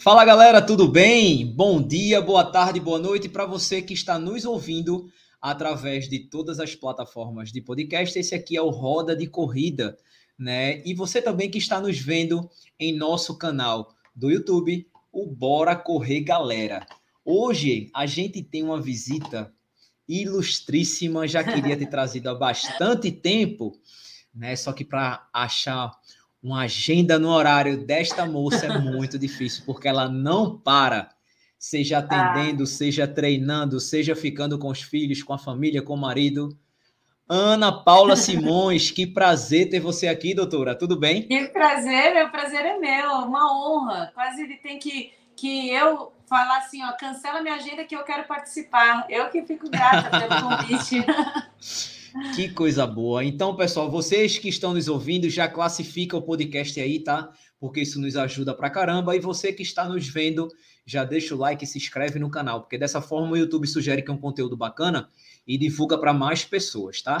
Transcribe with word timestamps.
Fala 0.00 0.24
galera, 0.24 0.62
tudo 0.62 0.88
bem? 0.88 1.44
Bom 1.44 1.82
dia, 1.82 2.22
boa 2.22 2.42
tarde, 2.42 2.80
boa 2.80 2.98
noite 2.98 3.28
para 3.28 3.44
você 3.44 3.82
que 3.82 3.92
está 3.92 4.18
nos 4.18 4.46
ouvindo 4.46 5.12
através 5.42 6.08
de 6.08 6.20
todas 6.20 6.58
as 6.58 6.74
plataformas 6.74 7.52
de 7.52 7.60
podcast. 7.60 8.18
Esse 8.18 8.34
aqui 8.34 8.56
é 8.56 8.62
o 8.62 8.70
Roda 8.70 9.14
de 9.14 9.26
Corrida, 9.26 9.98
né? 10.38 10.82
E 10.86 10.94
você 10.94 11.20
também 11.20 11.50
que 11.50 11.58
está 11.58 11.78
nos 11.78 11.98
vendo 11.98 12.48
em 12.78 12.96
nosso 12.96 13.36
canal 13.36 13.94
do 14.16 14.30
YouTube, 14.30 14.88
o 15.12 15.26
Bora 15.26 15.76
Correr 15.76 16.22
Galera. 16.22 16.86
Hoje 17.22 17.90
a 17.94 18.06
gente 18.06 18.42
tem 18.42 18.62
uma 18.62 18.80
visita 18.80 19.52
ilustríssima, 20.08 21.28
já 21.28 21.44
queria 21.44 21.76
ter 21.76 21.84
trazido 21.92 22.30
há 22.30 22.34
bastante 22.34 23.12
tempo, 23.12 23.78
né? 24.34 24.56
Só 24.56 24.72
que 24.72 24.82
para 24.82 25.28
achar 25.30 25.92
uma 26.42 26.62
agenda 26.62 27.18
no 27.18 27.28
horário 27.28 27.84
desta 27.84 28.24
moça 28.24 28.66
é 28.66 28.78
muito 28.78 29.18
difícil, 29.18 29.62
porque 29.66 29.86
ela 29.86 30.08
não 30.08 30.58
para, 30.58 31.10
seja 31.58 31.98
ah. 31.98 32.00
atendendo, 32.00 32.62
ah. 32.62 32.66
seja 32.66 33.06
treinando, 33.06 33.78
seja 33.78 34.16
ficando 34.16 34.58
com 34.58 34.68
os 34.68 34.82
filhos, 34.82 35.22
com 35.22 35.32
a 35.32 35.38
família, 35.38 35.82
com 35.82 35.94
o 35.94 36.00
marido. 36.00 36.56
Ana 37.28 37.70
Paula 37.70 38.16
Simões, 38.16 38.90
que 38.90 39.06
prazer 39.06 39.68
ter 39.70 39.78
você 39.78 40.08
aqui, 40.08 40.34
doutora. 40.34 40.74
Tudo 40.74 40.98
bem? 40.98 41.28
Que 41.28 41.46
prazer, 41.48 42.26
o 42.26 42.30
prazer 42.30 42.64
é 42.64 42.76
meu, 42.76 43.08
uma 43.18 43.52
honra. 43.54 44.10
Quase 44.14 44.42
ele 44.42 44.56
tem 44.56 44.80
que, 44.80 45.12
que 45.36 45.70
eu 45.70 46.12
falar 46.26 46.58
assim, 46.58 46.82
ó, 46.82 46.90
cancela 46.92 47.40
minha 47.40 47.54
agenda 47.54 47.84
que 47.84 47.94
eu 47.94 48.02
quero 48.02 48.24
participar. 48.24 49.06
Eu 49.08 49.28
que 49.28 49.42
fico 49.42 49.70
grata 49.70 50.10
pelo 50.10 50.42
convite. 50.42 51.04
Que 52.34 52.48
coisa 52.48 52.86
boa. 52.86 53.24
Então, 53.24 53.54
pessoal, 53.54 53.90
vocês 53.90 54.38
que 54.38 54.48
estão 54.48 54.74
nos 54.74 54.88
ouvindo, 54.88 55.28
já 55.28 55.48
classifica 55.48 56.16
o 56.16 56.22
podcast 56.22 56.80
aí, 56.80 57.00
tá? 57.00 57.32
Porque 57.58 57.80
isso 57.80 58.00
nos 58.00 58.16
ajuda 58.16 58.54
pra 58.54 58.70
caramba. 58.70 59.14
E 59.14 59.20
você 59.20 59.52
que 59.52 59.62
está 59.62 59.88
nos 59.88 60.08
vendo, 60.08 60.48
já 60.84 61.04
deixa 61.04 61.34
o 61.34 61.38
like 61.38 61.64
e 61.64 61.66
se 61.66 61.78
inscreve 61.78 62.18
no 62.18 62.30
canal, 62.30 62.60
porque 62.60 62.78
dessa 62.78 63.00
forma 63.00 63.32
o 63.32 63.36
YouTube 63.36 63.66
sugere 63.66 64.02
que 64.02 64.10
é 64.10 64.14
um 64.14 64.18
conteúdo 64.18 64.56
bacana 64.56 65.08
e 65.46 65.56
divulga 65.56 65.98
para 65.98 66.12
mais 66.12 66.44
pessoas, 66.44 67.00
tá? 67.00 67.18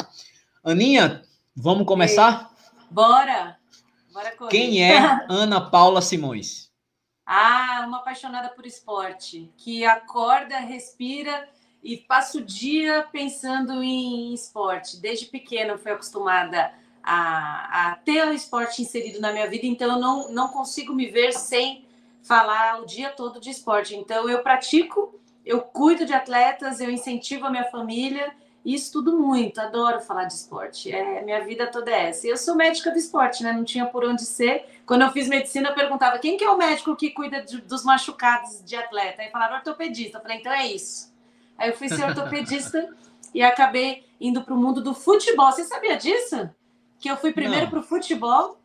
Aninha, 0.62 1.22
vamos 1.54 1.86
começar? 1.86 2.50
Ei, 2.50 2.86
bora! 2.90 3.56
Bora 4.12 4.36
correr. 4.36 4.50
Quem 4.50 4.82
é 4.82 4.98
Ana 5.30 5.60
Paula 5.60 6.02
Simões? 6.02 6.70
Ah, 7.24 7.84
uma 7.86 7.98
apaixonada 7.98 8.48
por 8.48 8.66
esporte, 8.66 9.52
que 9.56 9.84
acorda, 9.84 10.58
respira 10.58 11.48
e 11.82 11.96
passo 11.96 12.38
o 12.38 12.44
dia 12.44 13.06
pensando 13.10 13.82
em 13.82 14.34
esporte. 14.34 15.00
Desde 15.00 15.26
pequena 15.26 15.78
fui 15.78 15.92
acostumada 15.92 16.72
a, 17.02 17.90
a, 17.90 17.96
ter 17.96 18.26
o 18.26 18.32
esporte 18.32 18.82
inserido 18.82 19.20
na 19.20 19.32
minha 19.32 19.48
vida, 19.48 19.66
então 19.66 19.92
eu 19.92 19.98
não, 19.98 20.32
não 20.32 20.48
consigo 20.48 20.92
me 20.92 21.06
ver 21.06 21.32
sem 21.32 21.84
falar 22.22 22.80
o 22.80 22.86
dia 22.86 23.10
todo 23.10 23.40
de 23.40 23.50
esporte. 23.50 23.96
Então 23.96 24.28
eu 24.28 24.42
pratico, 24.42 25.18
eu 25.44 25.60
cuido 25.60 26.04
de 26.04 26.12
atletas, 26.12 26.80
eu 26.80 26.90
incentivo 26.90 27.46
a 27.46 27.50
minha 27.50 27.64
família 27.64 28.32
e 28.62 28.74
estudo 28.74 29.18
muito, 29.18 29.58
adoro 29.58 30.00
falar 30.00 30.24
de 30.24 30.34
esporte. 30.34 30.92
É, 30.92 31.22
minha 31.22 31.42
vida 31.42 31.66
toda 31.66 31.90
é 31.90 32.10
essa. 32.10 32.26
Eu 32.26 32.36
sou 32.36 32.54
médica 32.54 32.90
do 32.90 32.98
esporte, 32.98 33.42
né? 33.42 33.52
Não 33.52 33.64
tinha 33.64 33.86
por 33.86 34.04
onde 34.04 34.26
ser. 34.26 34.66
Quando 34.84 35.02
eu 35.02 35.10
fiz 35.12 35.28
medicina, 35.28 35.70
eu 35.70 35.74
perguntava 35.74 36.18
quem 36.18 36.36
que 36.36 36.44
é 36.44 36.50
o 36.50 36.58
médico 36.58 36.94
que 36.94 37.10
cuida 37.10 37.40
de, 37.40 37.62
dos 37.62 37.84
machucados 37.84 38.62
de 38.62 38.76
atleta. 38.76 39.22
Aí 39.22 39.30
falava 39.30 39.54
ortopedista. 39.54 40.18
Eu 40.18 40.22
falei, 40.22 40.36
então 40.36 40.52
é 40.52 40.66
isso. 40.66 41.09
Aí 41.60 41.68
eu 41.68 41.76
fui 41.76 41.90
ser 41.90 42.02
ortopedista 42.02 42.88
e 43.34 43.42
acabei 43.42 44.06
indo 44.18 44.42
para 44.42 44.54
o 44.54 44.56
mundo 44.56 44.82
do 44.82 44.94
futebol. 44.94 45.52
Você 45.52 45.64
sabia 45.64 45.94
disso? 45.94 46.48
Que 46.98 47.10
eu 47.10 47.18
fui 47.18 47.34
primeiro 47.34 47.68
para 47.68 47.80
o 47.80 47.82
futebol. 47.82 48.58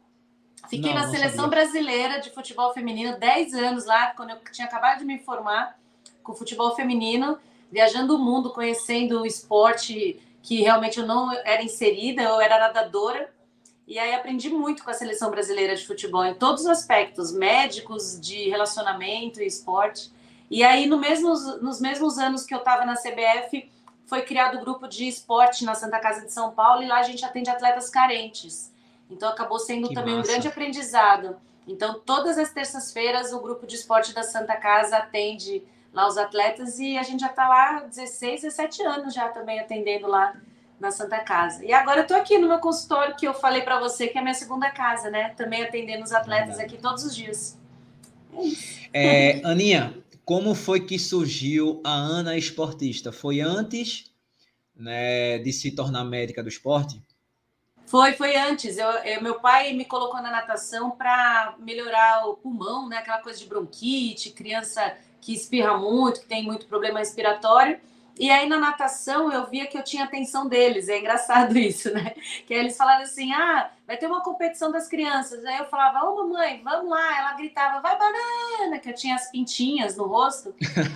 Fiquei 0.69 0.93
não, 0.93 1.01
na 1.01 1.09
seleção 1.09 1.43
sabia. 1.43 1.49
brasileira 1.49 2.21
de 2.21 2.29
futebol 2.29 2.73
feminino 2.73 3.19
10 3.19 3.53
anos 3.53 3.85
lá, 3.85 4.13
quando 4.15 4.29
eu 4.29 4.37
tinha 4.49 4.65
acabado 4.65 4.99
de 4.99 5.05
me 5.05 5.19
formar 5.19 5.77
com 6.23 6.33
futebol 6.33 6.73
feminino, 6.73 7.37
viajando 7.69 8.15
o 8.15 8.17
mundo, 8.17 8.53
conhecendo 8.53 9.21
o 9.21 9.25
esporte 9.25 10.17
que 10.41 10.61
realmente 10.61 10.97
eu 10.97 11.05
não 11.05 11.33
era 11.33 11.61
inserida, 11.61 12.21
eu 12.21 12.39
era 12.39 12.57
nadadora. 12.57 13.29
E 13.85 13.99
aí 13.99 14.13
aprendi 14.15 14.49
muito 14.49 14.85
com 14.85 14.89
a 14.89 14.93
seleção 14.93 15.29
brasileira 15.29 15.75
de 15.75 15.85
futebol 15.85 16.25
em 16.25 16.33
todos 16.33 16.61
os 16.61 16.67
aspectos, 16.67 17.33
médicos, 17.33 18.17
de 18.21 18.49
relacionamento 18.49 19.41
e 19.41 19.45
esporte. 19.45 20.14
E 20.49 20.63
aí, 20.63 20.85
no 20.87 20.97
mesmos, 20.97 21.61
nos 21.61 21.81
mesmos 21.81 22.17
anos 22.17 22.45
que 22.45 22.53
eu 22.53 22.59
estava 22.59 22.85
na 22.85 22.95
CBF, 22.95 23.69
foi 24.05 24.21
criado 24.21 24.57
o 24.57 24.61
grupo 24.61 24.87
de 24.87 25.07
esporte 25.07 25.65
na 25.65 25.73
Santa 25.73 25.99
Casa 25.99 26.25
de 26.25 26.31
São 26.31 26.51
Paulo 26.51 26.83
e 26.83 26.87
lá 26.87 26.99
a 26.99 27.03
gente 27.03 27.25
atende 27.25 27.49
atletas 27.49 27.89
carentes. 27.89 28.71
Então, 29.09 29.29
acabou 29.29 29.59
sendo 29.59 29.89
que 29.89 29.95
também 29.95 30.15
massa. 30.15 30.29
um 30.29 30.31
grande 30.31 30.47
aprendizado. 30.47 31.37
Então, 31.67 31.99
todas 32.05 32.37
as 32.37 32.51
terças-feiras, 32.51 33.33
o 33.33 33.39
grupo 33.39 33.65
de 33.65 33.75
esporte 33.75 34.13
da 34.13 34.23
Santa 34.23 34.55
Casa 34.55 34.97
atende 34.97 35.63
lá 35.93 36.07
os 36.07 36.17
atletas 36.17 36.77
e 36.79 36.97
a 36.97 37.03
gente 37.03 37.21
já 37.21 37.27
está 37.27 37.47
lá 37.47 37.79
16, 37.79 38.41
17 38.41 38.83
anos 38.83 39.13
já 39.13 39.29
também 39.29 39.59
atendendo 39.59 40.07
lá 40.07 40.35
na 40.79 40.91
Santa 40.91 41.19
Casa. 41.19 41.63
E 41.63 41.71
agora 41.73 41.99
eu 41.99 42.01
estou 42.03 42.17
aqui 42.17 42.37
no 42.37 42.47
meu 42.47 42.59
consultório 42.59 43.15
que 43.15 43.25
eu 43.25 43.33
falei 43.33 43.61
para 43.61 43.79
você 43.79 44.07
que 44.07 44.17
é 44.17 44.21
a 44.21 44.23
minha 44.23 44.33
segunda 44.33 44.69
casa, 44.69 45.09
né? 45.09 45.33
Também 45.37 45.63
atendendo 45.63 46.03
os 46.03 46.11
atletas 46.11 46.59
aqui 46.59 46.77
todos 46.77 47.05
os 47.05 47.15
dias. 47.15 47.57
É, 48.93 49.41
Aninha, 49.45 49.93
como 50.25 50.55
foi 50.55 50.79
que 50.79 50.97
surgiu 50.97 51.81
a 51.85 51.91
Ana 51.91 52.35
esportista? 52.35 53.11
Foi 53.11 53.39
antes 53.39 54.11
né, 54.75 55.37
de 55.37 55.53
se 55.53 55.71
tornar 55.71 56.03
médica 56.03 56.41
do 56.41 56.49
esporte? 56.49 56.99
Foi, 57.85 58.13
foi 58.13 58.35
antes. 58.35 58.77
Eu, 58.77 58.89
eu 58.89 59.21
meu 59.21 59.39
pai 59.39 59.71
me 59.73 59.85
colocou 59.85 60.19
na 60.21 60.31
natação 60.31 60.89
para 60.89 61.55
melhorar 61.59 62.27
o 62.27 62.35
pulmão, 62.35 62.89
né? 62.89 62.97
Aquela 62.97 63.19
coisa 63.19 63.37
de 63.37 63.45
bronquite, 63.45 64.31
criança 64.31 64.97
que 65.21 65.33
espirra 65.33 65.77
muito, 65.77 66.21
que 66.21 66.27
tem 66.27 66.43
muito 66.43 66.65
problema 66.65 66.99
respiratório. 66.99 67.79
E 68.17 68.31
aí 68.31 68.47
na 68.47 68.57
natação 68.57 69.31
eu 69.31 69.45
via 69.45 69.67
que 69.67 69.77
eu 69.77 69.83
tinha 69.83 70.05
atenção 70.05 70.47
deles. 70.47 70.87
É 70.87 70.99
engraçado 70.99 71.57
isso, 71.59 71.93
né? 71.93 72.15
Que 72.47 72.53
eles 72.53 72.77
falaram 72.77 73.03
assim: 73.03 73.33
ah, 73.33 73.69
vai 73.85 73.97
ter 73.97 74.07
uma 74.07 74.23
competição 74.23 74.71
das 74.71 74.87
crianças. 74.87 75.43
Aí 75.45 75.57
eu 75.57 75.65
falava: 75.65 76.05
ô 76.05 76.15
mamãe, 76.15 76.61
vamos 76.63 76.89
lá. 76.89 77.17
Ela 77.17 77.33
gritava: 77.33 77.81
vai 77.81 77.97
banana, 77.97 78.79
que 78.79 78.89
eu 78.89 78.95
tinha 78.95 79.15
as 79.15 79.29
pintinhas 79.29 79.97
no 79.97 80.07
rosto, 80.07 80.55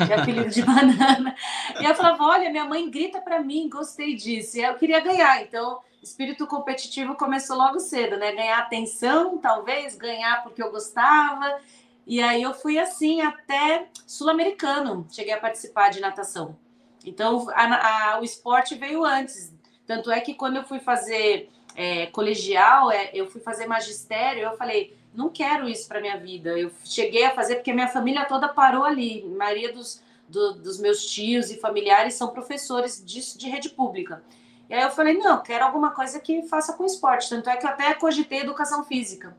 é 0.10 0.14
apelido 0.14 0.50
de 0.50 0.62
banana. 0.64 1.36
E 1.80 1.86
eu 1.86 1.96
falava: 1.96 2.24
olha, 2.24 2.50
minha 2.50 2.66
mãe 2.66 2.90
grita 2.90 3.20
para 3.20 3.42
mim, 3.42 3.70
gostei 3.70 4.16
disso. 4.16 4.58
E 4.58 4.64
eu 4.64 4.76
queria 4.76 5.02
ganhar. 5.02 5.42
Então, 5.42 5.80
espírito 6.02 6.48
competitivo 6.48 7.16
começou 7.16 7.58
logo 7.58 7.80
cedo, 7.80 8.18
né? 8.18 8.32
Ganhar 8.32 8.60
atenção, 8.60 9.38
talvez, 9.38 9.96
ganhar 9.96 10.42
porque 10.44 10.64
eu 10.64 10.72
gostava. 10.72 11.60
E 12.08 12.22
aí 12.24 12.42
eu 12.42 12.54
fui 12.54 12.80
assim 12.80 13.22
até 13.22 13.88
sul-americano, 14.08 15.06
cheguei 15.12 15.34
a 15.34 15.40
participar 15.40 15.90
de 15.90 16.00
natação. 16.00 16.58
Então, 17.06 17.48
a, 17.52 18.14
a, 18.14 18.20
o 18.20 18.24
esporte 18.24 18.76
veio 18.76 19.06
antes. 19.06 19.54
Tanto 19.86 20.12
é 20.12 20.20
que 20.20 20.34
quando 20.34 20.58
eu 20.58 20.64
fui 20.64 20.80
fazer 20.80 21.50
é, 21.76 22.08
colegial, 22.08 22.92
é, 22.92 23.10
eu 23.14 23.28
fui 23.30 23.42
fazer 23.42 23.66
magistério, 23.66 24.44
eu 24.44 24.58
falei, 24.58 24.96
não 25.14 25.30
quero 25.30 25.68
isso 25.68 25.88
para 25.88 26.02
minha 26.02 26.18
vida. 26.18 26.58
Eu 26.58 26.72
cheguei 26.84 27.26
a 27.26 27.34
fazer 27.34 27.56
porque 27.56 27.74
minha 27.74 27.88
família 27.88 28.26
toda 28.26 28.48
parou 28.48 28.84
ali. 28.84 29.24
A 29.26 29.38
maioria 29.38 29.74
dos, 29.74 30.02
do, 30.28 30.54
dos 30.54 30.80
meus 30.80 31.06
tios 31.06 31.50
e 31.50 31.58
familiares 31.58 32.14
são 32.14 32.30
professores 32.30 33.04
de, 33.04 33.38
de 33.38 33.50
rede 33.50 33.70
pública. 33.70 34.24
E 34.70 34.74
aí 34.74 34.84
eu 34.84 34.92
falei, 34.92 35.18
não, 35.18 35.42
quero 35.42 35.66
alguma 35.66 35.92
coisa 35.92 36.20
que 36.20 36.44
faça 36.44 36.74
com 36.74 36.86
esporte. 36.86 37.30
Tanto 37.30 37.50
é 37.50 37.58
que 37.58 37.66
eu 37.66 37.70
até 37.70 37.94
cogitei 37.96 38.42
educação 38.42 38.84
física. 38.84 39.36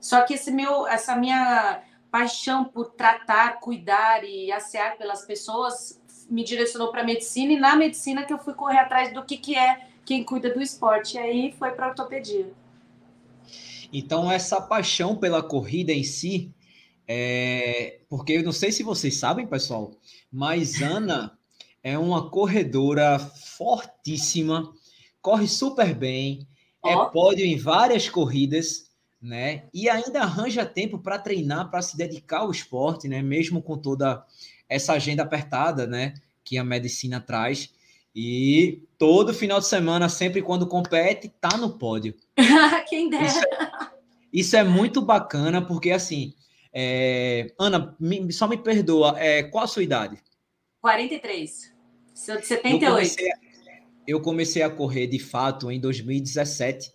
Só 0.00 0.22
que 0.22 0.34
esse 0.34 0.50
meu, 0.50 0.86
essa 0.86 1.14
minha 1.14 1.80
paixão 2.10 2.64
por 2.64 2.90
tratar, 2.90 3.60
cuidar 3.60 4.24
e 4.24 4.50
assear 4.52 4.96
pelas 4.96 5.24
pessoas 5.24 6.00
me 6.30 6.44
direcionou 6.44 6.90
para 6.90 7.04
medicina 7.04 7.52
e 7.52 7.58
na 7.58 7.76
medicina 7.76 8.24
que 8.24 8.32
eu 8.32 8.38
fui 8.38 8.54
correr 8.54 8.78
atrás 8.78 9.12
do 9.12 9.24
que, 9.24 9.36
que 9.36 9.56
é 9.56 9.88
quem 10.04 10.24
cuida 10.24 10.52
do 10.52 10.60
esporte. 10.60 11.16
E 11.16 11.18
aí 11.18 11.54
foi 11.58 11.70
para 11.72 11.88
ortopedia. 11.88 12.52
Então, 13.92 14.30
essa 14.30 14.60
paixão 14.60 15.16
pela 15.16 15.42
corrida 15.42 15.92
em 15.92 16.02
si, 16.02 16.52
é... 17.06 18.00
porque 18.08 18.32
eu 18.32 18.42
não 18.42 18.52
sei 18.52 18.72
se 18.72 18.82
vocês 18.82 19.16
sabem, 19.16 19.46
pessoal, 19.46 19.92
mas 20.30 20.82
Ana 20.82 21.38
é 21.82 21.96
uma 21.98 22.28
corredora 22.28 23.18
fortíssima, 23.18 24.72
corre 25.22 25.46
super 25.46 25.94
bem, 25.94 26.46
oh. 26.82 26.88
é 26.88 27.10
pódio 27.10 27.44
em 27.44 27.56
várias 27.56 28.08
corridas, 28.08 28.90
né? 29.22 29.64
E 29.72 29.88
ainda 29.88 30.22
arranja 30.22 30.66
tempo 30.66 30.98
para 30.98 31.18
treinar, 31.18 31.70
para 31.70 31.80
se 31.80 31.96
dedicar 31.96 32.40
ao 32.40 32.50
esporte, 32.50 33.06
né? 33.06 33.22
Mesmo 33.22 33.62
com 33.62 33.78
toda 33.78 34.24
essa 34.68 34.92
agenda 34.92 35.22
apertada, 35.22 35.86
né? 35.86 36.14
Que 36.42 36.58
a 36.58 36.64
medicina 36.64 37.20
traz. 37.20 37.72
E 38.14 38.82
todo 38.98 39.34
final 39.34 39.58
de 39.58 39.66
semana, 39.66 40.08
sempre 40.08 40.40
quando 40.40 40.66
compete, 40.66 41.28
tá 41.40 41.56
no 41.56 41.78
pódio. 41.78 42.14
Quem 42.88 43.10
dera. 43.10 43.24
Isso 43.24 43.38
é, 43.38 43.90
isso 44.32 44.56
é 44.56 44.64
muito 44.64 45.02
bacana, 45.02 45.60
porque 45.60 45.90
assim, 45.90 46.34
é... 46.72 47.52
Ana, 47.58 47.96
me, 47.98 48.32
só 48.32 48.46
me 48.46 48.56
perdoa, 48.56 49.18
é, 49.18 49.42
qual 49.42 49.64
a 49.64 49.68
sua 49.68 49.82
idade? 49.82 50.18
43. 50.80 51.74
Sou 52.14 52.36
de 52.36 52.46
78. 52.46 52.84
Eu 52.84 52.90
comecei, 52.90 53.32
a, 53.32 53.36
eu 54.06 54.20
comecei 54.20 54.62
a 54.62 54.70
correr 54.70 55.06
de 55.08 55.18
fato 55.18 55.70
em 55.70 55.80
2017 55.80 56.92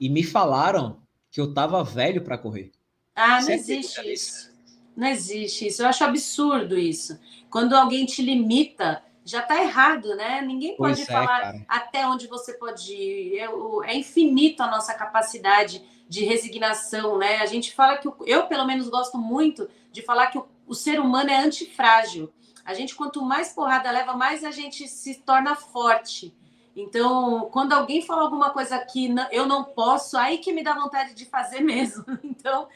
e 0.00 0.08
me 0.08 0.22
falaram 0.22 1.00
que 1.30 1.40
eu 1.40 1.54
tava 1.54 1.82
velho 1.84 2.22
para 2.22 2.36
correr. 2.36 2.72
Ah, 3.14 3.36
não 3.36 3.42
Você 3.42 3.52
existe 3.52 4.12
isso. 4.12 4.49
Não 4.96 5.08
existe 5.08 5.66
isso. 5.66 5.82
Eu 5.82 5.88
acho 5.88 6.04
absurdo 6.04 6.78
isso. 6.78 7.18
Quando 7.48 7.74
alguém 7.74 8.06
te 8.06 8.22
limita, 8.22 9.02
já 9.24 9.40
está 9.40 9.60
errado, 9.62 10.14
né? 10.16 10.40
Ninguém 10.42 10.76
pode 10.76 11.02
é, 11.02 11.06
falar 11.06 11.40
cara. 11.40 11.64
até 11.68 12.06
onde 12.06 12.26
você 12.26 12.54
pode 12.54 12.92
ir. 12.92 13.38
É, 13.38 13.48
é, 13.84 13.96
infinito 13.96 14.62
a 14.62 14.70
nossa 14.70 14.94
capacidade 14.94 15.82
de 16.08 16.24
resignação, 16.24 17.18
né? 17.18 17.36
A 17.36 17.46
gente 17.46 17.72
fala 17.72 17.96
que 17.96 18.08
eu, 18.26 18.46
pelo 18.46 18.66
menos, 18.66 18.88
gosto 18.88 19.16
muito 19.16 19.68
de 19.92 20.02
falar 20.02 20.26
que 20.28 20.38
o, 20.38 20.46
o 20.66 20.74
ser 20.74 21.00
humano 21.00 21.30
é 21.30 21.36
antifrágil. 21.36 22.32
A 22.64 22.74
gente, 22.74 22.94
quanto 22.94 23.22
mais 23.22 23.52
porrada 23.52 23.90
leva, 23.90 24.14
mais 24.14 24.44
a 24.44 24.50
gente 24.50 24.86
se 24.86 25.16
torna 25.22 25.54
forte. 25.54 26.34
Então, 26.74 27.48
quando 27.52 27.72
alguém 27.72 28.00
fala 28.00 28.22
alguma 28.22 28.50
coisa 28.50 28.78
que 28.78 29.12
eu 29.32 29.46
não 29.46 29.64
posso, 29.64 30.16
aí 30.16 30.38
que 30.38 30.52
me 30.52 30.62
dá 30.62 30.74
vontade 30.74 31.14
de 31.14 31.24
fazer 31.24 31.60
mesmo. 31.62 32.04
Então, 32.22 32.68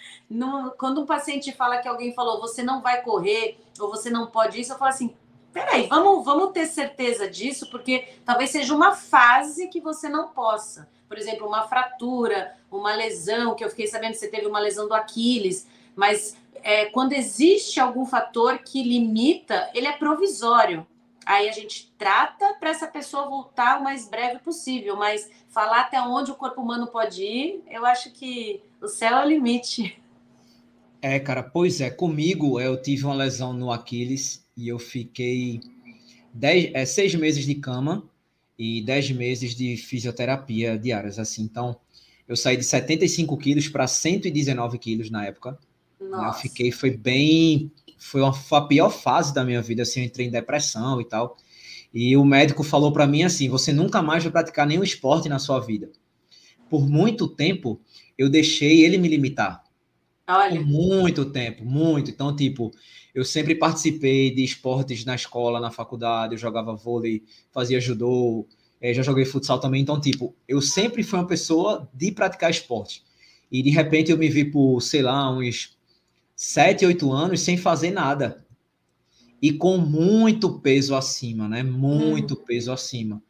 quando 0.76 1.00
um 1.00 1.06
paciente 1.06 1.52
fala 1.52 1.78
que 1.78 1.88
alguém 1.88 2.12
falou, 2.12 2.40
você 2.40 2.62
não 2.62 2.82
vai 2.82 3.02
correr, 3.02 3.58
ou 3.78 3.88
você 3.88 4.10
não 4.10 4.26
pode 4.26 4.60
isso, 4.60 4.72
eu 4.72 4.78
falo 4.78 4.90
assim, 4.90 5.14
peraí, 5.52 5.86
vamos, 5.86 6.24
vamos 6.24 6.52
ter 6.52 6.66
certeza 6.66 7.28
disso, 7.28 7.70
porque 7.70 8.08
talvez 8.24 8.50
seja 8.50 8.74
uma 8.74 8.94
fase 8.94 9.68
que 9.68 9.80
você 9.80 10.08
não 10.08 10.28
possa. 10.28 10.88
Por 11.08 11.16
exemplo, 11.16 11.46
uma 11.46 11.68
fratura, 11.68 12.56
uma 12.70 12.94
lesão, 12.94 13.54
que 13.54 13.64
eu 13.64 13.70
fiquei 13.70 13.86
sabendo 13.86 14.12
que 14.12 14.18
você 14.18 14.28
teve 14.28 14.46
uma 14.46 14.58
lesão 14.58 14.88
do 14.88 14.94
Aquiles, 14.94 15.66
mas 15.94 16.36
é, 16.62 16.86
quando 16.86 17.12
existe 17.12 17.78
algum 17.78 18.04
fator 18.04 18.58
que 18.58 18.82
limita, 18.82 19.70
ele 19.74 19.86
é 19.86 19.92
provisório. 19.92 20.84
Aí 21.26 21.48
a 21.48 21.52
gente 21.52 21.92
trata 21.96 22.54
para 22.54 22.70
essa 22.70 22.86
pessoa 22.86 23.28
voltar 23.28 23.80
o 23.80 23.84
mais 23.84 24.08
breve 24.08 24.40
possível, 24.40 24.96
mas 24.96 25.30
falar 25.48 25.82
até 25.82 26.00
onde 26.00 26.30
o 26.30 26.34
corpo 26.34 26.60
humano 26.60 26.86
pode 26.86 27.22
ir, 27.22 27.62
eu 27.70 27.86
acho 27.86 28.12
que 28.12 28.60
o 28.80 28.88
céu 28.88 29.18
é 29.18 29.24
o 29.24 29.28
limite. 29.28 29.98
É, 31.00 31.18
cara, 31.18 31.42
pois 31.42 31.80
é, 31.80 31.90
comigo 31.90 32.60
eu 32.60 32.80
tive 32.80 33.04
uma 33.04 33.14
lesão 33.14 33.52
no 33.52 33.70
Aquiles 33.70 34.44
e 34.56 34.68
eu 34.68 34.78
fiquei 34.78 35.60
dez, 36.32 36.70
é, 36.74 36.84
seis 36.84 37.14
meses 37.14 37.44
de 37.44 37.54
cama 37.54 38.08
e 38.58 38.82
dez 38.82 39.10
meses 39.10 39.54
de 39.54 39.76
fisioterapia 39.76 40.78
diárias, 40.78 41.18
assim. 41.18 41.42
Então, 41.42 41.76
eu 42.26 42.36
saí 42.36 42.56
de 42.56 42.64
75 42.64 43.36
quilos 43.36 43.68
para 43.68 43.86
119 43.86 44.78
quilos 44.78 45.10
na 45.10 45.26
época. 45.26 45.58
Nossa. 46.00 46.38
Eu 46.38 46.42
fiquei, 46.42 46.72
foi 46.72 46.90
bem 46.90 47.70
foi, 48.04 48.20
uma, 48.20 48.34
foi 48.34 48.58
a 48.58 48.62
pior 48.62 48.90
fase 48.90 49.32
da 49.32 49.42
minha 49.42 49.62
vida, 49.62 49.82
assim, 49.82 50.00
eu 50.00 50.06
entrei 50.06 50.26
em 50.26 50.30
depressão 50.30 51.00
e 51.00 51.04
tal. 51.06 51.38
E 51.92 52.14
o 52.16 52.24
médico 52.24 52.62
falou 52.62 52.92
para 52.92 53.06
mim 53.06 53.22
assim: 53.22 53.48
você 53.48 53.72
nunca 53.72 54.02
mais 54.02 54.22
vai 54.22 54.30
praticar 54.30 54.66
nenhum 54.66 54.82
esporte 54.82 55.28
na 55.28 55.38
sua 55.38 55.58
vida. 55.58 55.90
Por 56.68 56.86
muito 56.88 57.26
tempo, 57.26 57.80
eu 58.18 58.28
deixei 58.28 58.84
ele 58.84 58.98
me 58.98 59.08
limitar. 59.08 59.64
Olha. 60.28 60.60
Por 60.60 60.66
muito 60.66 61.24
tempo, 61.26 61.64
muito. 61.64 62.10
Então, 62.10 62.34
tipo, 62.36 62.70
eu 63.14 63.24
sempre 63.24 63.54
participei 63.54 64.30
de 64.30 64.44
esportes 64.44 65.04
na 65.04 65.14
escola, 65.14 65.58
na 65.58 65.70
faculdade, 65.70 66.34
eu 66.34 66.38
jogava 66.38 66.74
vôlei, 66.74 67.22
fazia 67.52 67.80
judô, 67.80 68.46
é, 68.80 68.92
já 68.92 69.02
joguei 69.02 69.24
futsal 69.24 69.58
também. 69.58 69.80
Então, 69.80 69.98
tipo, 69.98 70.36
eu 70.46 70.60
sempre 70.60 71.02
fui 71.02 71.18
uma 71.18 71.26
pessoa 71.26 71.88
de 71.94 72.12
praticar 72.12 72.50
esporte. 72.50 73.02
E 73.50 73.62
de 73.62 73.70
repente 73.70 74.10
eu 74.10 74.18
me 74.18 74.28
vi 74.28 74.44
por, 74.44 74.80
sei 74.80 75.00
lá, 75.00 75.30
uns 75.30 75.73
sete, 76.36 76.84
oito 76.84 77.12
anos 77.12 77.40
sem 77.40 77.56
fazer 77.56 77.90
nada. 77.90 78.44
E 79.40 79.52
com 79.52 79.76
muito 79.76 80.58
peso 80.60 80.94
acima, 80.94 81.48
né? 81.48 81.62
Muito 81.62 82.34
hum. 82.34 82.44
peso 82.46 82.72
acima. 82.72 83.22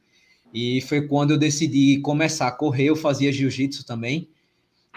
E 0.53 0.81
foi 0.83 1.09
quando 1.09 1.33
eu 1.33 1.39
decidi 1.39 1.99
começar 1.99 2.47
a 2.47 2.53
correr. 2.53 2.85
Eu 2.85 2.97
fazia 2.97 3.33
jiu-jitsu 3.33 3.85
também. 3.85 4.29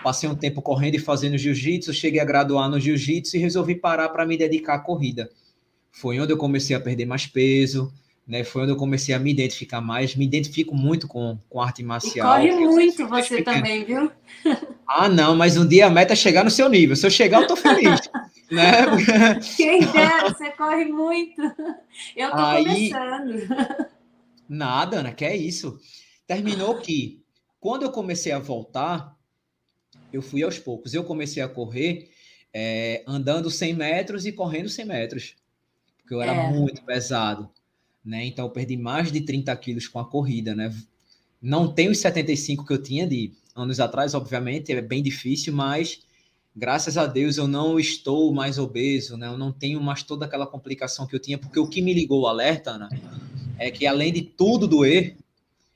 Passei 0.04 0.30
um 0.30 0.36
tempo 0.36 0.62
correndo 0.62 0.95
e 0.95 1.00
fazendo 1.00 1.38
jiu-jitsu. 1.38 1.92
Cheguei 1.92 2.19
a 2.19 2.25
graduar 2.25 2.69
no 2.69 2.80
jiu-jitsu 2.80 3.36
e 3.36 3.39
resolvi 3.39 3.74
parar 3.74 4.09
para 4.09 4.25
me 4.25 4.38
dedicar 4.38 4.75
à 4.75 4.80
corrida. 4.80 5.31
Foi 5.92 6.19
onde 6.19 6.31
eu 6.31 6.38
comecei 6.38 6.75
a 6.75 6.80
perder 6.80 7.07
mais 7.07 7.25
peso, 7.25 7.92
né? 8.27 8.44
Foi 8.44 8.62
onde 8.62 8.71
eu 8.71 8.77
comecei 8.77 9.15
a 9.15 9.19
me 9.19 9.31
identificar 9.31 9.81
mais. 9.81 10.15
Me 10.15 10.25
identifico 10.25 10.75
muito 10.75 11.07
com, 11.07 11.39
com 11.50 11.59
arte 11.59 11.81
marcial. 11.81 12.39
E 12.39 12.51
corre 12.51 12.65
muito 12.68 13.07
você 13.07 13.42
também, 13.42 13.83
viu? 13.83 14.12
Ah, 14.87 15.09
não, 15.09 15.35
mas 15.35 15.57
um 15.57 15.67
dia 15.67 15.87
a 15.87 15.89
meta 15.89 16.13
é 16.13 16.15
chegar 16.15 16.43
no 16.43 16.49
seu 16.49 16.69
nível. 16.69 16.95
Se 16.95 17.05
eu 17.05 17.11
chegar, 17.11 17.41
eu 17.41 17.47
tô 17.47 17.55
feliz. 17.55 17.99
né? 18.49 18.85
Quem 19.57 19.81
dera, 19.81 20.29
você 20.29 20.49
corre 20.51 20.85
muito. 20.85 21.41
Eu 22.15 22.31
tô 22.31 22.37
Aí, 22.37 22.63
começando. 22.63 23.87
Nada, 24.47 24.99
Ana, 24.99 25.11
que 25.11 25.25
é 25.25 25.35
isso. 25.35 25.77
Terminou 26.25 26.79
que, 26.79 27.21
quando 27.59 27.83
eu 27.83 27.91
comecei 27.91 28.31
a 28.31 28.39
voltar, 28.39 29.17
eu 30.13 30.21
fui 30.21 30.41
aos 30.43 30.57
poucos. 30.57 30.93
Eu 30.93 31.03
comecei 31.03 31.43
a 31.43 31.49
correr 31.49 32.09
é, 32.53 33.03
andando 33.05 33.51
100 33.51 33.73
metros 33.73 34.25
e 34.25 34.31
correndo 34.31 34.69
100 34.69 34.85
metros, 34.85 35.35
porque 35.97 36.13
eu 36.13 36.21
era 36.21 36.33
é. 36.33 36.51
muito 36.51 36.81
pesado. 36.83 37.49
Né? 38.05 38.25
Então, 38.25 38.45
eu 38.45 38.51
perdi 38.51 38.77
mais 38.77 39.11
de 39.11 39.19
30 39.19 39.53
quilos 39.57 39.87
com 39.87 39.99
a 39.99 40.09
corrida. 40.09 40.55
Né? 40.55 40.73
Não 41.41 41.73
tenho 41.73 41.91
os 41.91 41.99
75 41.99 42.65
que 42.65 42.71
eu 42.71 42.81
tinha 42.81 43.05
de 43.05 43.33
anos 43.62 43.80
atrás, 43.80 44.13
obviamente, 44.13 44.71
é 44.71 44.81
bem 44.81 45.01
difícil, 45.01 45.54
mas 45.54 46.01
graças 46.56 46.98
a 46.98 47.06
Deus 47.06 47.38
eu 47.38 47.48
não 47.48 47.80
estou 47.80 48.33
mais 48.33 48.57
obeso, 48.57 49.18
né? 49.18 49.27
Eu 49.27 49.38
não 49.38 49.51
tenho 49.51 49.81
mais 49.81 50.04
toda 50.04 50.25
aquela 50.25 50.48
complicação 50.48 51.06
que 51.06 51.15
eu 51.15 51.19
tinha, 51.19 51.38
porque 51.38 51.59
o 51.59 51.68
que 51.68 51.81
me 51.81 51.94
ligou 51.94 52.21
o 52.21 52.27
alerta, 52.27 52.71
Ana, 52.71 52.89
é 53.57 53.69
que 53.69 53.86
além 53.86 54.12
de 54.12 54.21
tudo 54.21 54.68
doer, 54.68 55.15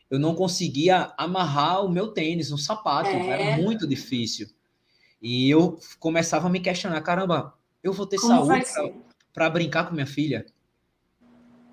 eu 0.09 0.19
não 0.19 0.35
conseguia 0.35 1.13
amarrar 1.17 1.85
o 1.85 1.89
meu 1.89 2.09
tênis 2.09 2.49
no 2.49 2.57
sapato, 2.57 3.09
é. 3.09 3.27
era 3.27 3.57
muito 3.61 3.87
difícil. 3.87 4.49
E 5.21 5.49
eu 5.49 5.79
começava 5.99 6.47
a 6.47 6.49
me 6.49 6.59
questionar, 6.59 6.99
caramba, 7.01 7.53
eu 7.83 7.93
vou 7.93 8.05
ter 8.05 8.17
Como 8.17 8.33
saúde 8.33 8.93
para 9.33 9.49
brincar 9.49 9.87
com 9.87 9.93
minha 9.93 10.07
filha? 10.07 10.45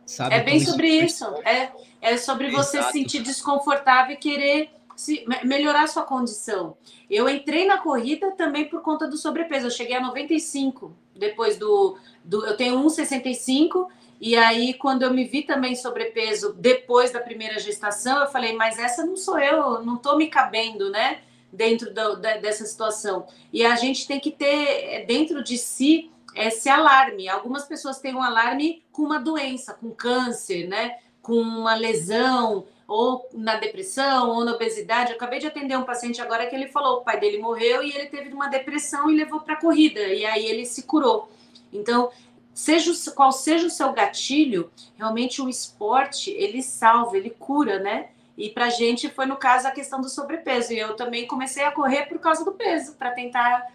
Sabe? 0.05 0.35
É 0.35 0.43
bem 0.43 0.61
sobre 0.61 0.89
isso. 0.89 1.25
É, 1.45 1.73
é 2.01 2.17
sobre 2.17 2.51
você 2.51 2.83
se 2.83 2.93
sentir 2.93 3.23
desconfortável 3.23 4.15
e 4.15 4.19
querer 4.19 4.71
se, 4.99 5.25
melhorar 5.45 5.87
sua 5.87 6.03
condição. 6.03 6.77
Eu 7.09 7.29
entrei 7.29 7.65
na 7.65 7.79
corrida 7.79 8.33
também 8.33 8.69
por 8.69 8.83
conta 8.83 9.06
do 9.06 9.17
sobrepeso. 9.17 9.69
Eu 9.69 9.71
cheguei 9.71 9.97
a 9.97 10.00
95 10.00 10.93
depois 11.15 11.56
do. 11.56 11.97
do 12.25 12.45
eu 12.45 12.56
tenho 12.56 12.77
1,65 12.83 13.87
e 14.21 14.37
aí, 14.37 14.75
quando 14.75 15.05
eu 15.05 15.15
me 15.15 15.25
vi 15.25 15.43
também 15.43 15.77
sobrepeso 15.77 16.53
depois 16.55 17.12
da 17.12 17.21
primeira 17.21 17.61
gestação, 17.61 18.21
eu 18.21 18.27
falei, 18.27 18.53
mas 18.55 18.77
essa 18.77 19.06
não 19.06 19.17
sou 19.17 19.39
eu, 19.39 19.85
não 19.85 19.95
estou 19.95 20.17
me 20.17 20.27
cabendo, 20.27 20.91
né? 20.91 21.21
Dentro 21.53 21.95
do, 21.95 22.17
da, 22.17 22.37
dessa 22.39 22.67
situação. 22.67 23.29
E 23.53 23.65
a 23.65 23.77
gente 23.77 24.05
tem 24.05 24.19
que 24.19 24.33
ter 24.33 24.47
é, 24.47 25.05
dentro 25.05 25.45
de 25.45 25.56
si 25.56 26.11
esse 26.35 26.69
alarme. 26.69 27.29
Algumas 27.29 27.65
pessoas 27.67 28.00
têm 28.00 28.17
um 28.17 28.23
alarme 28.23 28.83
com 28.90 29.02
uma 29.02 29.21
doença, 29.21 29.75
com 29.75 29.93
câncer, 29.93 30.67
né? 30.67 30.97
Com 31.23 31.35
uma 31.35 31.76
lesão 31.76 32.67
ou 32.88 33.28
na 33.35 33.57
depressão, 33.57 34.30
ou 34.30 34.45
na 34.47 34.54
obesidade. 34.54 35.11
Eu 35.11 35.16
acabei 35.16 35.38
de 35.38 35.47
atender 35.47 35.76
um 35.76 35.85
paciente 35.85 36.23
agora 36.23 36.47
que 36.47 36.57
ele 36.57 36.68
falou: 36.68 36.99
o 36.99 37.00
pai 37.02 37.21
dele 37.21 37.38
morreu 37.38 37.83
e 37.83 37.92
ele 37.92 38.07
teve 38.07 38.33
uma 38.33 38.49
depressão 38.49 39.11
e 39.11 39.14
levou 39.14 39.40
para 39.40 39.54
a 39.54 39.61
corrida, 39.61 40.00
e 40.00 40.25
aí 40.25 40.47
ele 40.47 40.64
se 40.64 40.85
curou. 40.85 41.30
Então, 41.71 42.11
seja 42.54 42.90
qual 43.12 43.30
seja 43.30 43.66
o 43.66 43.71
seu 43.71 43.92
gatilho, 43.92 44.71
realmente 44.97 45.42
o 45.42 45.49
esporte 45.50 46.30
ele 46.30 46.62
salva, 46.62 47.18
ele 47.18 47.30
cura, 47.30 47.78
né? 47.78 48.09
E 48.38 48.49
para 48.49 48.71
gente 48.71 49.11
foi 49.11 49.26
no 49.26 49.37
caso 49.37 49.68
a 49.68 49.71
questão 49.71 50.00
do 50.00 50.09
sobrepeso. 50.09 50.73
E 50.73 50.78
eu 50.78 50.97
também 50.97 51.26
comecei 51.26 51.64
a 51.64 51.73
correr 51.73 52.07
por 52.07 52.18
causa 52.21 52.45
do 52.45 52.52
peso, 52.52 52.95
para 52.95 53.11
tentar 53.11 53.66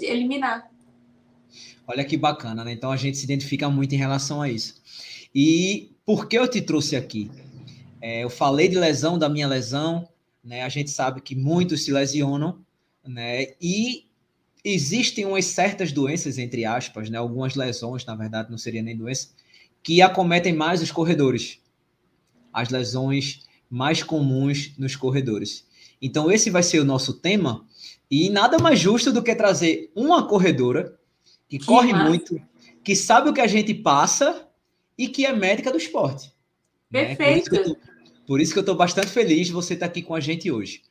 eliminar. 0.00 0.70
Olha 1.86 2.04
que 2.04 2.16
bacana, 2.16 2.64
né? 2.64 2.72
Então 2.72 2.90
a 2.90 2.96
gente 2.96 3.18
se 3.18 3.24
identifica 3.24 3.68
muito 3.68 3.94
em 3.94 3.98
relação 3.98 4.40
a 4.40 4.48
isso. 4.48 4.80
E 5.34 5.90
por 6.06 6.26
que 6.28 6.38
eu 6.38 6.48
te 6.48 6.62
trouxe 6.62 6.94
aqui? 6.94 7.30
É, 8.02 8.24
eu 8.24 8.28
falei 8.28 8.66
de 8.66 8.76
lesão, 8.76 9.16
da 9.16 9.28
minha 9.28 9.46
lesão, 9.46 10.08
né? 10.42 10.64
A 10.64 10.68
gente 10.68 10.90
sabe 10.90 11.20
que 11.20 11.36
muitos 11.36 11.84
se 11.84 11.92
lesionam, 11.92 12.58
né? 13.06 13.54
E 13.60 14.08
existem 14.64 15.24
umas 15.24 15.44
certas 15.44 15.92
doenças, 15.92 16.36
entre 16.36 16.64
aspas, 16.64 17.08
né? 17.08 17.16
Algumas 17.16 17.54
lesões, 17.54 18.04
na 18.04 18.16
verdade, 18.16 18.50
não 18.50 18.58
seria 18.58 18.82
nem 18.82 18.96
doença, 18.96 19.28
que 19.84 20.02
acometem 20.02 20.52
mais 20.52 20.82
os 20.82 20.90
corredores. 20.90 21.60
As 22.52 22.70
lesões 22.70 23.46
mais 23.70 24.02
comuns 24.02 24.72
nos 24.76 24.96
corredores. 24.96 25.64
Então, 26.00 26.30
esse 26.30 26.50
vai 26.50 26.64
ser 26.64 26.80
o 26.80 26.84
nosso 26.84 27.14
tema. 27.14 27.64
E 28.10 28.28
nada 28.28 28.58
mais 28.58 28.80
justo 28.80 29.12
do 29.12 29.22
que 29.22 29.32
trazer 29.32 29.92
uma 29.94 30.26
corredora 30.26 30.98
que, 31.48 31.56
que 31.56 31.64
corre 31.64 31.92
massa. 31.92 32.08
muito, 32.08 32.42
que 32.82 32.96
sabe 32.96 33.30
o 33.30 33.32
que 33.32 33.40
a 33.40 33.46
gente 33.46 33.72
passa 33.72 34.48
e 34.98 35.06
que 35.06 35.24
é 35.24 35.32
médica 35.32 35.70
do 35.70 35.78
esporte. 35.78 36.32
Perfeito. 36.90 37.54
Né? 37.54 37.91
Por 38.32 38.40
isso 38.40 38.54
que 38.54 38.58
eu 38.58 38.62
estou 38.62 38.74
bastante 38.74 39.08
feliz 39.08 39.48
de 39.48 39.52
você 39.52 39.74
estar 39.74 39.84
tá 39.84 39.90
aqui 39.90 40.00
com 40.00 40.14
a 40.14 40.20
gente 40.20 40.50
hoje. 40.50 40.82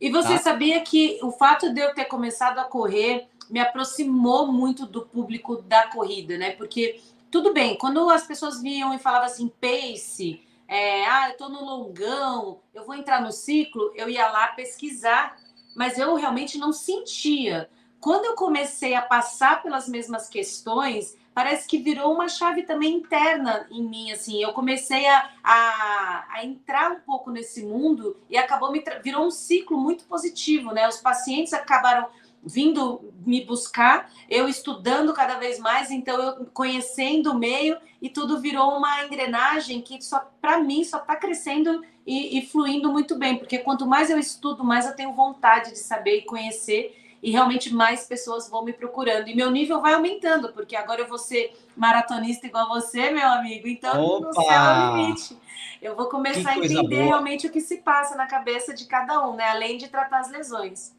E 0.00 0.10
você 0.10 0.32
tá? 0.32 0.38
sabia 0.38 0.80
que 0.80 1.16
o 1.22 1.30
fato 1.30 1.72
de 1.72 1.80
eu 1.80 1.94
ter 1.94 2.06
começado 2.06 2.58
a 2.58 2.64
correr 2.64 3.28
me 3.48 3.60
aproximou 3.60 4.50
muito 4.50 4.84
do 4.84 5.02
público 5.02 5.62
da 5.62 5.86
corrida, 5.86 6.36
né? 6.36 6.50
Porque 6.50 7.00
tudo 7.30 7.54
bem, 7.54 7.78
quando 7.78 8.10
as 8.10 8.26
pessoas 8.26 8.60
vinham 8.60 8.92
e 8.92 8.98
falavam 8.98 9.26
assim, 9.26 9.46
pace, 9.46 10.40
é, 10.66 11.06
ah, 11.06 11.28
eu 11.28 11.32
estou 11.34 11.48
no 11.48 11.64
longão, 11.64 12.58
eu 12.74 12.84
vou 12.84 12.96
entrar 12.96 13.22
no 13.22 13.30
ciclo, 13.30 13.92
eu 13.94 14.10
ia 14.10 14.28
lá 14.28 14.48
pesquisar, 14.48 15.36
mas 15.76 15.98
eu 15.98 16.16
realmente 16.16 16.58
não 16.58 16.72
sentia. 16.72 17.70
quando 18.00 18.24
eu 18.24 18.34
comecei 18.34 18.96
a 18.96 19.02
passar 19.02 19.62
pelas 19.62 19.88
mesmas 19.88 20.28
questões, 20.28 21.16
parece 21.38 21.68
que 21.68 21.78
virou 21.78 22.12
uma 22.12 22.28
chave 22.28 22.64
também 22.64 22.94
interna 22.96 23.64
em 23.70 23.80
mim, 23.80 24.10
assim, 24.10 24.42
eu 24.42 24.52
comecei 24.52 25.06
a, 25.06 25.30
a, 25.40 26.26
a 26.30 26.44
entrar 26.44 26.90
um 26.90 26.98
pouco 26.98 27.30
nesse 27.30 27.64
mundo 27.64 28.16
e 28.28 28.36
acabou 28.36 28.72
me 28.72 28.82
virou 29.04 29.24
um 29.24 29.30
ciclo 29.30 29.78
muito 29.78 30.02
positivo, 30.06 30.74
né? 30.74 30.88
Os 30.88 30.96
pacientes 30.96 31.52
acabaram 31.52 32.08
vindo 32.42 33.12
me 33.24 33.44
buscar, 33.44 34.10
eu 34.28 34.48
estudando 34.48 35.14
cada 35.14 35.38
vez 35.38 35.60
mais, 35.60 35.92
então 35.92 36.20
eu 36.20 36.46
conhecendo 36.46 37.30
o 37.30 37.38
meio 37.38 37.76
e 38.02 38.10
tudo 38.10 38.40
virou 38.40 38.76
uma 38.76 39.04
engrenagem 39.04 39.80
que 39.80 40.02
só 40.02 40.28
para 40.40 40.58
mim 40.58 40.82
só 40.82 40.98
está 40.98 41.14
crescendo 41.14 41.84
e, 42.04 42.36
e, 42.36 42.46
fluindo 42.46 42.90
muito 42.90 43.16
bem, 43.16 43.38
porque 43.38 43.58
quanto 43.58 43.86
mais 43.86 44.10
eu 44.10 44.18
estudo, 44.18 44.64
mais 44.64 44.86
eu 44.86 44.96
tenho 44.96 45.12
vontade 45.12 45.70
de 45.70 45.78
saber 45.78 46.16
e 46.16 46.22
conhecer 46.22 47.07
e 47.22 47.30
realmente 47.30 47.72
mais 47.72 48.06
pessoas 48.06 48.48
vão 48.48 48.64
me 48.64 48.72
procurando. 48.72 49.28
E 49.28 49.34
meu 49.34 49.50
nível 49.50 49.80
vai 49.80 49.94
aumentando, 49.94 50.52
porque 50.52 50.76
agora 50.76 51.00
eu 51.00 51.08
vou 51.08 51.18
ser 51.18 51.56
maratonista 51.76 52.46
igual 52.46 52.68
você, 52.68 53.10
meu 53.10 53.26
amigo. 53.26 53.66
Então, 53.68 54.00
Opa! 54.02 54.42
céu 54.42 54.52
é 54.52 54.92
o 54.92 54.96
limite. 54.96 55.36
Eu 55.80 55.96
vou 55.96 56.08
começar 56.08 56.50
a 56.50 56.58
entender 56.58 56.96
boa. 56.96 57.04
realmente 57.04 57.46
o 57.46 57.50
que 57.50 57.60
se 57.60 57.78
passa 57.78 58.16
na 58.16 58.26
cabeça 58.26 58.74
de 58.74 58.86
cada 58.86 59.26
um, 59.26 59.34
né? 59.34 59.44
Além 59.44 59.78
de 59.78 59.88
tratar 59.88 60.20
as 60.20 60.30
lesões. 60.30 60.96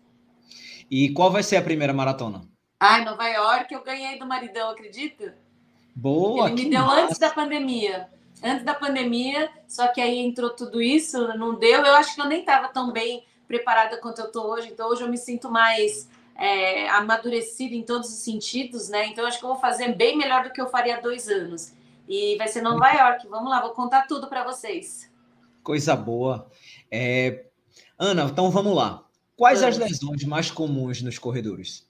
E 0.89 1.09
qual 1.13 1.31
vai 1.31 1.43
ser 1.43 1.57
a 1.57 1.61
primeira 1.61 1.93
maratona? 1.93 2.41
Ah, 2.79 3.01
Nova 3.03 3.27
York, 3.27 3.73
eu 3.73 3.83
ganhei 3.83 4.17
do 4.17 4.25
maridão, 4.25 4.69
acredita? 4.69 5.37
Boa! 5.95 6.49
Ele 6.49 6.63
me 6.63 6.69
deu 6.69 6.85
massa. 6.85 7.01
antes 7.01 7.17
da 7.17 7.29
pandemia. 7.29 8.09
Antes 8.41 8.63
da 8.63 8.73
pandemia, 8.73 9.49
só 9.67 9.87
que 9.87 9.99
aí 9.99 10.17
entrou 10.17 10.49
tudo 10.49 10.81
isso, 10.81 11.27
não 11.37 11.55
deu. 11.55 11.83
Eu 11.83 11.93
acho 11.95 12.15
que 12.15 12.21
eu 12.21 12.25
nem 12.25 12.39
estava 12.39 12.69
tão 12.69 12.91
bem 12.91 13.25
preparada 13.49 13.97
quanto 13.97 14.19
eu 14.19 14.27
estou 14.27 14.45
hoje. 14.45 14.69
Então, 14.71 14.87
hoje 14.87 15.01
eu 15.01 15.09
me 15.09 15.17
sinto 15.17 15.49
mais 15.49 16.07
é, 16.35 16.87
amadurecida 16.89 17.73
em 17.73 17.81
todos 17.81 18.07
os 18.07 18.19
sentidos, 18.19 18.89
né? 18.89 19.07
Então, 19.07 19.25
acho 19.25 19.39
que 19.39 19.43
eu 19.43 19.49
vou 19.49 19.59
fazer 19.59 19.95
bem 19.95 20.15
melhor 20.15 20.43
do 20.43 20.51
que 20.51 20.61
eu 20.61 20.69
faria 20.69 20.97
há 20.97 21.01
dois 21.01 21.27
anos. 21.27 21.73
E 22.07 22.37
vai 22.37 22.47
ser 22.47 22.61
Nova 22.61 22.87
York. 22.91 23.27
Vamos 23.27 23.49
lá, 23.49 23.59
vou 23.59 23.71
contar 23.71 24.07
tudo 24.07 24.27
para 24.27 24.43
vocês. 24.43 25.11
Coisa 25.63 25.95
boa. 25.95 26.47
É... 26.91 27.45
Ana, 27.97 28.25
então 28.25 28.51
vamos 28.51 28.75
lá. 28.75 29.03
Quais 29.35 29.61
vamos. 29.61 29.77
as 29.77 29.89
lesões 29.89 30.23
mais 30.23 30.51
comuns 30.51 31.01
nos 31.01 31.17
corredores? 31.17 31.88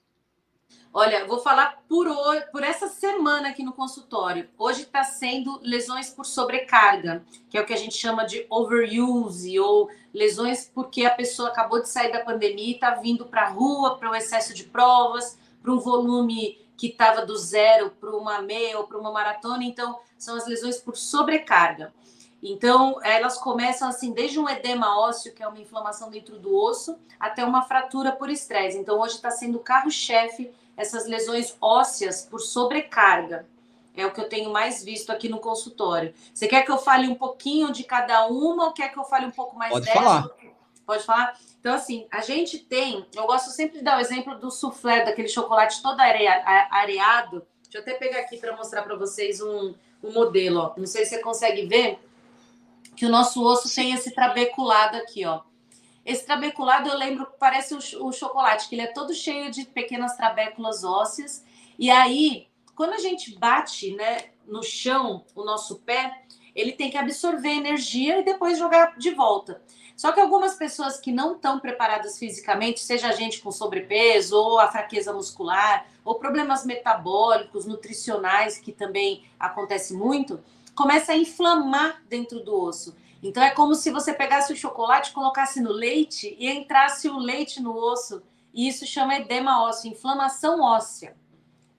Olha, 0.92 1.24
vou 1.28 1.40
falar 1.40 1.84
por, 1.88 2.08
hoje, 2.08 2.46
por 2.52 2.64
essa 2.64 2.88
semana 2.88 3.50
aqui 3.50 3.62
no 3.62 3.74
consultório. 3.74 4.50
Hoje 4.58 4.82
está 4.82 5.04
sendo 5.04 5.60
lesões 5.62 6.10
por 6.10 6.26
sobrecarga, 6.26 7.24
que 7.48 7.58
é 7.60 7.62
o 7.62 7.66
que 7.66 7.74
a 7.74 7.78
gente 7.78 7.96
chama 7.96 8.26
de 8.26 8.48
overuse, 8.50 9.60
ou 9.60 9.88
lesões 10.12 10.70
porque 10.74 11.06
a 11.06 11.12
pessoa 11.12 11.50
acabou 11.50 11.80
de 11.80 11.88
sair 11.88 12.12
da 12.12 12.26
pandemia 12.26 12.72
e 12.72 12.74
está 12.74 12.96
vindo 12.96 13.28
para 13.28 13.44
a 13.44 13.50
rua, 13.50 13.98
para 13.98 14.10
o 14.10 14.16
excesso 14.16 14.52
de 14.52 14.64
provas, 14.64 15.38
para 15.62 15.72
um 15.72 15.80
volume 15.80 16.58
que 16.76 16.88
estava 16.88 17.24
do 17.24 17.38
zero 17.38 17.92
para 17.92 18.10
uma 18.16 18.42
meia 18.42 18.80
ou 18.80 18.88
para 18.88 18.98
uma 18.98 19.12
maratona. 19.12 19.64
Então, 19.64 20.00
são 20.18 20.36
as 20.36 20.48
lesões 20.48 20.78
por 20.78 20.98
sobrecarga. 20.98 21.94
Então, 22.42 23.00
elas 23.04 23.38
começam 23.38 23.88
assim, 23.88 24.12
desde 24.12 24.40
um 24.40 24.50
edema 24.50 24.98
ósseo, 24.98 25.36
que 25.36 25.44
é 25.44 25.48
uma 25.48 25.60
inflamação 25.60 26.10
dentro 26.10 26.40
do 26.40 26.56
osso, 26.56 26.98
até 27.20 27.44
uma 27.44 27.62
fratura 27.62 28.14
por 28.14 28.30
estresse. 28.30 28.78
Então, 28.78 29.00
hoje 29.00 29.16
está 29.16 29.30
sendo 29.30 29.58
o 29.58 29.62
carro-chefe 29.62 30.50
essas 30.80 31.06
lesões 31.06 31.58
ósseas 31.60 32.22
por 32.22 32.40
sobrecarga. 32.40 33.46
É 33.94 34.06
o 34.06 34.12
que 34.12 34.22
eu 34.22 34.30
tenho 34.30 34.50
mais 34.50 34.82
visto 34.82 35.12
aqui 35.12 35.28
no 35.28 35.40
consultório. 35.40 36.14
Você 36.34 36.48
quer 36.48 36.64
que 36.64 36.72
eu 36.72 36.78
fale 36.78 37.06
um 37.06 37.16
pouquinho 37.16 37.70
de 37.74 37.84
cada 37.84 38.28
uma 38.28 38.68
ou 38.68 38.72
quer 38.72 38.88
que 38.88 38.98
eu 38.98 39.04
fale 39.04 39.26
um 39.26 39.32
pouco 39.32 39.58
mais 39.58 39.74
Pode 39.74 39.86
dessa? 39.86 40.00
Falar. 40.00 40.30
Pode 40.86 41.04
falar? 41.04 41.38
Então, 41.60 41.74
assim, 41.76 42.08
a 42.10 42.22
gente 42.22 42.60
tem. 42.60 43.06
Eu 43.14 43.28
gosto 43.28 43.50
sempre 43.50 43.80
de 43.80 43.84
dar 43.84 43.98
o 43.98 44.00
exemplo 44.00 44.40
do 44.40 44.50
soufflé, 44.50 45.04
daquele 45.04 45.28
chocolate 45.28 45.82
todo 45.82 46.00
areado. 46.00 47.46
Deixa 47.64 47.78
eu 47.78 47.82
até 47.82 47.94
pegar 47.96 48.22
aqui 48.22 48.38
para 48.38 48.56
mostrar 48.56 48.82
para 48.84 48.96
vocês 48.96 49.42
um, 49.42 49.76
um 50.02 50.14
modelo. 50.14 50.60
Ó. 50.62 50.74
Não 50.78 50.88
sei 50.88 51.04
se 51.04 51.16
você 51.16 51.22
consegue 51.22 51.66
ver 51.66 52.00
que 52.96 53.06
o 53.06 53.10
nosso 53.10 53.44
osso 53.44 53.74
tem 53.76 53.94
esse 53.94 54.16
trabeculado 54.16 54.96
aqui, 54.96 55.26
ó. 55.26 55.42
Esse 56.10 56.26
trabeculado 56.26 56.90
eu 56.90 56.98
lembro 56.98 57.28
que 57.28 57.38
parece 57.38 57.76
o, 57.76 58.12
chocolate, 58.12 58.68
que 58.68 58.74
ele 58.74 58.82
é 58.82 58.88
todo 58.88 59.14
cheio 59.14 59.52
de 59.52 59.64
pequenas 59.66 60.18
trabéculas 60.18 60.84
ósseas. 60.84 61.46
E 61.78 61.92
aí, 61.92 62.48
quando 62.76 62.94
a 62.94 62.98
gente 62.98 63.38
bate 63.38 63.94
né, 63.94 64.32
no 64.48 64.64
chão 64.64 65.24
o 65.36 65.44
nosso 65.44 65.76
pé, 65.82 66.24
ele 66.56 66.72
tem 66.72 66.90
que 66.90 66.98
absorver 66.98 67.50
energia 67.50 68.18
e 68.18 68.24
depois 68.24 68.58
jogar 68.58 68.98
de 68.98 69.12
volta. 69.12 69.62
Só 69.96 70.12
que 70.12 70.20
algumas 70.20 70.56
pessoas 70.56 71.00
que 71.00 71.12
não 71.12 71.36
estão 71.36 71.60
preparadas 71.60 72.18
fisicamente, 72.18 72.80
seja 72.80 73.10
a 73.10 73.14
gente 73.14 73.40
com 73.40 73.52
sobrepeso, 73.52 74.36
ou 74.36 74.58
a 74.58 74.72
fraqueza 74.72 75.14
muscular, 75.14 75.86
ou 76.04 76.16
problemas 76.16 76.66
metabólicos, 76.66 77.68
nutricionais, 77.68 78.58
que 78.58 78.72
também 78.72 79.26
acontece 79.40 79.94
muito, 79.94 80.44
começa 80.74 81.12
a 81.12 81.18
inflamar 81.18 82.02
dentro 82.10 82.44
do 82.44 82.60
osso. 82.60 82.96
Então 83.22 83.44
é 83.44 83.52
como 83.52 83.76
se 83.76 83.92
você 83.92 84.14
pegasse 84.14 84.54
o 84.54 84.56
chocolate, 84.56 85.12
colocasse 85.12 85.62
no 85.62 85.72
leite 85.72 86.36
e 86.40 86.50
entrasse 86.50 87.10
o 87.10 87.18
leite 87.18 87.62
no 87.62 87.76
osso. 87.76 88.24
E 88.54 88.68
isso 88.68 88.86
chama 88.86 89.16
edema 89.16 89.64
ósseo, 89.64 89.92
inflamação 89.92 90.62
óssea. 90.62 91.16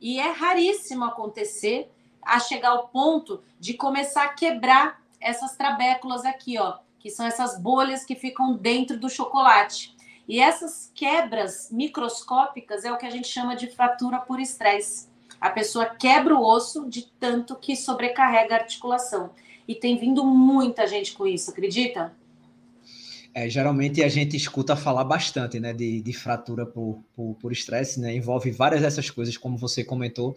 E 0.00 0.18
é 0.18 0.30
raríssimo 0.30 1.04
acontecer 1.04 1.90
a 2.22 2.38
chegar 2.38 2.70
ao 2.70 2.88
ponto 2.88 3.42
de 3.58 3.74
começar 3.74 4.24
a 4.24 4.34
quebrar 4.34 5.00
essas 5.20 5.56
trabéculas 5.56 6.24
aqui, 6.24 6.58
ó, 6.58 6.78
que 6.98 7.10
são 7.10 7.26
essas 7.26 7.58
bolhas 7.58 8.04
que 8.04 8.14
ficam 8.14 8.54
dentro 8.54 8.98
do 8.98 9.08
chocolate. 9.08 9.96
E 10.28 10.38
essas 10.38 10.92
quebras 10.94 11.70
microscópicas 11.72 12.84
é 12.84 12.92
o 12.92 12.96
que 12.96 13.06
a 13.06 13.10
gente 13.10 13.28
chama 13.28 13.56
de 13.56 13.66
fratura 13.66 14.18
por 14.18 14.38
estresse. 14.38 15.08
A 15.40 15.50
pessoa 15.50 15.86
quebra 15.86 16.34
o 16.34 16.44
osso 16.44 16.88
de 16.88 17.06
tanto 17.18 17.56
que 17.56 17.74
sobrecarrega 17.74 18.54
a 18.54 18.58
articulação 18.58 19.30
e 19.70 19.74
tem 19.76 19.96
vindo 19.96 20.24
muita 20.24 20.84
gente 20.84 21.12
com 21.12 21.24
isso, 21.24 21.52
acredita? 21.52 22.12
É, 23.32 23.48
geralmente 23.48 24.02
a 24.02 24.08
gente 24.08 24.36
escuta 24.36 24.74
falar 24.74 25.04
bastante 25.04 25.60
né, 25.60 25.72
de, 25.72 26.00
de 26.00 26.12
fratura 26.12 26.66
por, 26.66 26.98
por, 27.14 27.52
estresse, 27.52 28.00
né? 28.00 28.12
Envolve 28.12 28.50
várias 28.50 28.80
dessas 28.82 29.08
coisas, 29.10 29.36
como 29.36 29.56
você 29.56 29.84
comentou. 29.84 30.36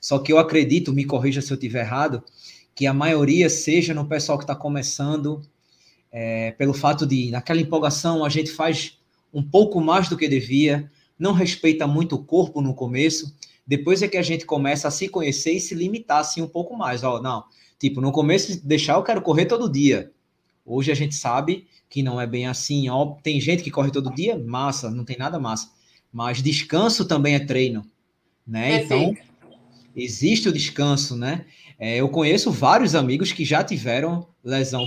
Só 0.00 0.18
que 0.18 0.32
eu 0.32 0.38
acredito, 0.38 0.94
me 0.94 1.04
corrija 1.04 1.42
se 1.42 1.52
eu 1.52 1.56
estiver 1.56 1.80
errado, 1.80 2.24
que 2.74 2.86
a 2.86 2.94
maioria 2.94 3.50
seja 3.50 3.92
no 3.92 4.06
pessoal 4.06 4.38
que 4.38 4.44
está 4.44 4.56
começando, 4.56 5.42
é, 6.10 6.52
pelo 6.52 6.72
fato 6.72 7.06
de, 7.06 7.30
naquela 7.30 7.60
empolgação, 7.60 8.24
a 8.24 8.30
gente 8.30 8.50
faz 8.50 8.98
um 9.30 9.42
pouco 9.42 9.78
mais 9.78 10.08
do 10.08 10.16
que 10.16 10.26
devia, 10.26 10.90
não 11.18 11.34
respeita 11.34 11.86
muito 11.86 12.16
o 12.16 12.24
corpo 12.24 12.62
no 12.62 12.72
começo, 12.72 13.36
depois 13.66 14.00
é 14.00 14.08
que 14.08 14.16
a 14.16 14.22
gente 14.22 14.46
começa 14.46 14.88
a 14.88 14.90
se 14.90 15.06
conhecer 15.06 15.52
e 15.52 15.60
se 15.60 15.74
limitar 15.74 16.20
assim 16.20 16.40
um 16.40 16.48
pouco 16.48 16.74
mais. 16.74 17.04
Ó, 17.04 17.20
não, 17.20 17.44
Tipo, 17.80 18.02
no 18.02 18.12
começo, 18.12 18.64
deixar 18.64 18.96
eu 18.96 19.02
quero 19.02 19.22
correr 19.22 19.46
todo 19.46 19.72
dia. 19.72 20.12
Hoje 20.66 20.92
a 20.92 20.94
gente 20.94 21.14
sabe 21.14 21.66
que 21.88 22.02
não 22.02 22.20
é 22.20 22.26
bem 22.26 22.46
assim. 22.46 22.90
Ó, 22.90 23.14
tem 23.22 23.40
gente 23.40 23.62
que 23.62 23.70
corre 23.70 23.90
todo 23.90 24.14
dia, 24.14 24.38
massa, 24.38 24.90
não 24.90 25.02
tem 25.02 25.16
nada 25.16 25.40
massa. 25.40 25.70
Mas 26.12 26.42
descanso 26.42 27.06
também 27.06 27.34
é 27.34 27.40
treino, 27.40 27.82
né? 28.46 28.82
Então, 28.82 29.16
existe 29.96 30.46
o 30.46 30.52
descanso, 30.52 31.16
né? 31.16 31.46
É, 31.78 31.96
eu 31.96 32.10
conheço 32.10 32.50
vários 32.50 32.94
amigos 32.94 33.32
que 33.32 33.46
já 33.46 33.64
tiveram 33.64 34.28
lesão 34.44 34.86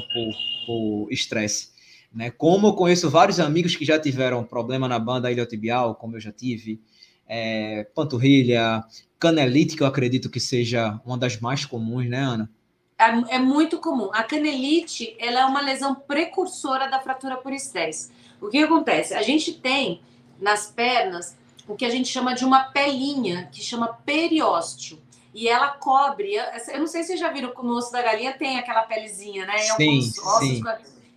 por 0.67 1.11
estresse, 1.11 1.69
né? 2.13 2.29
Como 2.29 2.67
eu 2.67 2.73
conheço 2.73 3.09
vários 3.09 3.39
amigos 3.39 3.75
que 3.75 3.83
já 3.83 3.97
tiveram 3.97 4.43
problema 4.43 4.87
na 4.87 4.99
banda 4.99 5.31
iliotibial, 5.31 5.95
como 5.95 6.15
eu 6.15 6.19
já 6.19 6.31
tive, 6.31 6.79
é, 7.27 7.85
panturrilha, 7.95 8.83
canelite, 9.17 9.75
que 9.75 9.81
eu 9.81 9.87
acredito 9.87 10.29
que 10.29 10.39
seja 10.39 11.01
uma 11.03 11.17
das 11.17 11.39
mais 11.39 11.65
comuns, 11.65 12.07
né, 12.07 12.19
Ana? 12.19 12.51
É, 12.97 13.35
é, 13.35 13.39
muito 13.39 13.79
comum. 13.79 14.09
A 14.13 14.23
canelite 14.23 15.15
ela 15.19 15.41
é 15.41 15.45
uma 15.45 15.61
lesão 15.61 15.95
precursora 15.95 16.87
da 16.89 16.99
fratura 16.99 17.37
por 17.37 17.51
estresse. 17.51 18.11
O 18.39 18.49
que 18.49 18.63
acontece? 18.63 19.13
A 19.13 19.21
gente 19.21 19.53
tem 19.53 20.01
nas 20.39 20.67
pernas 20.69 21.37
o 21.67 21.75
que 21.75 21.85
a 21.85 21.89
gente 21.89 22.09
chama 22.09 22.35
de 22.35 22.45
uma 22.45 22.65
pelinha, 22.65 23.49
que 23.51 23.61
chama 23.61 23.99
periósteo. 24.05 25.01
E 25.33 25.47
ela 25.47 25.69
cobre. 25.69 26.35
Eu 26.35 26.79
não 26.79 26.87
sei 26.87 27.01
se 27.01 27.07
vocês 27.07 27.19
já 27.19 27.29
viram 27.29 27.53
que 27.53 27.63
no 27.63 27.75
osso 27.75 27.91
da 27.91 28.01
galinha 28.01 28.33
tem 28.33 28.59
aquela 28.59 28.83
pelezinha, 28.83 29.45
né? 29.45 29.57
Sim, 29.57 30.01
sim. 30.01 30.63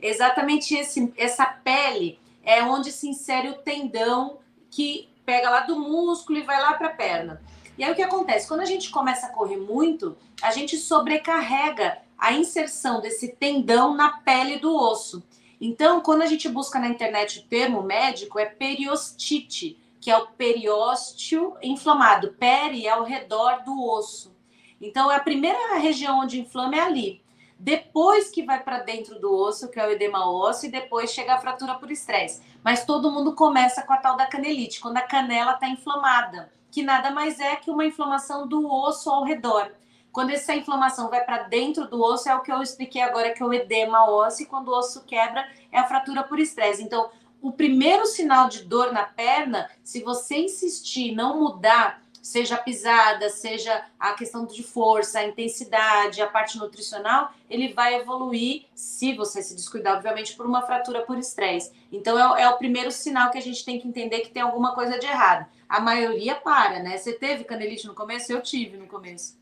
Exatamente 0.01 0.75
esse, 0.75 1.13
essa 1.17 1.45
pele 1.45 2.19
é 2.43 2.63
onde 2.63 2.93
se 2.93 3.09
insere 3.09 3.49
o 3.49 3.59
tendão 3.59 4.39
que 4.71 5.09
pega 5.25 5.51
lá 5.51 5.61
do 5.61 5.79
músculo 5.79 6.39
e 6.39 6.43
vai 6.43 6.61
lá 6.61 6.75
para 6.75 6.87
a 6.89 6.93
perna. 6.93 7.43
E 7.79 7.85
aí 7.85 7.93
o 7.93 7.95
que 7.95 8.03
acontece? 8.03 8.49
Quando 8.49 8.61
a 8.61 8.67
gente 8.67 8.91
começa 8.91 9.27
a 9.27 9.31
correr 9.31 9.59
muito, 9.59 10.17
a 10.43 10.51
gente 10.51 10.77
sobrecarrega 10.79 11.99
a 12.17 12.33
inserção 12.33 13.01
desse 13.01 13.29
tendão 13.29 13.95
na 13.95 14.19
pele 14.19 14.59
do 14.59 14.75
osso. 14.75 15.23
Então, 15.61 16.01
quando 16.01 16.23
a 16.23 16.27
gente 16.27 16.49
busca 16.49 16.79
na 16.79 16.89
internet 16.89 17.39
o 17.39 17.43
termo 17.43 17.83
médico, 17.83 18.39
é 18.39 18.47
periostite, 18.47 19.79
que 20.01 20.11
é 20.11 20.17
o 20.17 20.27
periósteo 20.29 21.57
inflamado. 21.63 22.35
Peri 22.39 22.87
é 22.87 22.91
ao 22.91 23.05
redor 23.05 23.63
do 23.65 23.83
osso. 23.83 24.35
Então, 24.81 25.11
a 25.11 25.19
primeira 25.19 25.77
região 25.79 26.21
onde 26.21 26.41
inflama 26.41 26.77
é 26.77 26.81
ali. 26.81 27.23
depois 27.59 28.31
que 28.31 28.43
vai 28.43 28.63
para 28.63 28.81
dentro 28.81 29.19
do 29.19 29.35
osso, 29.35 29.69
que 29.71 29.81
é 29.81 29.87
o 29.87 29.91
edema 29.91 30.31
ósseo, 30.31 30.69
e 30.69 30.71
depois 30.73 31.11
chega 31.11 31.35
a 31.35 31.41
fratura 31.41 31.75
por 31.75 31.91
estresse. 31.91 32.43
Mas 32.63 32.85
todo 32.85 33.11
mundo 33.11 33.35
começa 33.35 33.83
com 33.83 33.93
a 33.93 33.97
tal 33.97 34.17
da 34.17 34.27
canelite, 34.27 34.81
quando 34.81 34.99
a 34.99 35.03
canela 35.03 35.53
está 35.53 35.69
inflamada, 35.69 36.53
que 36.77 36.83
nada 36.83 37.11
mais 37.11 37.41
é 37.41 37.57
que 37.57 37.71
uma 37.71 37.87
inflamação 37.87 38.47
do 38.47 38.71
osso 38.71 39.09
ao 39.09 39.25
redor. 39.25 39.73
Quando 40.13 40.29
essa 40.29 40.55
inflamação 40.55 41.09
vai 41.09 41.25
para 41.25 41.45
dentro 41.45 41.89
do 41.89 42.03
osso, 42.03 42.29
é 42.29 42.35
o 42.35 42.43
que 42.43 42.53
eu 42.53 42.61
expliquei 42.61 43.01
agora, 43.01 43.33
que 43.33 43.43
é 43.43 43.47
o 43.47 43.55
edema 43.55 44.05
ósseo, 44.11 44.43
e 44.43 44.47
quando 44.47 44.69
o 44.69 44.77
osso 44.77 45.03
quebra, 45.07 45.49
é 45.73 45.79
a 45.79 45.89
fratura 45.89 46.23
por 46.23 46.39
estresse. 46.39 46.83
Então, 46.83 47.09
o 47.41 47.51
primeiro 47.51 48.05
sinal 48.05 48.51
de 48.51 48.63
dor 48.63 48.93
na 48.93 49.05
perna, 49.05 49.71
se 49.83 50.03
você 50.03 50.37
insistir 50.37 51.15
não 51.15 51.41
mudar, 51.41 52.03
seja 52.27 52.57
a 52.57 52.59
pisada, 52.59 53.31
seja 53.31 53.85
a 54.01 54.13
questão 54.15 54.45
de 54.45 54.63
força, 54.63 55.21
a 55.21 55.27
intensidade, 55.27 56.21
a 56.21 56.27
parte 56.27 56.59
nutricional, 56.59 57.33
ele 57.49 57.73
vai 57.73 57.95
evoluir, 57.95 58.65
se 58.75 59.15
você 59.15 59.41
se 59.41 59.55
descuidar, 59.55 59.97
obviamente, 59.97 60.35
por 60.35 60.45
uma 60.45 60.63
fratura 60.63 61.03
por 61.03 61.17
estresse. 61.19 61.71
Então, 61.93 62.37
é, 62.37 62.43
é, 62.43 62.49
o 62.49 62.59
primeiro 62.59 62.91
sinal 62.91 63.31
que 63.31 63.39
a 63.39 63.43
gente 63.43 63.65
tem 63.65 63.79
que 63.79 63.87
entender 63.87 64.21
que 64.21 64.31
tem 64.31 64.43
alguma 64.43 64.75
coisa 64.75 64.99
de 64.99 65.07
errado. 65.07 65.47
A 65.69 65.81
maioria 65.81 66.35
para, 66.35 66.81
né? 66.81 66.99
Você 66.99 67.13
teve 67.13 67.45
canelite 67.45 67.87
no 67.87 67.95
começo? 67.95 68.33
Eu 68.33 68.43
tive 68.43 68.77
no 68.77 68.87
começo. 68.87 69.39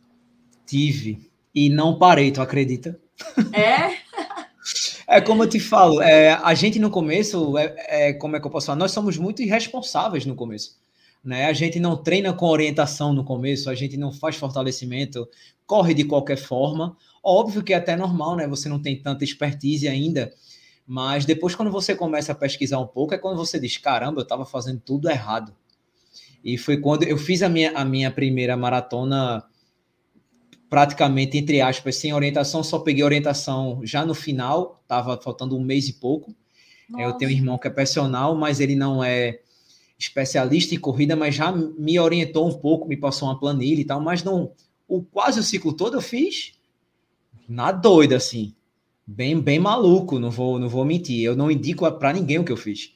Tive. 0.67 1.31
E 1.55 1.71
não 1.71 1.99
parei, 1.99 2.31
tu 2.31 2.43
acredita? 2.43 3.01
É? 3.53 3.97
é 5.17 5.21
como 5.23 5.45
eu 5.45 5.49
te 5.49 5.59
falo, 5.59 6.03
é, 6.03 6.35
a 6.35 6.53
gente 6.53 6.79
no 6.79 6.91
começo, 6.91 7.57
é, 7.57 7.75
é, 8.09 8.13
como 8.13 8.37
é 8.37 8.41
que 8.41 8.47
eu 8.47 8.51
posso 8.51 8.67
falar? 8.67 8.77
Nós 8.77 8.93
somos 8.93 9.17
muito 9.17 9.41
irresponsáveis 9.41 10.27
no 10.27 10.35
começo. 10.35 10.84
Né? 11.25 11.47
A 11.47 11.53
gente 11.53 11.81
não 11.81 11.97
treina 11.97 12.33
com 12.33 12.47
orientação 12.47 13.15
no 13.15 13.25
começo, 13.25 13.71
a 13.71 13.75
gente 13.75 13.97
não 13.97 14.13
faz 14.13 14.37
fortalecimento, 14.37 15.27
corre 15.67 15.95
de 15.95 16.05
qualquer 16.05 16.37
forma. 16.37 16.97
Óbvio 17.23 17.63
que 17.63 17.73
é 17.73 17.77
até 17.77 17.97
normal, 17.97 18.37
né? 18.37 18.47
Você 18.47 18.69
não 18.69 18.81
tem 18.81 19.01
tanta 19.01 19.25
expertise 19.25 19.89
ainda, 19.89 20.33
mas 20.87 21.25
depois, 21.25 21.55
quando 21.55 21.71
você 21.71 21.95
começa 21.95 22.33
a 22.33 22.35
pesquisar 22.35 22.79
um 22.79 22.87
pouco, 22.87 23.15
é 23.15 23.19
quando 23.19 23.37
você 23.37 23.59
diz: 23.59 23.79
caramba, 23.79 24.21
eu 24.21 24.25
estava 24.25 24.45
fazendo 24.45 24.81
tudo 24.81 25.09
errado. 25.09 25.55
E 26.45 26.59
foi 26.59 26.77
quando 26.77 27.05
eu 27.05 27.17
fiz 27.17 27.43
a 27.43 27.49
minha, 27.49 27.73
a 27.73 27.85
minha 27.85 28.11
primeira 28.11 28.55
maratona 28.55 29.43
praticamente, 30.69 31.39
entre 31.39 31.61
aspas, 31.61 31.97
sem 31.97 32.13
orientação, 32.13 32.63
só 32.63 32.81
peguei 32.81 33.05
orientação 33.05 33.81
já 33.85 34.05
no 34.05 34.13
final, 34.13 34.81
estava 34.83 35.19
faltando 35.23 35.57
um 35.57 35.63
mês 35.63 35.89
e 35.89 35.95
pouco. 35.95 36.35
Nossa. 36.89 37.05
Eu 37.05 37.13
tenho 37.13 37.31
um 37.31 37.35
irmão 37.35 37.57
que 37.57 37.69
é 37.69 37.71
personal, 37.71 38.35
mas 38.35 38.61
ele 38.61 38.75
não 38.75 39.03
é 39.03 39.39
especialista 39.99 40.75
em 40.75 40.81
corrida, 40.81 41.15
mas 41.15 41.35
já 41.35 41.53
me 41.53 41.99
orientou 41.99 42.49
um 42.49 42.53
pouco, 42.53 42.89
me 42.89 42.97
passou 42.97 43.29
uma 43.29 43.39
planilha 43.39 43.81
e 43.81 43.85
tal, 43.85 44.01
mas 44.01 44.23
não, 44.23 44.53
o 44.89 45.03
quase 45.03 45.41
o 45.41 45.43
ciclo 45.43 45.73
todo 45.73 45.97
eu 45.97 46.01
fiz 46.03 46.59
na 47.49 47.71
doida 47.71 48.17
assim, 48.17 48.55
bem 49.07 49.41
bem 49.41 49.59
maluco, 49.59 50.19
não 50.19 50.31
vou 50.31 50.59
não 50.59 50.69
vou 50.69 50.85
mentir, 50.85 51.23
eu 51.25 51.37
não 51.37 51.51
indico 51.51 51.91
para 51.93 52.13
ninguém 52.13 52.39
o 52.39 52.45
que 52.45 52.53
eu 52.53 52.57
fiz, 52.57 52.93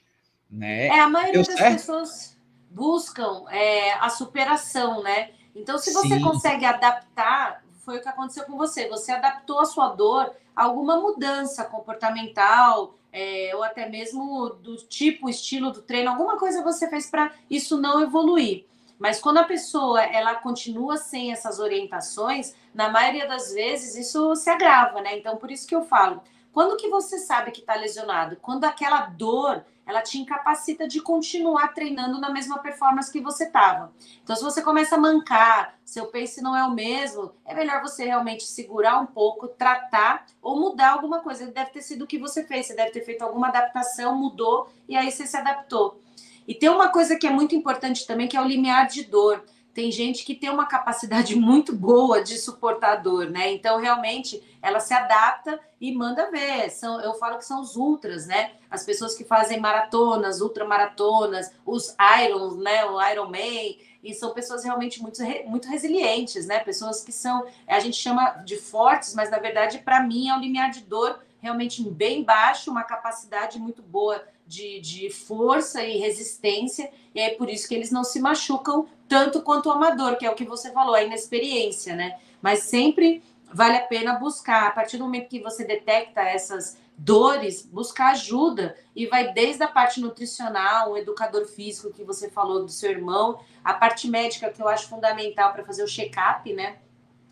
né? 0.50 0.86
É 0.86 1.00
a 1.00 1.08
maioria 1.08 1.42
das 1.42 1.58
pessoas 1.58 2.36
buscam 2.70 3.44
é, 3.50 3.92
a 3.94 4.08
superação, 4.08 5.02
né? 5.02 5.30
Então, 5.54 5.78
se 5.78 5.92
você 5.92 6.16
Sim. 6.16 6.20
consegue 6.20 6.64
adaptar 6.64 7.62
foi 7.88 7.96
o 7.96 8.02
que 8.02 8.08
aconteceu 8.08 8.44
com 8.44 8.54
você. 8.54 8.86
Você 8.90 9.12
adaptou 9.12 9.60
a 9.60 9.64
sua 9.64 9.88
dor 9.88 10.30
a 10.54 10.64
alguma 10.64 11.00
mudança 11.00 11.64
comportamental, 11.64 12.97
é, 13.12 13.52
ou 13.54 13.62
até 13.62 13.88
mesmo 13.88 14.50
do 14.50 14.76
tipo, 14.76 15.28
estilo 15.28 15.70
do 15.70 15.82
treino, 15.82 16.10
alguma 16.10 16.38
coisa 16.38 16.62
você 16.62 16.88
fez 16.88 17.10
para 17.10 17.32
isso 17.50 17.80
não 17.80 18.02
evoluir. 18.02 18.66
Mas 18.98 19.20
quando 19.20 19.38
a 19.38 19.44
pessoa 19.44 20.02
ela 20.02 20.34
continua 20.34 20.96
sem 20.96 21.32
essas 21.32 21.60
orientações, 21.60 22.54
na 22.74 22.88
maioria 22.88 23.28
das 23.28 23.52
vezes 23.52 23.94
isso 23.94 24.34
se 24.34 24.50
agrava, 24.50 25.00
né? 25.00 25.16
Então, 25.16 25.36
por 25.36 25.50
isso 25.50 25.66
que 25.66 25.74
eu 25.74 25.84
falo, 25.84 26.20
quando 26.52 26.76
que 26.76 26.88
você 26.88 27.18
sabe 27.18 27.52
que 27.52 27.60
está 27.60 27.76
lesionado? 27.76 28.36
Quando 28.42 28.64
aquela 28.64 29.02
dor 29.02 29.64
ela 29.88 30.02
te 30.02 30.18
incapacita 30.18 30.86
de 30.86 31.00
continuar 31.00 31.68
treinando 31.68 32.20
na 32.20 32.28
mesma 32.28 32.58
performance 32.58 33.10
que 33.10 33.22
você 33.22 33.44
estava. 33.44 33.90
Então, 34.22 34.36
se 34.36 34.42
você 34.42 34.60
começa 34.60 34.96
a 34.96 34.98
mancar, 34.98 35.78
seu 35.82 36.06
pace 36.08 36.42
não 36.42 36.54
é 36.54 36.62
o 36.62 36.74
mesmo, 36.74 37.32
é 37.46 37.54
melhor 37.54 37.80
você 37.80 38.04
realmente 38.04 38.44
segurar 38.44 39.00
um 39.00 39.06
pouco, 39.06 39.48
tratar 39.48 40.26
ou 40.42 40.60
mudar 40.60 40.90
alguma 40.90 41.20
coisa. 41.20 41.46
Deve 41.46 41.70
ter 41.70 41.80
sido 41.80 42.02
o 42.02 42.06
que 42.06 42.18
você 42.18 42.44
fez, 42.44 42.66
você 42.66 42.76
deve 42.76 42.90
ter 42.90 43.00
feito 43.00 43.22
alguma 43.22 43.48
adaptação, 43.48 44.14
mudou 44.14 44.70
e 44.86 44.94
aí 44.94 45.10
você 45.10 45.26
se 45.26 45.38
adaptou. 45.38 45.98
E 46.46 46.54
tem 46.54 46.68
uma 46.68 46.90
coisa 46.90 47.16
que 47.16 47.26
é 47.26 47.30
muito 47.30 47.54
importante 47.54 48.06
também, 48.06 48.28
que 48.28 48.36
é 48.36 48.42
o 48.42 48.46
limiar 48.46 48.86
de 48.88 49.04
dor 49.04 49.42
tem 49.78 49.92
gente 49.92 50.24
que 50.24 50.34
tem 50.34 50.50
uma 50.50 50.66
capacidade 50.66 51.36
muito 51.38 51.72
boa 51.72 52.20
de 52.20 52.36
suportar 52.36 52.96
dor, 52.96 53.30
né? 53.30 53.52
Então, 53.52 53.78
realmente, 53.78 54.42
ela 54.62 54.80
se 54.80 54.92
adapta 54.92 55.58
e 55.80 55.94
manda 55.94 56.30
ver. 56.30 56.70
São, 56.70 57.00
eu 57.00 57.14
falo 57.14 57.38
que 57.38 57.44
são 57.44 57.60
os 57.60 57.76
ultras, 57.76 58.26
né? 58.26 58.52
As 58.70 58.84
pessoas 58.84 59.14
que 59.14 59.24
fazem 59.24 59.60
maratonas, 59.60 60.40
ultramaratonas, 60.40 61.52
os 61.64 61.94
irons, 62.22 62.56
né? 62.56 62.84
O 62.84 63.00
Iron 63.10 63.30
Man. 63.30 63.76
E 64.02 64.14
são 64.14 64.32
pessoas 64.32 64.64
realmente 64.64 65.02
muito, 65.02 65.20
muito 65.46 65.68
resilientes, 65.68 66.46
né? 66.46 66.60
Pessoas 66.60 67.02
que 67.02 67.12
são, 67.12 67.46
a 67.66 67.80
gente 67.80 67.96
chama 67.96 68.42
de 68.44 68.56
fortes, 68.56 69.14
mas 69.14 69.30
na 69.30 69.38
verdade, 69.38 69.78
para 69.78 70.02
mim, 70.02 70.28
é 70.28 70.34
um 70.34 70.40
limiar 70.40 70.70
de 70.70 70.80
dor 70.80 71.20
realmente 71.40 71.82
bem 71.82 72.22
baixo, 72.22 72.70
uma 72.70 72.84
capacidade 72.84 73.58
muito 73.58 73.82
boa 73.82 74.24
de, 74.46 74.80
de 74.80 75.10
força 75.10 75.84
e 75.84 75.98
resistência, 75.98 76.90
e 77.14 77.20
é 77.20 77.30
por 77.30 77.48
isso 77.50 77.68
que 77.68 77.74
eles 77.74 77.90
não 77.90 78.02
se 78.02 78.20
machucam 78.20 78.88
tanto 79.06 79.42
quanto 79.42 79.68
o 79.68 79.72
amador, 79.72 80.16
que 80.16 80.26
é 80.26 80.30
o 80.30 80.34
que 80.34 80.44
você 80.44 80.72
falou, 80.72 80.94
a 80.94 81.02
inexperiência, 81.02 81.94
né? 81.94 82.18
Mas 82.40 82.60
sempre 82.60 83.22
vale 83.52 83.76
a 83.76 83.82
pena 83.82 84.14
buscar, 84.14 84.66
a 84.66 84.70
partir 84.70 84.98
do 84.98 85.04
momento 85.04 85.28
que 85.28 85.40
você 85.40 85.64
detecta 85.64 86.20
essas 86.20 86.78
dores, 86.96 87.64
buscar 87.64 88.10
ajuda 88.10 88.76
e 88.94 89.06
vai 89.06 89.32
desde 89.32 89.62
a 89.62 89.68
parte 89.68 90.00
nutricional, 90.00 90.92
o 90.92 90.96
educador 90.96 91.46
físico 91.46 91.92
que 91.92 92.02
você 92.02 92.28
falou 92.28 92.64
do 92.64 92.70
seu 92.70 92.90
irmão, 92.90 93.40
a 93.62 93.72
parte 93.72 94.08
médica 94.08 94.50
que 94.50 94.60
eu 94.60 94.68
acho 94.68 94.88
fundamental 94.88 95.52
para 95.52 95.64
fazer 95.64 95.84
o 95.84 95.88
check-up, 95.88 96.52
né? 96.52 96.78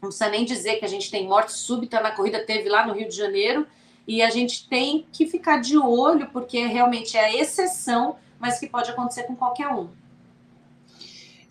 Não 0.00 0.08
precisa 0.08 0.28
nem 0.28 0.44
dizer 0.44 0.76
que 0.76 0.84
a 0.84 0.88
gente 0.88 1.10
tem 1.10 1.26
morte 1.26 1.52
súbita 1.52 2.00
na 2.00 2.12
corrida, 2.12 2.44
teve 2.44 2.68
lá 2.68 2.86
no 2.86 2.94
Rio 2.94 3.08
de 3.08 3.16
Janeiro, 3.16 3.66
e 4.06 4.22
a 4.22 4.30
gente 4.30 4.68
tem 4.68 5.04
que 5.10 5.26
ficar 5.26 5.60
de 5.60 5.76
olho, 5.76 6.28
porque 6.30 6.64
realmente 6.64 7.16
é 7.16 7.24
a 7.24 7.34
exceção, 7.34 8.16
mas 8.38 8.60
que 8.60 8.68
pode 8.68 8.90
acontecer 8.90 9.24
com 9.24 9.34
qualquer 9.34 9.66
um. 9.68 9.90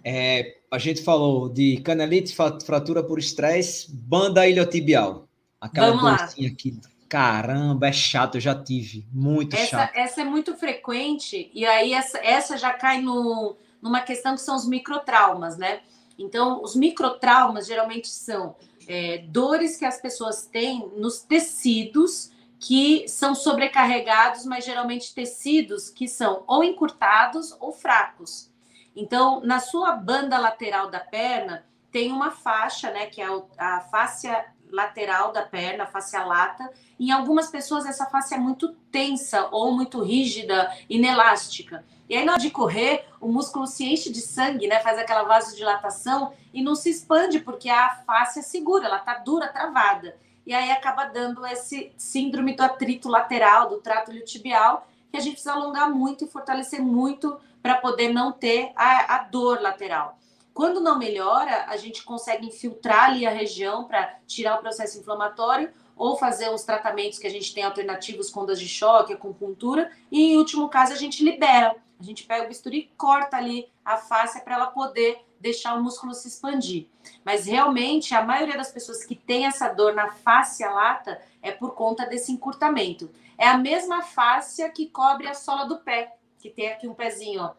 É, 0.04 0.58
a 0.76 0.78
gente 0.78 1.02
falou 1.02 1.48
de 1.48 1.78
canelite, 1.78 2.36
fratura 2.36 3.02
por 3.02 3.18
estresse, 3.18 3.90
banda 3.90 4.46
iliotibial. 4.46 5.26
Aquela 5.60 5.96
bolsinha 5.96 6.50
aqui. 6.50 6.78
Caramba, 7.08 7.88
é 7.88 7.94
chato, 7.94 8.36
eu 8.36 8.42
já 8.42 8.54
tive. 8.54 9.08
Muito 9.14 9.56
essa, 9.56 9.66
chato. 9.66 9.96
Essa 9.96 10.22
é 10.22 10.26
muito 10.26 10.56
frequente, 10.58 11.50
e 11.54 11.66
aí 11.66 11.94
essa, 11.94 12.18
essa 12.18 12.58
já 12.58 12.74
cai 12.74 13.02
no, 13.02 13.56
numa 13.82 14.02
questão 14.02 14.36
que 14.36 14.42
são 14.42 14.56
os 14.56 14.68
microtraumas, 14.68 15.58
né? 15.58 15.80
Então, 16.20 16.62
os 16.62 16.76
microtraumas 16.76 17.68
geralmente 17.68 18.10
são 18.10 18.56
é, 18.88 19.20
dores 19.30 19.78
que 19.78 19.86
as 19.86 20.02
pessoas 20.02 20.46
têm 20.46 20.92
nos 20.98 21.22
tecidos 21.22 22.32
que 22.60 23.08
são 23.08 23.34
sobrecarregados, 23.34 24.46
mas 24.46 24.66
geralmente 24.66 25.14
tecidos 25.14 25.90
que 25.90 26.08
são 26.08 26.44
ou 26.48 26.64
encurtados 26.64 27.56
ou 27.60 27.72
fracos. 27.72 28.50
Então, 28.96 29.42
na 29.42 29.60
sua 29.60 29.94
banda 29.94 30.38
lateral 30.38 30.90
da 30.90 31.00
perna, 31.00 31.66
tem 31.92 32.12
uma 32.12 32.32
faixa, 32.32 32.92
né, 32.92 33.08
que 33.08 33.22
é 33.22 33.28
a 33.58 33.82
fáscia 33.82 34.46
lateral 34.72 35.32
da 35.32 35.42
perna, 35.44 35.84
a 35.84 35.88
fáscia 35.88 36.24
lata. 36.24 36.70
Em 37.00 37.12
algumas 37.12 37.50
pessoas, 37.50 37.86
essa 37.86 38.06
face 38.06 38.34
é 38.34 38.38
muito 38.38 38.74
tensa 38.92 39.48
ou 39.52 39.72
muito 39.72 40.02
rígida, 40.02 40.72
inelástica. 40.90 41.86
E 42.10 42.16
aí, 42.16 42.26
na 42.26 42.34
hora 42.34 42.42
de 42.42 42.50
correr, 42.50 43.06
o 43.20 43.28
músculo 43.28 43.66
se 43.66 43.86
enche 43.86 44.12
de 44.12 44.22
sangue, 44.22 44.68
né? 44.68 44.80
Faz 44.80 44.98
aquela 44.98 45.24
vasodilatação 45.24 46.34
e 46.54 46.62
não 46.62 46.76
se 46.76 46.90
expande, 46.90 47.40
porque 47.40 47.70
a 47.70 47.96
face 48.06 48.40
é 48.40 48.42
segura, 48.42 48.86
ela 48.86 49.00
tá 49.00 49.16
dura, 49.16 49.48
travada 49.48 50.16
e 50.46 50.54
aí 50.54 50.72
acaba 50.72 51.06
dando 51.06 51.46
esse 51.46 51.92
síndrome 51.98 52.56
do 52.56 52.62
atrito 52.62 53.10
lateral, 53.10 53.68
do 53.68 53.78
trato 53.78 54.12
iliotibial, 54.12 54.88
que 55.10 55.18
a 55.18 55.20
gente 55.20 55.34
precisa 55.34 55.54
alongar 55.54 55.90
muito 55.90 56.26
e 56.26 56.28
fortalecer 56.28 56.82
muito 56.82 57.38
para 57.66 57.78
poder 57.78 58.10
não 58.10 58.32
ter 58.32 58.72
a, 58.76 59.16
a 59.16 59.24
dor 59.24 59.60
lateral. 59.60 60.20
Quando 60.54 60.80
não 60.80 61.00
melhora, 61.00 61.66
a 61.68 61.76
gente 61.78 62.04
consegue 62.04 62.46
infiltrar 62.46 63.06
ali 63.06 63.26
a 63.26 63.32
região 63.32 63.86
para 63.86 64.20
tirar 64.28 64.60
o 64.60 64.62
processo 64.62 65.00
inflamatório 65.00 65.74
ou 65.98 66.16
fazer 66.16 66.48
os 66.52 66.62
tratamentos 66.62 67.18
que 67.18 67.26
a 67.26 67.30
gente 67.30 67.56
tem 67.56 67.64
alternativos 67.64 68.30
com 68.30 68.42
ondas 68.42 68.60
de 68.60 68.68
choque, 68.68 69.14
acupuntura, 69.14 69.90
e 70.12 70.34
em 70.34 70.38
último 70.38 70.70
caso 70.70 70.94
a 70.94 70.96
gente 70.96 71.24
libera. 71.24 71.76
A 72.00 72.04
gente 72.04 72.24
pega 72.26 72.46
o 72.46 72.48
bisturi 72.48 72.78
e 72.78 72.92
corta 72.96 73.38
ali 73.38 73.68
a 73.84 73.98
face 73.98 74.40
para 74.44 74.58
ela 74.58 74.68
poder 74.68 75.26
deixar 75.40 75.74
o 75.74 75.82
músculo 75.82 76.14
se 76.14 76.28
expandir. 76.28 76.86
Mas 77.24 77.48
realmente 77.48 78.14
a 78.14 78.24
maioria 78.24 78.58
das 78.58 78.72
pessoas 78.72 79.04
que 79.04 79.16
tem 79.16 79.48
essa 79.48 79.70
dor 79.70 79.96
na 79.96 80.12
face 80.12 80.64
lata 80.64 81.20
é 81.42 81.52
por 81.52 81.74
conta 81.74 82.06
desse 82.06 82.32
encurtamento. 82.32 83.10
É 83.40 83.48
a 83.48 83.58
mesma 83.58 84.04
fáscia 84.04 84.70
que 84.70 84.86
cobre 84.86 85.28
a 85.28 85.34
sola 85.34 85.66
do 85.66 85.80
pé, 85.80 86.16
que 86.46 86.52
tem 86.52 86.72
aqui 86.72 86.88
um 86.88 86.94
pezinho, 86.94 87.42
ó. 87.42 87.54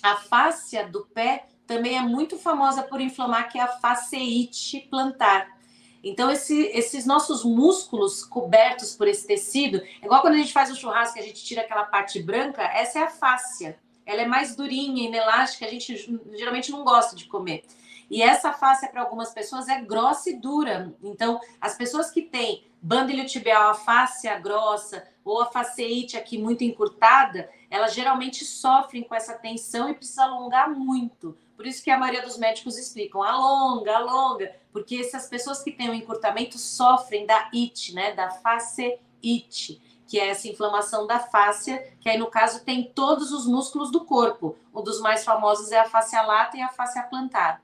A 0.00 0.16
fáscia 0.16 0.86
do 0.86 1.04
pé 1.06 1.46
também 1.66 1.96
é 1.96 2.00
muito 2.00 2.38
famosa 2.38 2.82
por 2.82 3.00
inflamar, 3.00 3.50
que 3.50 3.58
é 3.58 3.62
a 3.62 3.66
faceite 3.66 4.86
plantar. 4.88 5.58
Então, 6.02 6.30
esse, 6.30 6.66
esses 6.68 7.04
nossos 7.04 7.44
músculos 7.44 8.24
cobertos 8.24 8.94
por 8.94 9.08
esse 9.08 9.26
tecido, 9.26 9.78
é 10.00 10.04
igual 10.04 10.20
quando 10.20 10.34
a 10.34 10.38
gente 10.38 10.52
faz 10.52 10.70
o 10.70 10.76
churrasco, 10.76 11.18
a 11.18 11.22
gente 11.22 11.44
tira 11.44 11.62
aquela 11.62 11.84
parte 11.84 12.22
branca, 12.22 12.62
essa 12.62 13.00
é 13.00 13.02
a 13.02 13.10
fáscia. 13.10 13.78
Ela 14.06 14.22
é 14.22 14.26
mais 14.26 14.54
durinha, 14.54 15.08
inelástica, 15.08 15.66
a 15.66 15.68
gente 15.68 15.96
geralmente 16.34 16.70
não 16.70 16.84
gosta 16.84 17.16
de 17.16 17.24
comer. 17.24 17.64
E 18.10 18.22
essa 18.22 18.52
face 18.52 18.88
para 18.88 19.02
algumas 19.02 19.32
pessoas 19.32 19.68
é 19.68 19.80
grossa 19.80 20.30
e 20.30 20.36
dura. 20.36 20.92
Então, 21.00 21.40
as 21.60 21.76
pessoas 21.76 22.10
que 22.10 22.22
têm 22.22 22.64
banda 22.82 23.12
iliotibial, 23.12 23.70
a 23.70 23.74
face 23.74 24.28
grossa 24.40 25.06
ou 25.24 25.40
a 25.40 25.46
faceite 25.46 26.16
aqui 26.16 26.36
muito 26.36 26.64
encurtada, 26.64 27.48
elas 27.70 27.94
geralmente 27.94 28.44
sofrem 28.44 29.04
com 29.04 29.14
essa 29.14 29.34
tensão 29.34 29.88
e 29.88 29.94
precisa 29.94 30.24
alongar 30.24 30.68
muito. 30.70 31.38
Por 31.56 31.66
isso 31.66 31.84
que 31.84 31.90
a 31.90 31.98
maioria 31.98 32.22
dos 32.22 32.36
médicos 32.36 32.76
explicam, 32.76 33.22
alonga, 33.22 33.94
alonga, 33.94 34.56
porque 34.72 34.96
essas 34.96 35.28
pessoas 35.28 35.62
que 35.62 35.70
têm 35.70 35.88
o 35.88 35.92
um 35.92 35.94
encurtamento 35.94 36.58
sofrem 36.58 37.26
da 37.26 37.48
it, 37.54 37.94
né, 37.94 38.12
da 38.12 38.30
faceite, 38.30 39.80
que 40.08 40.18
é 40.18 40.30
essa 40.30 40.48
inflamação 40.48 41.06
da 41.06 41.20
fáscia, 41.20 41.94
que 42.00 42.08
aí 42.08 42.18
no 42.18 42.26
caso 42.26 42.64
tem 42.64 42.82
todos 42.82 43.30
os 43.30 43.46
músculos 43.46 43.92
do 43.92 44.04
corpo. 44.04 44.56
Um 44.74 44.82
dos 44.82 45.00
mais 45.00 45.22
famosos 45.22 45.70
é 45.70 45.78
a 45.78 45.88
fáscia 45.88 46.22
lata 46.22 46.56
e 46.56 46.62
a 46.62 46.68
fáscia 46.70 47.02
plantar 47.02 47.62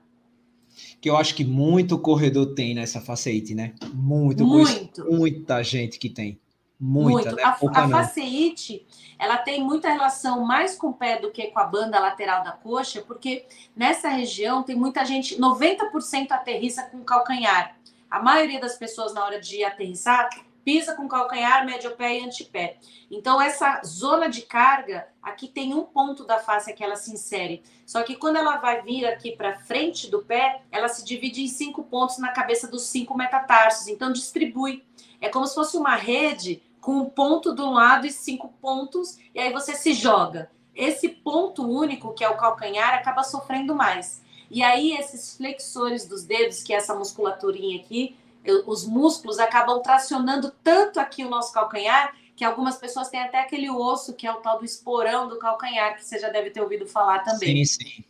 que 1.01 1.09
eu 1.09 1.17
acho 1.17 1.35
que 1.35 1.43
muito 1.43 1.97
corredor 1.99 2.53
tem 2.53 2.73
nessa 2.73 3.01
faceite, 3.01 3.53
né? 3.53 3.73
Muito, 3.93 4.45
muito. 4.45 5.05
muita 5.05 5.63
gente 5.63 5.99
que 5.99 6.09
tem. 6.09 6.39
Muita, 6.79 7.31
muito. 7.31 7.35
Né? 7.35 7.43
A, 7.43 7.83
a 7.83 7.89
faceite, 7.89 8.85
ela 9.17 9.37
tem 9.37 9.63
muita 9.63 9.89
relação 9.89 10.45
mais 10.45 10.75
com 10.75 10.89
o 10.89 10.93
pé 10.93 11.19
do 11.19 11.31
que 11.31 11.47
com 11.47 11.59
a 11.59 11.65
banda 11.65 11.99
lateral 11.99 12.43
da 12.43 12.51
coxa, 12.51 13.01
porque 13.01 13.45
nessa 13.75 14.09
região 14.09 14.61
tem 14.61 14.75
muita 14.75 15.03
gente, 15.03 15.39
90% 15.39 16.31
aterrissa 16.31 16.83
com 16.83 17.03
calcanhar. 17.03 17.75
A 18.09 18.21
maioria 18.21 18.59
das 18.59 18.77
pessoas, 18.77 19.13
na 19.13 19.23
hora 19.25 19.39
de 19.39 19.63
aterrissar, 19.63 20.29
pisa 20.67 20.95
com 20.95 21.07
calcanhar, 21.07 21.65
médio 21.65 21.95
pé 21.95 22.19
e 22.19 22.25
antepé. 22.25 22.75
Então, 23.09 23.41
essa 23.41 23.81
zona 23.85 24.27
de 24.27 24.41
carga, 24.41 25.07
aqui 25.23 25.47
tem 25.47 25.73
um 25.73 25.83
ponto 25.83 26.25
da 26.25 26.39
face 26.39 26.73
que 26.73 26.83
ela 26.83 26.97
se 26.97 27.13
insere. 27.13 27.63
Só 27.85 28.03
que 28.03 28.17
quando 28.17 28.35
ela 28.35 28.57
vai 28.57 28.81
vir 28.81 29.05
aqui 29.05 29.31
para 29.31 29.57
frente 29.59 30.11
do 30.11 30.23
pé, 30.23 30.63
ela 30.69 30.89
se 30.89 31.05
divide 31.05 31.41
em 31.41 31.47
cinco 31.47 31.85
pontos 31.85 32.17
na 32.17 32.33
cabeça 32.33 32.67
dos 32.67 32.81
cinco 32.81 33.15
metatarsos. 33.15 33.87
Então, 33.87 34.11
distribui. 34.11 34.83
É 35.21 35.29
como 35.29 35.47
se 35.47 35.55
fosse 35.55 35.77
uma 35.77 35.95
rede 35.95 36.61
com 36.81 36.97
um 36.97 37.05
ponto 37.05 37.55
de 37.55 37.61
um 37.61 37.71
lado 37.71 38.05
e 38.05 38.11
cinco 38.11 38.49
pontos, 38.61 39.17
e 39.33 39.39
aí 39.39 39.53
você 39.53 39.73
se 39.73 39.93
joga. 39.93 40.51
Esse 40.75 41.07
ponto 41.07 41.65
único, 41.65 42.13
que 42.13 42.25
é 42.25 42.29
o 42.29 42.35
calcanhar, 42.35 42.93
acaba 42.93 43.23
sofrendo 43.23 43.73
mais. 43.73 44.21
E 44.51 44.61
aí, 44.61 44.97
esses 44.97 45.37
flexores 45.37 46.05
dos 46.05 46.25
dedos, 46.25 46.61
que 46.61 46.73
é 46.73 46.75
essa 46.75 46.93
musculaturinha 46.93 47.79
aqui, 47.79 48.17
os 48.65 48.85
músculos 48.85 49.39
acabam 49.39 49.81
tracionando 49.81 50.51
tanto 50.63 50.99
aqui 50.99 51.23
o 51.23 51.29
nosso 51.29 51.53
calcanhar 51.53 52.15
que 52.35 52.45
algumas 52.45 52.77
pessoas 52.77 53.09
têm 53.09 53.19
até 53.19 53.39
aquele 53.39 53.69
osso 53.69 54.13
que 54.13 54.27
é 54.27 54.31
o 54.31 54.35
tal 54.35 54.59
do 54.59 54.65
esporão 54.65 55.27
do 55.27 55.39
calcanhar, 55.39 55.95
que 55.95 56.05
você 56.05 56.19
já 56.19 56.29
deve 56.29 56.51
ter 56.51 56.61
ouvido 56.61 56.85
falar 56.85 57.19
também. 57.19 57.65
Sim, 57.65 57.83
sim. 57.83 58.03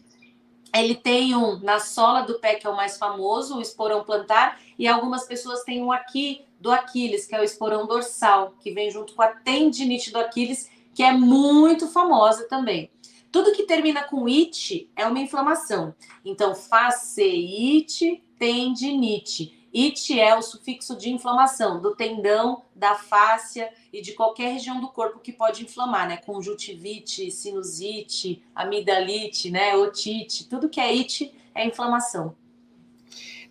Ele 0.75 0.95
tem 0.95 1.35
um 1.35 1.57
na 1.59 1.79
sola 1.79 2.21
do 2.21 2.37
pé, 2.39 2.55
que 2.55 2.67
é 2.67 2.69
o 2.69 2.75
mais 2.75 2.97
famoso, 2.97 3.57
o 3.57 3.61
esporão 3.61 4.03
plantar, 4.03 4.59
e 4.77 4.85
algumas 4.87 5.25
pessoas 5.25 5.63
têm 5.63 5.81
um 5.81 5.91
aqui 5.91 6.45
do 6.59 6.71
Aquiles, 6.71 7.25
que 7.25 7.35
é 7.35 7.39
o 7.39 7.43
esporão 7.43 7.87
dorsal, 7.87 8.53
que 8.59 8.71
vem 8.71 8.91
junto 8.91 9.13
com 9.13 9.21
a 9.21 9.29
tendinite 9.29 10.11
do 10.11 10.19
Aquiles, 10.19 10.69
que 10.93 11.01
é 11.01 11.13
muito 11.13 11.87
famosa 11.87 12.47
também. 12.49 12.91
Tudo 13.31 13.53
que 13.53 13.63
termina 13.63 14.03
com 14.03 14.25
it 14.25 14.89
é 14.95 15.05
uma 15.05 15.19
inflamação. 15.19 15.95
Então, 16.25 16.53
faceite, 16.53 18.23
tendinite. 18.37 19.56
It 19.77 20.19
é 20.19 20.35
o 20.35 20.41
sufixo 20.41 20.97
de 20.97 21.11
inflamação 21.11 21.79
do 21.79 21.95
tendão, 21.95 22.63
da 22.75 22.95
fáscia 22.95 23.69
e 23.93 24.01
de 24.01 24.13
qualquer 24.13 24.51
região 24.51 24.81
do 24.81 24.87
corpo 24.87 25.19
que 25.19 25.31
pode 25.31 25.63
inflamar, 25.63 26.07
né? 26.07 26.17
Conjuntivite, 26.17 27.29
sinusite, 27.29 28.43
amidalite, 28.55 29.51
né? 29.51 29.75
Otite, 29.75 30.49
tudo 30.49 30.67
que 30.67 30.81
é 30.81 30.89
it 30.89 31.31
é 31.53 31.63
inflamação. 31.63 32.35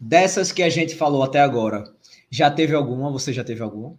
Dessas 0.00 0.50
que 0.50 0.64
a 0.64 0.68
gente 0.68 0.96
falou 0.96 1.22
até 1.22 1.40
agora, 1.40 1.94
já 2.28 2.50
teve 2.50 2.74
alguma? 2.74 3.12
Você 3.12 3.32
já 3.32 3.44
teve 3.44 3.62
alguma? 3.62 3.96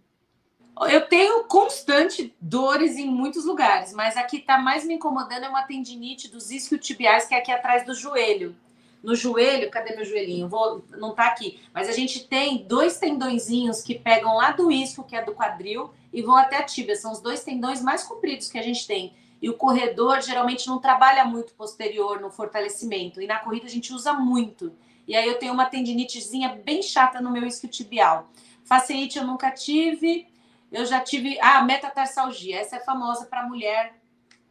Eu 0.90 1.08
tenho 1.08 1.44
constante 1.44 2.36
dores 2.38 2.96
em 2.96 3.06
muitos 3.06 3.46
lugares, 3.46 3.92
mas 3.94 4.18
aqui 4.18 4.38
tá 4.38 4.58
mais 4.58 4.84
me 4.84 4.94
incomodando 4.94 5.44
é 5.44 5.48
uma 5.48 5.62
tendinite 5.62 6.28
dos 6.28 6.50
isquiotibiais, 6.50 7.24
que 7.24 7.34
é 7.34 7.38
aqui 7.38 7.50
atrás 7.50 7.86
do 7.86 7.94
joelho 7.94 8.54
no 9.02 9.14
joelho, 9.14 9.70
cadê 9.70 9.94
meu 9.94 10.04
joelhinho? 10.04 10.48
Vou, 10.48 10.84
não 10.96 11.14
tá 11.14 11.26
aqui. 11.26 11.60
Mas 11.72 11.88
a 11.88 11.92
gente 11.92 12.26
tem 12.26 12.64
dois 12.64 12.98
tendõezinhos 12.98 13.80
que 13.82 13.98
pegam 13.98 14.36
lá 14.36 14.50
do 14.50 14.70
isco, 14.70 15.04
que 15.04 15.16
é 15.16 15.24
do 15.24 15.34
quadril, 15.34 15.90
e 16.12 16.20
vão 16.20 16.36
até 16.36 16.56
a 16.56 16.62
tíbia. 16.62 16.96
São 16.96 17.12
os 17.12 17.20
dois 17.20 17.44
tendões 17.44 17.80
mais 17.80 18.02
compridos 18.02 18.50
que 18.50 18.58
a 18.58 18.62
gente 18.62 18.86
tem. 18.86 19.14
E 19.40 19.48
o 19.48 19.54
corredor 19.54 20.20
geralmente 20.20 20.66
não 20.66 20.78
trabalha 20.78 21.24
muito 21.24 21.54
posterior 21.54 22.20
no 22.20 22.30
fortalecimento. 22.30 23.22
E 23.22 23.26
na 23.26 23.38
corrida 23.38 23.66
a 23.66 23.70
gente 23.70 23.92
usa 23.92 24.12
muito. 24.12 24.72
E 25.06 25.14
aí 25.14 25.26
eu 25.26 25.38
tenho 25.38 25.52
uma 25.52 25.66
tendinitezinha 25.66 26.60
bem 26.64 26.82
chata 26.82 27.20
no 27.20 27.30
meu 27.30 27.46
isquiotibial. 27.46 28.28
Faceite 28.64 29.16
eu 29.16 29.24
nunca 29.24 29.50
tive. 29.52 30.26
Eu 30.72 30.84
já 30.84 31.00
tive. 31.00 31.38
Ah, 31.40 31.62
metatarsalgia. 31.62 32.58
Essa 32.58 32.76
é 32.76 32.80
famosa 32.80 33.26
para 33.26 33.46
mulher, 33.46 33.94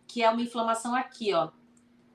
que 0.08 0.24
é 0.24 0.30
uma 0.30 0.42
inflamação 0.42 0.96
aqui, 0.96 1.34
ó 1.34 1.50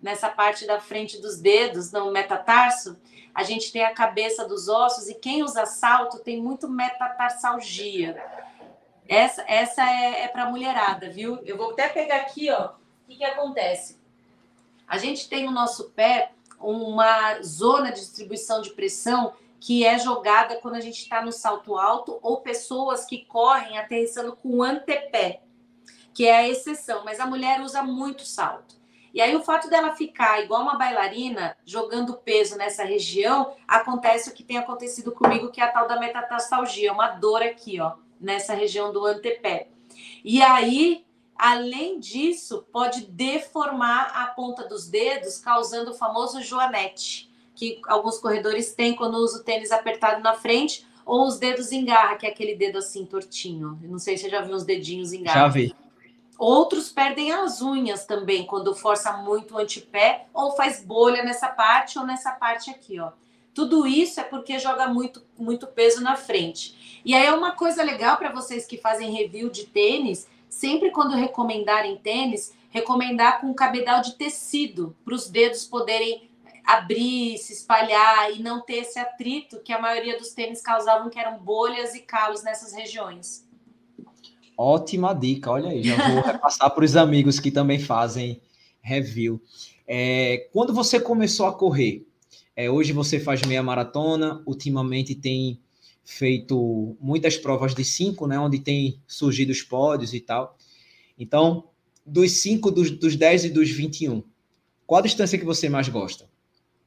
nessa 0.02 0.28
parte 0.28 0.66
da 0.66 0.80
frente 0.80 1.20
dos 1.20 1.38
dedos, 1.38 1.92
no 1.92 2.10
metatarso, 2.10 2.98
a 3.32 3.44
gente 3.44 3.72
tem 3.72 3.84
a 3.84 3.94
cabeça 3.94 4.46
dos 4.46 4.68
ossos 4.68 5.08
e 5.08 5.14
quem 5.14 5.42
usa 5.42 5.64
salto 5.64 6.18
tem 6.18 6.42
muito 6.42 6.68
metatarsalgia. 6.68 8.22
Essa, 9.08 9.44
essa 9.46 9.82
é, 9.82 10.24
é 10.24 10.28
para 10.28 10.50
mulherada, 10.50 11.08
viu? 11.08 11.38
Eu 11.44 11.56
vou 11.56 11.70
até 11.70 11.88
pegar 11.88 12.16
aqui, 12.16 12.50
ó. 12.50 12.70
O 12.70 13.08
que, 13.08 13.16
que 13.16 13.24
acontece? 13.24 13.98
A 14.86 14.98
gente 14.98 15.28
tem 15.28 15.46
no 15.46 15.52
nosso 15.52 15.90
pé 15.90 16.32
uma 16.58 17.40
zona 17.42 17.90
de 17.90 18.00
distribuição 18.00 18.60
de 18.60 18.70
pressão 18.70 19.34
que 19.58 19.86
é 19.86 19.98
jogada 19.98 20.56
quando 20.56 20.74
a 20.74 20.80
gente 20.80 20.98
está 20.98 21.22
no 21.22 21.30
salto 21.32 21.78
alto 21.78 22.18
ou 22.20 22.40
pessoas 22.40 23.04
que 23.04 23.24
correm 23.24 23.78
aterrissando 23.78 24.34
com 24.36 24.56
o 24.56 24.62
antepé, 24.62 25.40
que 26.12 26.26
é 26.26 26.36
a 26.36 26.48
exceção, 26.48 27.04
mas 27.04 27.20
a 27.20 27.26
mulher 27.26 27.60
usa 27.60 27.82
muito 27.82 28.26
salto. 28.26 28.81
E 29.12 29.20
aí 29.20 29.36
o 29.36 29.42
fato 29.42 29.68
dela 29.68 29.94
ficar 29.94 30.42
igual 30.42 30.62
uma 30.62 30.78
bailarina, 30.78 31.56
jogando 31.64 32.14
peso 32.14 32.56
nessa 32.56 32.82
região, 32.82 33.54
acontece 33.68 34.30
o 34.30 34.32
que 34.32 34.42
tem 34.42 34.56
acontecido 34.56 35.12
comigo, 35.12 35.50
que 35.50 35.60
é 35.60 35.64
a 35.64 35.68
tal 35.70 35.86
da 35.86 36.00
metatarsalgia, 36.00 36.92
uma 36.92 37.08
dor 37.08 37.42
aqui, 37.42 37.78
ó, 37.78 37.94
nessa 38.18 38.54
região 38.54 38.92
do 38.92 39.04
antepé. 39.04 39.68
E 40.24 40.40
aí, 40.40 41.04
além 41.36 42.00
disso, 42.00 42.66
pode 42.72 43.06
deformar 43.06 44.12
a 44.14 44.28
ponta 44.28 44.66
dos 44.66 44.88
dedos, 44.88 45.38
causando 45.38 45.90
o 45.90 45.94
famoso 45.94 46.40
joanete, 46.40 47.30
que 47.54 47.80
alguns 47.86 48.18
corredores 48.18 48.74
têm 48.74 48.96
quando 48.96 49.16
usam 49.16 49.40
o 49.40 49.44
tênis 49.44 49.70
apertado 49.70 50.22
na 50.22 50.32
frente, 50.32 50.86
ou 51.04 51.26
os 51.26 51.38
dedos 51.38 51.72
em 51.72 51.84
garra, 51.84 52.16
que 52.16 52.26
é 52.26 52.30
aquele 52.30 52.54
dedo 52.54 52.78
assim 52.78 53.04
tortinho. 53.04 53.78
não 53.82 53.98
sei 53.98 54.16
se 54.16 54.24
você 54.24 54.30
já 54.30 54.40
viu 54.40 54.54
os 54.54 54.64
dedinhos 54.64 55.12
em 55.12 55.22
garra. 55.22 55.40
Já 55.40 55.48
vi. 55.48 55.74
Outros 56.44 56.90
perdem 56.90 57.30
as 57.30 57.62
unhas 57.62 58.04
também 58.04 58.44
quando 58.44 58.74
força 58.74 59.12
muito 59.18 59.54
o 59.54 59.58
antepé 59.58 60.26
ou 60.34 60.56
faz 60.56 60.84
bolha 60.84 61.22
nessa 61.22 61.46
parte 61.46 62.00
ou 62.00 62.04
nessa 62.04 62.32
parte 62.32 62.68
aqui, 62.68 62.98
ó. 62.98 63.12
Tudo 63.54 63.86
isso 63.86 64.18
é 64.18 64.24
porque 64.24 64.58
joga 64.58 64.88
muito, 64.88 65.24
muito 65.38 65.68
peso 65.68 66.02
na 66.02 66.16
frente. 66.16 67.00
E 67.04 67.14
aí 67.14 67.26
é 67.26 67.32
uma 67.32 67.52
coisa 67.52 67.84
legal 67.84 68.16
para 68.16 68.32
vocês 68.32 68.66
que 68.66 68.76
fazem 68.76 69.12
review 69.12 69.50
de 69.50 69.66
tênis, 69.66 70.26
sempre 70.48 70.90
quando 70.90 71.14
recomendarem 71.14 71.96
tênis, 71.98 72.52
recomendar 72.70 73.40
com 73.40 73.54
cabedal 73.54 74.02
de 74.02 74.16
tecido 74.16 74.96
para 75.04 75.14
os 75.14 75.30
dedos 75.30 75.64
poderem 75.64 76.28
abrir, 76.64 77.38
se 77.38 77.52
espalhar 77.52 78.32
e 78.32 78.42
não 78.42 78.62
ter 78.62 78.78
esse 78.78 78.98
atrito 78.98 79.60
que 79.60 79.72
a 79.72 79.80
maioria 79.80 80.18
dos 80.18 80.32
tênis 80.32 80.60
causavam, 80.60 81.08
que 81.08 81.20
eram 81.20 81.38
bolhas 81.38 81.94
e 81.94 82.00
calos 82.00 82.42
nessas 82.42 82.72
regiões. 82.72 83.46
Ótima 84.62 85.12
dica, 85.12 85.50
olha 85.50 85.70
aí, 85.70 85.82
já 85.82 85.96
vou 86.08 86.22
repassar 86.22 86.70
para 86.70 86.84
os 86.84 86.94
amigos 86.94 87.40
que 87.40 87.50
também 87.50 87.80
fazem 87.80 88.40
review. 88.80 89.42
É, 89.88 90.48
quando 90.52 90.72
você 90.72 91.00
começou 91.00 91.46
a 91.46 91.52
correr, 91.52 92.06
é, 92.54 92.70
hoje 92.70 92.92
você 92.92 93.18
faz 93.18 93.42
meia 93.42 93.60
maratona, 93.60 94.40
ultimamente 94.46 95.16
tem 95.16 95.58
feito 96.04 96.96
muitas 97.00 97.36
provas 97.36 97.74
de 97.74 97.84
cinco, 97.84 98.28
né, 98.28 98.38
onde 98.38 98.60
tem 98.60 99.00
surgido 99.04 99.50
os 99.50 99.62
pódios 99.62 100.14
e 100.14 100.20
tal. 100.20 100.56
Então, 101.18 101.64
dos 102.06 102.30
cinco, 102.40 102.70
dos, 102.70 102.88
dos 102.88 103.16
10 103.16 103.46
e 103.46 103.50
dos 103.50 103.68
21, 103.68 104.22
qual 104.86 105.00
a 105.00 105.02
distância 105.02 105.36
que 105.36 105.44
você 105.44 105.68
mais 105.68 105.88
gosta? 105.88 106.30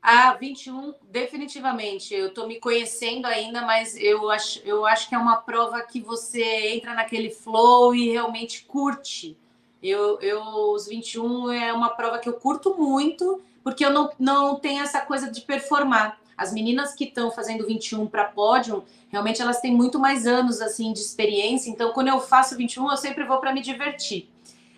A 0.07 0.33
21, 0.35 0.93
definitivamente. 1.09 2.13
Eu 2.13 2.27
estou 2.27 2.47
me 2.47 2.59
conhecendo 2.59 3.25
ainda, 3.25 3.63
mas 3.63 3.97
eu 3.97 4.29
acho, 4.29 4.61
eu 4.63 4.85
acho 4.85 5.09
que 5.09 5.15
é 5.15 5.17
uma 5.17 5.37
prova 5.37 5.81
que 5.81 5.99
você 5.99 6.75
entra 6.75 6.93
naquele 6.93 7.31
flow 7.31 7.95
e 7.95 8.11
realmente 8.11 8.65
curte. 8.65 9.35
Eu, 9.81 10.19
eu, 10.21 10.43
os 10.73 10.85
21 10.85 11.51
é 11.51 11.73
uma 11.73 11.89
prova 11.89 12.19
que 12.19 12.29
eu 12.29 12.33
curto 12.33 12.75
muito, 12.77 13.41
porque 13.63 13.83
eu 13.83 13.89
não, 13.89 14.11
não 14.19 14.59
tenho 14.59 14.83
essa 14.83 15.01
coisa 15.01 15.27
de 15.27 15.41
performar. 15.41 16.19
As 16.37 16.53
meninas 16.53 16.93
que 16.93 17.05
estão 17.05 17.31
fazendo 17.31 17.65
21 17.65 18.05
para 18.05 18.25
pódio, 18.25 18.85
realmente 19.09 19.41
elas 19.41 19.59
têm 19.59 19.73
muito 19.73 19.97
mais 19.97 20.27
anos 20.27 20.61
assim 20.61 20.93
de 20.93 20.99
experiência. 20.99 21.71
Então, 21.71 21.93
quando 21.93 22.09
eu 22.09 22.21
faço 22.21 22.55
21, 22.55 22.91
eu 22.91 22.97
sempre 22.97 23.23
vou 23.23 23.39
para 23.39 23.51
me 23.51 23.61
divertir. 23.61 24.29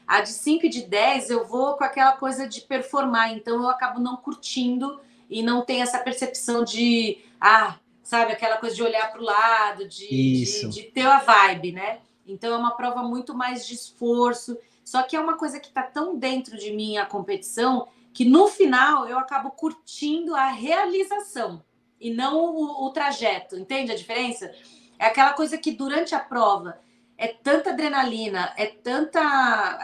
A 0.07 0.21
de 0.21 0.29
5 0.29 0.67
e 0.67 0.69
de 0.69 0.83
10, 0.83 1.31
eu 1.31 1.45
vou 1.45 1.73
com 1.73 1.83
aquela 1.83 2.13
coisa 2.13 2.47
de 2.47 2.61
performar. 2.61 3.33
Então, 3.33 3.61
eu 3.61 3.67
acabo 3.67 3.99
não 3.99 4.15
curtindo 4.15 5.05
e 5.29 5.43
não 5.43 5.63
tenho 5.63 5.83
essa 5.83 5.99
percepção 5.99 6.63
de, 6.63 7.19
ah, 7.39 7.77
sabe, 8.03 8.31
aquela 8.31 8.57
coisa 8.57 8.75
de 8.75 8.83
olhar 8.83 9.11
para 9.11 9.21
o 9.21 9.23
lado, 9.23 9.87
de, 9.87 10.07
de, 10.07 10.67
de 10.69 10.83
ter 10.83 11.05
a 11.05 11.19
vibe, 11.19 11.73
né? 11.73 11.99
Então, 12.25 12.53
é 12.53 12.57
uma 12.57 12.75
prova 12.75 13.03
muito 13.03 13.33
mais 13.33 13.65
de 13.65 13.73
esforço. 13.73 14.57
Só 14.83 15.03
que 15.03 15.15
é 15.15 15.19
uma 15.19 15.37
coisa 15.37 15.59
que 15.59 15.67
está 15.67 15.83
tão 15.83 16.17
dentro 16.17 16.57
de 16.57 16.71
mim 16.71 16.97
a 16.97 17.05
competição 17.05 17.87
que 18.13 18.25
no 18.25 18.47
final 18.47 19.07
eu 19.07 19.19
acabo 19.19 19.51
curtindo 19.51 20.33
a 20.33 20.47
realização 20.47 21.61
e 21.99 22.09
não 22.09 22.37
o, 22.37 22.85
o 22.85 22.89
trajeto. 22.89 23.57
Entende 23.57 23.91
a 23.91 23.95
diferença? 23.95 24.51
É 24.97 25.05
aquela 25.05 25.33
coisa 25.33 25.57
que 25.57 25.71
durante 25.71 26.15
a 26.15 26.19
prova 26.19 26.79
é 27.17 27.27
tanta 27.27 27.71
adrenalina, 27.71 28.53
é 28.57 28.65
tanta, 28.65 29.19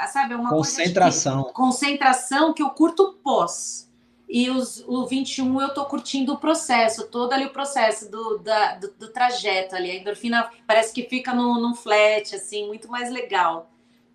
sabe, 0.08 0.34
é 0.34 0.38
uma 0.38 0.50
concentração. 0.50 1.44
Que, 1.44 1.54
concentração 1.54 2.54
que 2.54 2.62
eu 2.62 2.70
curto 2.70 3.20
pós. 3.24 3.92
E 4.28 4.50
os, 4.50 4.84
o 4.88 5.06
21 5.06 5.62
eu 5.62 5.74
tô 5.74 5.86
curtindo 5.86 6.34
o 6.34 6.38
processo, 6.38 7.08
todo 7.08 7.34
ali 7.34 7.46
o 7.46 7.54
processo 7.54 8.10
do, 8.10 8.40
da, 8.40 8.76
do, 8.76 8.92
do 8.94 9.08
trajeto 9.10 9.76
ali. 9.76 9.92
A 9.92 9.96
endorfina 9.96 10.50
parece 10.66 10.94
que 10.94 11.04
fica 11.04 11.34
no, 11.34 11.60
num 11.62 11.76
flat, 11.76 12.34
assim, 12.36 12.68
muito 12.68 12.90
mais 12.90 13.12
legal. 13.12 13.70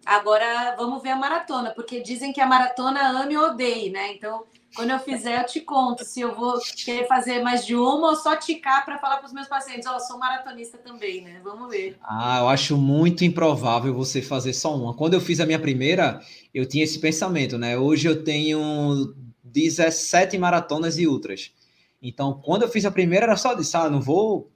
Agora 0.05 0.75
vamos 0.77 1.03
ver 1.03 1.11
a 1.11 1.17
maratona, 1.17 1.71
porque 1.71 2.01
dizem 2.01 2.33
que 2.33 2.41
a 2.41 2.47
maratona 2.47 3.23
ame 3.23 3.37
ou 3.37 3.49
odeie, 3.49 3.91
né? 3.91 4.13
Então, 4.15 4.43
quando 4.75 4.91
eu 4.91 4.99
fizer, 4.99 5.41
eu 5.41 5.47
te 5.47 5.61
conto 5.61 6.05
se 6.05 6.21
eu 6.21 6.35
vou 6.35 6.59
querer 6.85 7.07
fazer 7.07 7.43
mais 7.43 7.67
de 7.67 7.75
uma 7.75 8.09
ou 8.09 8.17
só 8.17 8.35
ticar 8.37 8.85
para 8.85 8.99
falar 8.99 9.19
para 9.19 9.27
os 9.27 9.33
meus 9.33 9.49
pacientes: 9.49 9.87
Ó, 9.87 9.97
oh, 9.97 10.01
sou 10.01 10.19
maratonista 10.19 10.79
também, 10.79 11.23
né? 11.23 11.41
Vamos 11.45 11.69
ver. 11.69 11.99
Ah, 12.03 12.39
eu 12.41 12.49
acho 12.49 12.77
muito 12.77 13.25
improvável 13.25 13.93
você 13.93 14.23
fazer 14.23 14.53
só 14.53 14.75
uma. 14.75 14.95
Quando 14.95 15.15
eu 15.15 15.21
fiz 15.21 15.41
a 15.41 15.47
minha 15.47 15.59
primeira, 15.59 16.21
eu 16.55 16.67
tinha 16.67 16.85
esse 16.85 16.99
pensamento, 16.99 17.59
né? 17.59 17.77
Hoje 17.77 18.09
eu 18.09 18.25
tenho 18.25 19.15
17 19.63 20.39
maratonas 20.39 20.99
e 20.99 21.07
ultras. 21.07 21.53
Então, 22.03 22.41
quando 22.45 22.63
eu 22.63 22.69
fiz 22.69 22.85
a 22.85 22.91
primeira, 22.91 23.27
era 23.27 23.37
só 23.37 23.55
disso, 23.55 23.77
ah, 23.77 23.91
não 23.91 24.01
vou 24.01 24.51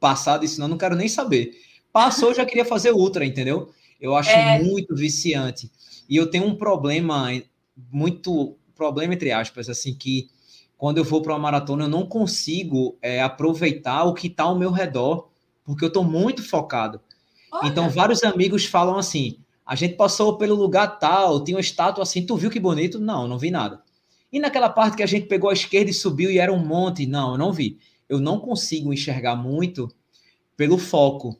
passar 0.00 0.38
disso, 0.38 0.60
não, 0.60 0.68
não 0.68 0.78
quero 0.78 0.96
nem 0.96 1.08
saber. 1.08 1.52
Passou, 1.92 2.34
já 2.34 2.44
queria 2.44 2.64
fazer 2.64 2.92
ultra, 2.92 3.24
entendeu? 3.24 3.70
Eu 4.00 4.14
acho 4.14 4.30
é... 4.30 4.62
muito 4.62 4.94
viciante. 4.94 5.70
E 6.08 6.16
eu 6.16 6.30
tenho 6.30 6.44
um 6.44 6.54
problema, 6.54 7.28
muito 7.90 8.56
problema 8.74 9.14
entre 9.14 9.32
aspas, 9.32 9.68
assim, 9.68 9.94
que 9.94 10.28
quando 10.76 10.98
eu 10.98 11.04
vou 11.04 11.20
para 11.20 11.32
uma 11.32 11.38
maratona 11.38 11.84
eu 11.84 11.88
não 11.88 12.06
consigo 12.06 12.96
é, 13.02 13.20
aproveitar 13.20 14.04
o 14.04 14.14
que 14.14 14.28
está 14.28 14.44
ao 14.44 14.58
meu 14.58 14.70
redor, 14.70 15.28
porque 15.64 15.84
eu 15.84 15.88
estou 15.88 16.04
muito 16.04 16.42
focado. 16.42 17.00
Olha. 17.52 17.68
Então, 17.68 17.90
vários 17.90 18.22
amigos 18.22 18.64
falam 18.64 18.96
assim: 18.96 19.38
a 19.66 19.74
gente 19.74 19.96
passou 19.96 20.38
pelo 20.38 20.54
lugar 20.54 20.98
tal, 20.98 21.42
tinha 21.42 21.56
uma 21.56 21.60
estátua 21.60 22.02
assim, 22.02 22.24
tu 22.24 22.36
viu 22.36 22.50
que 22.50 22.60
bonito? 22.60 22.98
Não, 22.98 23.26
não 23.26 23.38
vi 23.38 23.50
nada. 23.50 23.82
E 24.32 24.38
naquela 24.38 24.68
parte 24.68 24.96
que 24.96 25.02
a 25.02 25.06
gente 25.06 25.26
pegou 25.26 25.50
a 25.50 25.54
esquerda 25.54 25.90
e 25.90 25.94
subiu 25.94 26.30
e 26.30 26.38
era 26.38 26.52
um 26.52 26.64
monte? 26.64 27.06
Não, 27.06 27.32
eu 27.32 27.38
não 27.38 27.52
vi. 27.52 27.78
Eu 28.08 28.20
não 28.20 28.38
consigo 28.38 28.92
enxergar 28.92 29.36
muito 29.36 29.88
pelo 30.56 30.78
foco. 30.78 31.38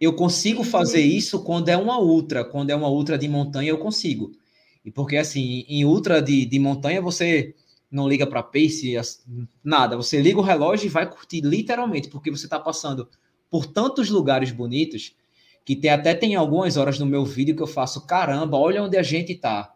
Eu 0.00 0.14
consigo 0.14 0.64
fazer 0.64 1.02
isso 1.02 1.42
quando 1.44 1.68
é 1.68 1.76
uma 1.76 2.00
ultra, 2.00 2.44
quando 2.44 2.70
é 2.70 2.74
uma 2.74 2.88
ultra 2.88 3.18
de 3.18 3.28
montanha, 3.28 3.70
eu 3.70 3.78
consigo. 3.78 4.32
E 4.84 4.90
porque 4.90 5.16
assim, 5.16 5.64
em 5.68 5.84
ultra 5.84 6.22
de, 6.22 6.46
de 6.46 6.58
montanha, 6.58 7.02
você 7.02 7.54
não 7.90 8.08
liga 8.08 8.26
para 8.26 8.42
pace, 8.42 8.94
nada. 9.62 9.96
Você 9.96 10.20
liga 10.20 10.38
o 10.38 10.42
relógio 10.42 10.86
e 10.86 10.90
vai 10.90 11.10
curtir, 11.10 11.40
literalmente, 11.40 12.08
porque 12.08 12.30
você 12.30 12.46
está 12.46 12.58
passando 12.58 13.08
por 13.50 13.66
tantos 13.66 14.08
lugares 14.08 14.52
bonitos 14.52 15.14
que 15.64 15.76
tem, 15.76 15.90
até 15.90 16.14
tem 16.14 16.34
algumas 16.34 16.76
horas 16.76 16.98
no 16.98 17.04
meu 17.06 17.24
vídeo 17.24 17.54
que 17.54 17.62
eu 17.62 17.66
faço, 17.66 18.06
caramba, 18.06 18.56
olha 18.56 18.82
onde 18.82 18.96
a 18.96 19.02
gente 19.02 19.32
está. 19.32 19.74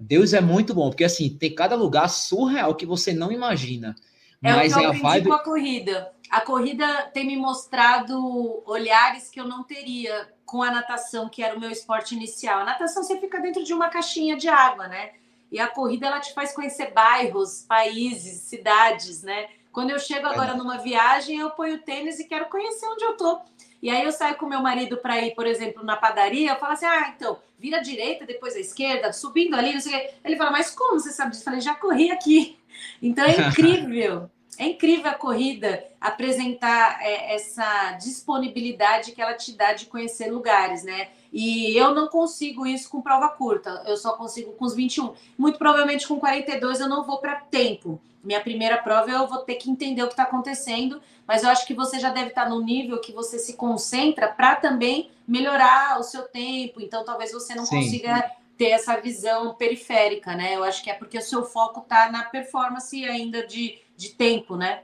Deus 0.00 0.32
é 0.32 0.40
muito 0.40 0.74
bom, 0.74 0.90
porque 0.90 1.04
assim, 1.04 1.28
tem 1.28 1.54
cada 1.54 1.74
lugar 1.74 2.08
surreal 2.08 2.74
que 2.74 2.86
você 2.86 3.12
não 3.12 3.32
imagina. 3.32 3.94
É 4.42 4.52
mas 4.52 4.72
o 4.72 4.78
que 4.78 4.84
eu 4.84 4.92
é 4.92 4.96
a 4.96 4.98
vibe... 4.98 5.28
com 5.28 5.34
a 5.34 5.42
corrida 5.42 6.12
a 6.30 6.40
corrida 6.40 7.10
tem 7.12 7.26
me 7.26 7.36
mostrado 7.36 8.62
olhares 8.66 9.30
que 9.30 9.40
eu 9.40 9.46
não 9.46 9.64
teria 9.64 10.28
com 10.44 10.62
a 10.62 10.70
natação, 10.70 11.28
que 11.28 11.42
era 11.42 11.56
o 11.56 11.60
meu 11.60 11.70
esporte 11.70 12.14
inicial. 12.14 12.60
A 12.60 12.64
natação 12.64 13.02
você 13.02 13.18
fica 13.18 13.40
dentro 13.40 13.64
de 13.64 13.72
uma 13.72 13.88
caixinha 13.88 14.36
de 14.36 14.48
água, 14.48 14.88
né? 14.88 15.12
E 15.50 15.58
a 15.58 15.66
corrida 15.66 16.06
ela 16.06 16.20
te 16.20 16.34
faz 16.34 16.52
conhecer 16.52 16.92
bairros, 16.92 17.64
países, 17.66 18.42
cidades, 18.42 19.22
né? 19.22 19.48
Quando 19.72 19.90
eu 19.90 19.98
chego 19.98 20.26
agora 20.26 20.54
numa 20.54 20.78
viagem, 20.78 21.38
eu 21.38 21.50
ponho 21.50 21.78
tênis 21.78 22.18
e 22.18 22.24
quero 22.24 22.46
conhecer 22.46 22.86
onde 22.86 23.04
eu 23.04 23.16
tô. 23.16 23.40
E 23.82 23.90
aí 23.90 24.02
eu 24.04 24.12
saio 24.12 24.36
com 24.36 24.46
meu 24.46 24.60
marido 24.60 24.96
para 24.96 25.20
ir, 25.24 25.34
por 25.34 25.46
exemplo, 25.46 25.84
na 25.84 25.96
padaria, 25.96 26.50
eu 26.50 26.56
falo 26.56 26.72
assim: 26.72 26.86
"Ah, 26.86 27.12
então, 27.14 27.38
vira 27.58 27.78
à 27.78 27.80
direita, 27.82 28.26
depois 28.26 28.56
à 28.56 28.60
esquerda, 28.60 29.12
subindo 29.12 29.54
ali, 29.54 29.72
não 29.74 29.80
sei 29.80 29.94
o 29.94 29.98
quê". 29.98 30.10
Ele 30.24 30.36
fala: 30.36 30.50
"Mas 30.50 30.70
como 30.70 30.98
você 30.98 31.10
sabe 31.10 31.30
disso?" 31.30 31.42
Eu 31.42 31.44
falei: 31.44 31.60
"Já 31.60 31.74
corri 31.74 32.10
aqui". 32.10 32.56
Então 33.02 33.24
é 33.24 33.34
incrível. 33.48 34.30
É 34.56 34.64
incrível 34.66 35.10
a 35.10 35.14
corrida 35.14 35.84
apresentar 36.00 37.00
é, 37.00 37.34
essa 37.34 37.92
disponibilidade 37.92 39.12
que 39.12 39.20
ela 39.22 39.34
te 39.34 39.52
dá 39.52 39.72
de 39.72 39.86
conhecer 39.86 40.30
lugares, 40.30 40.84
né? 40.84 41.08
E 41.32 41.76
eu 41.76 41.94
não 41.94 42.08
consigo 42.08 42.66
isso 42.66 42.88
com 42.88 43.02
prova 43.02 43.28
curta, 43.28 43.82
eu 43.86 43.96
só 43.96 44.12
consigo 44.12 44.52
com 44.52 44.64
os 44.64 44.74
21. 44.74 45.12
Muito 45.36 45.58
provavelmente 45.58 46.06
com 46.06 46.18
42 46.18 46.80
eu 46.80 46.88
não 46.88 47.04
vou 47.04 47.18
para 47.18 47.36
tempo. 47.36 48.00
Minha 48.24 48.40
primeira 48.40 48.78
prova 48.78 49.10
eu 49.10 49.26
vou 49.26 49.38
ter 49.38 49.54
que 49.54 49.70
entender 49.70 50.02
o 50.02 50.06
que 50.06 50.14
está 50.14 50.24
acontecendo, 50.24 51.00
mas 51.26 51.42
eu 51.42 51.50
acho 51.50 51.66
que 51.66 51.74
você 51.74 52.00
já 52.00 52.10
deve 52.10 52.30
estar 52.30 52.44
tá 52.44 52.48
no 52.48 52.60
nível 52.60 53.00
que 53.00 53.12
você 53.12 53.38
se 53.38 53.54
concentra 53.54 54.28
para 54.28 54.56
também 54.56 55.10
melhorar 55.26 56.00
o 56.00 56.02
seu 56.02 56.22
tempo. 56.22 56.80
Então 56.80 57.04
talvez 57.04 57.32
você 57.32 57.54
não 57.54 57.66
Sim. 57.66 57.76
consiga 57.76 58.32
ter 58.56 58.70
essa 58.70 59.00
visão 59.00 59.54
periférica, 59.54 60.34
né? 60.34 60.56
Eu 60.56 60.64
acho 60.64 60.82
que 60.82 60.90
é 60.90 60.94
porque 60.94 61.18
o 61.18 61.22
seu 61.22 61.44
foco 61.44 61.80
está 61.80 62.10
na 62.10 62.24
performance 62.24 63.04
ainda 63.04 63.46
de 63.46 63.78
de 63.98 64.10
tempo, 64.10 64.56
né? 64.56 64.82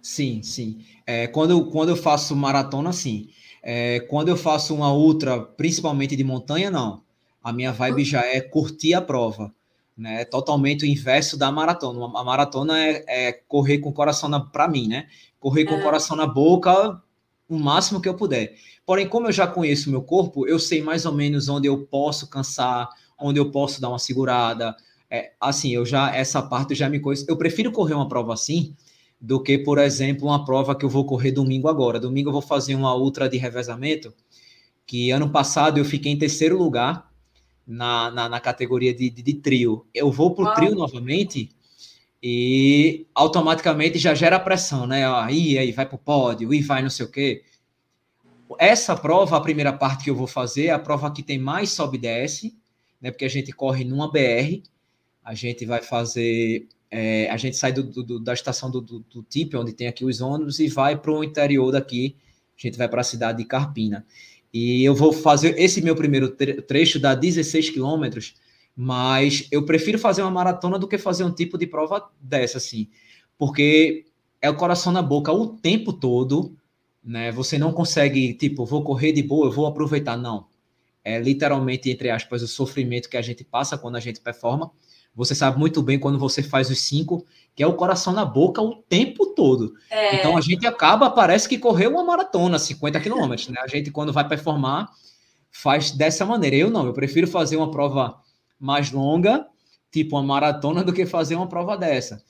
Sim, 0.00 0.42
sim. 0.42 0.84
É, 1.04 1.26
quando, 1.26 1.50
eu, 1.50 1.66
quando 1.66 1.88
eu 1.88 1.96
faço 1.96 2.36
maratona, 2.36 2.92
sim. 2.92 3.28
É, 3.66 4.00
quando 4.00 4.28
eu 4.28 4.36
faço 4.36 4.74
uma 4.74 4.92
ultra, 4.92 5.40
principalmente 5.40 6.14
de 6.14 6.22
montanha, 6.22 6.70
não. 6.70 7.02
A 7.42 7.50
minha 7.50 7.72
vibe 7.72 8.04
já 8.04 8.20
é 8.20 8.38
curtir 8.38 8.92
a 8.92 9.00
prova. 9.00 9.54
Né? 9.96 10.20
É 10.20 10.24
totalmente 10.26 10.84
o 10.84 10.86
inverso 10.86 11.38
da 11.38 11.50
maratona. 11.50 12.04
A 12.18 12.22
maratona 12.22 12.78
é, 12.78 13.04
é 13.08 13.32
correr 13.32 13.78
com 13.78 13.88
o 13.88 13.92
coração 13.92 14.28
na. 14.28 14.38
Para 14.38 14.68
mim, 14.68 14.86
né? 14.86 15.06
Correr 15.40 15.64
com 15.64 15.76
o 15.76 15.82
coração 15.82 16.14
na 16.14 16.26
boca 16.26 17.00
o 17.48 17.58
máximo 17.58 18.00
que 18.00 18.08
eu 18.08 18.14
puder. 18.14 18.54
Porém, 18.84 19.08
como 19.08 19.28
eu 19.28 19.32
já 19.32 19.46
conheço 19.46 19.88
o 19.88 19.92
meu 19.92 20.02
corpo, 20.02 20.46
eu 20.46 20.58
sei 20.58 20.82
mais 20.82 21.06
ou 21.06 21.12
menos 21.12 21.48
onde 21.48 21.66
eu 21.66 21.86
posso 21.86 22.28
cansar, 22.28 22.88
onde 23.18 23.38
eu 23.38 23.50
posso 23.50 23.80
dar 23.80 23.88
uma 23.88 23.98
segurada, 23.98 24.74
é, 25.10 25.32
assim, 25.40 25.70
eu 25.70 25.86
já, 25.86 26.14
essa 26.14 26.42
parte 26.42 26.70
eu 26.70 26.76
já 26.76 26.88
me 26.88 27.00
conheço. 27.00 27.24
Eu 27.28 27.36
prefiro 27.36 27.72
correr 27.72 27.94
uma 27.94 28.08
prova 28.08 28.34
assim 28.34 28.74
do 29.24 29.42
que, 29.42 29.56
por 29.56 29.78
exemplo, 29.78 30.28
uma 30.28 30.44
prova 30.44 30.76
que 30.76 30.84
eu 30.84 30.88
vou 30.88 31.06
correr 31.06 31.32
domingo 31.32 31.66
agora. 31.66 31.98
Domingo 31.98 32.28
eu 32.28 32.32
vou 32.32 32.42
fazer 32.42 32.74
uma 32.74 32.94
ultra 32.94 33.26
de 33.26 33.38
revezamento, 33.38 34.12
que 34.86 35.10
ano 35.10 35.30
passado 35.30 35.78
eu 35.78 35.84
fiquei 35.84 36.12
em 36.12 36.18
terceiro 36.18 36.58
lugar 36.58 37.10
na, 37.66 38.10
na, 38.10 38.28
na 38.28 38.38
categoria 38.38 38.92
de, 38.92 39.08
de, 39.08 39.22
de, 39.22 39.34
trio. 39.34 39.86
Eu 39.94 40.12
vou 40.12 40.34
para 40.34 40.44
o 40.44 40.54
trio 40.54 40.74
novamente 40.74 41.48
e 42.22 43.06
automaticamente 43.14 43.98
já 43.98 44.14
gera 44.14 44.38
pressão, 44.38 44.86
né? 44.86 45.08
Aí, 45.08 45.56
aí 45.56 45.72
vai 45.72 45.86
para 45.86 45.96
o 45.96 45.98
pódio, 45.98 46.52
e 46.52 46.60
vai 46.60 46.82
não 46.82 46.90
sei 46.90 47.06
o 47.06 47.10
quê. 47.10 47.44
Essa 48.58 48.94
prova, 48.94 49.38
a 49.38 49.40
primeira 49.40 49.72
parte 49.72 50.04
que 50.04 50.10
eu 50.10 50.14
vou 50.14 50.26
fazer, 50.26 50.66
é 50.66 50.70
a 50.70 50.78
prova 50.78 51.10
que 51.10 51.22
tem 51.22 51.38
mais 51.38 51.70
sobe 51.70 51.96
e 51.96 52.00
desce, 52.00 52.54
né? 53.00 53.10
Porque 53.10 53.24
a 53.24 53.30
gente 53.30 53.52
corre 53.52 53.84
numa 53.84 54.12
BR, 54.12 54.62
a 55.24 55.34
gente 55.34 55.64
vai 55.64 55.80
fazer. 55.80 56.68
É, 56.96 57.28
a 57.28 57.36
gente 57.36 57.56
sai 57.56 57.72
do, 57.72 57.82
do, 57.82 58.20
da 58.20 58.32
estação 58.32 58.70
do, 58.70 58.80
do, 58.80 59.00
do 59.00 59.20
TIP, 59.24 59.56
onde 59.56 59.72
tem 59.72 59.88
aqui 59.88 60.04
os 60.04 60.20
ônibus, 60.20 60.60
e 60.60 60.68
vai 60.68 60.96
para 60.96 61.10
o 61.10 61.24
interior 61.24 61.72
daqui. 61.72 62.14
A 62.56 62.62
gente 62.62 62.78
vai 62.78 62.88
para 62.88 63.00
a 63.00 63.04
cidade 63.04 63.38
de 63.38 63.44
Carpina. 63.44 64.06
E 64.52 64.84
eu 64.84 64.94
vou 64.94 65.12
fazer 65.12 65.58
esse 65.58 65.82
meu 65.82 65.96
primeiro 65.96 66.28
trecho, 66.28 67.00
dá 67.00 67.16
16 67.16 67.70
quilômetros, 67.70 68.34
mas 68.76 69.48
eu 69.50 69.64
prefiro 69.64 69.98
fazer 69.98 70.22
uma 70.22 70.30
maratona 70.30 70.78
do 70.78 70.86
que 70.86 70.96
fazer 70.96 71.24
um 71.24 71.34
tipo 71.34 71.58
de 71.58 71.66
prova 71.66 72.08
dessa, 72.20 72.58
assim, 72.58 72.88
porque 73.36 74.04
é 74.40 74.48
o 74.48 74.56
coração 74.56 74.92
na 74.92 75.02
boca 75.02 75.32
o 75.32 75.48
tempo 75.48 75.92
todo, 75.92 76.56
né? 77.02 77.32
Você 77.32 77.58
não 77.58 77.72
consegue, 77.72 78.34
tipo, 78.34 78.64
vou 78.64 78.84
correr 78.84 79.10
de 79.10 79.22
boa, 79.24 79.48
eu 79.48 79.52
vou 79.52 79.66
aproveitar, 79.66 80.16
não. 80.16 80.46
É 81.02 81.18
literalmente, 81.18 81.90
entre 81.90 82.08
aspas, 82.08 82.40
o 82.40 82.46
sofrimento 82.46 83.10
que 83.10 83.16
a 83.16 83.22
gente 83.22 83.42
passa 83.42 83.76
quando 83.76 83.96
a 83.96 84.00
gente 84.00 84.20
performa. 84.20 84.70
Você 85.14 85.34
sabe 85.34 85.58
muito 85.58 85.80
bem 85.82 85.98
quando 85.98 86.18
você 86.18 86.42
faz 86.42 86.70
os 86.70 86.80
cinco, 86.80 87.24
que 87.54 87.62
é 87.62 87.66
o 87.66 87.74
coração 87.74 88.12
na 88.12 88.24
boca 88.24 88.60
o 88.60 88.76
tempo 88.76 89.26
todo. 89.26 89.74
É. 89.88 90.16
Então 90.16 90.36
a 90.36 90.40
gente 90.40 90.66
acaba, 90.66 91.08
parece 91.10 91.48
que 91.48 91.58
correu 91.58 91.90
uma 91.90 92.02
maratona, 92.02 92.58
50 92.58 92.98
quilômetros, 93.00 93.48
né? 93.48 93.60
A 93.60 93.68
gente, 93.68 93.90
quando 93.90 94.12
vai 94.12 94.26
performar, 94.26 94.90
faz 95.50 95.92
dessa 95.92 96.26
maneira. 96.26 96.56
Eu 96.56 96.70
não, 96.70 96.84
eu 96.86 96.92
prefiro 96.92 97.28
fazer 97.28 97.56
uma 97.56 97.70
prova 97.70 98.20
mais 98.58 98.90
longa, 98.90 99.46
tipo 99.92 100.16
uma 100.16 100.22
maratona, 100.22 100.82
do 100.82 100.92
que 100.92 101.06
fazer 101.06 101.36
uma 101.36 101.48
prova 101.48 101.76
dessa. 101.76 102.22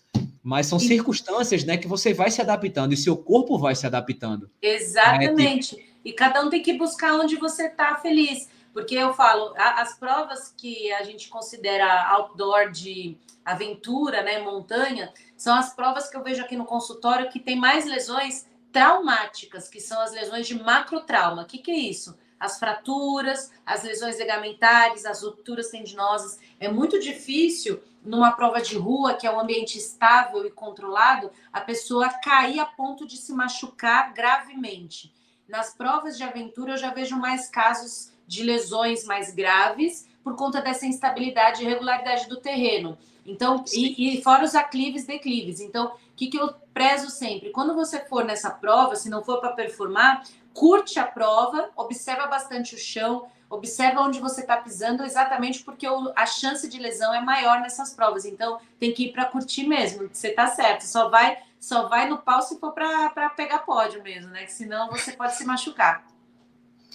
Mas 0.43 0.67
são 0.67 0.79
circunstâncias, 0.79 1.65
né, 1.65 1.79
que 1.79 1.89
você 1.89 2.13
vai 2.13 2.31
se 2.31 2.43
adaptando 2.43 2.93
e 2.93 2.99
seu 2.99 3.17
corpo 3.17 3.59
vai 3.59 3.75
se 3.75 3.87
adaptando. 3.87 4.51
Exatamente. 4.61 5.75
Né? 5.75 5.83
E 6.05 6.13
cada 6.13 6.45
um 6.45 6.51
tem 6.51 6.63
que 6.63 6.75
buscar 6.75 7.15
onde 7.15 7.37
você 7.37 7.69
está 7.69 7.97
feliz. 7.97 8.51
Porque 8.75 8.97
eu 8.97 9.15
falo, 9.15 9.55
as 9.57 9.97
provas 9.97 10.53
que 10.59 10.93
a 10.93 11.05
gente 11.05 11.29
considera 11.29 12.09
outdoor 12.09 12.73
de 12.73 13.17
aventura, 13.45 14.21
né, 14.25 14.41
montanha, 14.41 15.15
são 15.37 15.55
as 15.55 15.73
provas 15.73 16.11
que 16.11 16.17
eu 16.17 16.25
vejo 16.25 16.43
aqui 16.43 16.57
no 16.57 16.65
consultório 16.65 17.31
que 17.31 17.39
tem 17.39 17.55
mais 17.55 17.85
lesões 17.85 18.49
traumáticas, 18.73 19.69
que 19.69 19.81
são 19.81 20.01
as 20.01 20.11
lesões 20.11 20.49
de 20.49 20.61
macrotrauma. 20.61 21.43
O 21.43 21.47
que, 21.47 21.59
que 21.59 21.71
é 21.71 21.77
isso? 21.77 22.19
As 22.41 22.59
fraturas, 22.59 23.53
as 23.65 23.85
lesões 23.85 24.19
ligamentares, 24.19 25.07
as 25.07 25.23
rupturas 25.23 25.69
tendinosas. 25.69 26.41
É 26.59 26.69
muito 26.69 26.99
difícil, 26.99 27.81
numa 28.05 28.33
prova 28.33 28.61
de 28.61 28.77
rua, 28.77 29.15
que 29.15 29.25
é 29.25 29.31
um 29.31 29.39
ambiente 29.39 29.79
estável 29.79 30.45
e 30.45 30.51
controlado, 30.51 31.31
a 31.53 31.61
pessoa 31.61 32.09
cair 32.25 32.59
a 32.59 32.67
ponto 32.67 33.07
de 33.07 33.19
se 33.19 33.33
machucar 33.33 34.13
gravemente. 34.13 35.15
Nas 35.49 35.73
provas 35.73 36.17
de 36.17 36.25
aventura, 36.25 36.73
eu 36.73 36.77
já 36.77 36.91
vejo 36.91 37.17
mais 37.17 37.49
casos 37.49 38.13
de 38.27 38.43
lesões 38.43 39.05
mais 39.05 39.35
graves 39.35 40.09
por 40.23 40.37
conta 40.37 40.61
dessa 40.61 40.87
instabilidade 40.87 41.63
e 41.63 41.67
irregularidade 41.67 42.29
do 42.29 42.41
terreno. 42.41 42.97
Então, 43.27 43.65
e, 43.73 44.19
e, 44.19 44.23
fora 44.23 44.45
os 44.45 44.55
aclives 44.55 45.05
e 45.05 45.07
declives. 45.07 45.61
Então, 45.61 45.87
o 45.87 46.17
que, 46.17 46.27
que 46.27 46.39
eu 46.39 46.53
prezo 46.73 47.11
sempre? 47.11 47.51
Quando 47.51 47.75
você 47.75 48.01
for 48.01 48.25
nessa 48.25 48.51
prova, 48.51 48.97
se 48.97 49.09
não 49.09 49.25
for 49.25 49.41
para 49.41 49.53
performar, 49.53 50.25
curte 50.53 50.99
a 50.99 51.07
prova, 51.07 51.71
observa 51.77 52.27
bastante 52.27 52.75
o 52.75 52.79
chão, 52.79 53.27
observa 53.49 54.01
onde 54.01 54.21
você 54.21 54.43
está 54.43 54.57
pisando, 54.57 55.05
exatamente 55.05 55.63
porque 55.63 55.89
o, 55.89 56.13
a 56.15 56.27
chance 56.27 56.69
de 56.69 56.79
lesão 56.79 57.15
é 57.15 57.21
maior 57.21 57.61
nessas 57.61 57.95
provas. 57.95 58.25
Então, 58.25 58.59
tem 58.79 58.93
que 58.93 59.07
ir 59.07 59.13
para 59.13 59.25
curtir 59.25 59.67
mesmo. 59.67 60.09
Você 60.13 60.29
está 60.29 60.49
certo. 60.49 60.83
Só 60.83 61.09
vai, 61.09 61.39
só 61.59 61.89
vai 61.89 62.09
no 62.09 62.19
pau 62.19 62.43
se 62.43 62.59
for 62.59 62.73
para 62.73 63.31
pegar 63.31 63.61
pódio 63.61 64.03
mesmo, 64.03 64.31
né? 64.31 64.45
Que 64.45 64.53
senão 64.53 64.91
você 64.91 65.13
pode 65.13 65.35
se 65.35 65.45
machucar. 65.45 66.05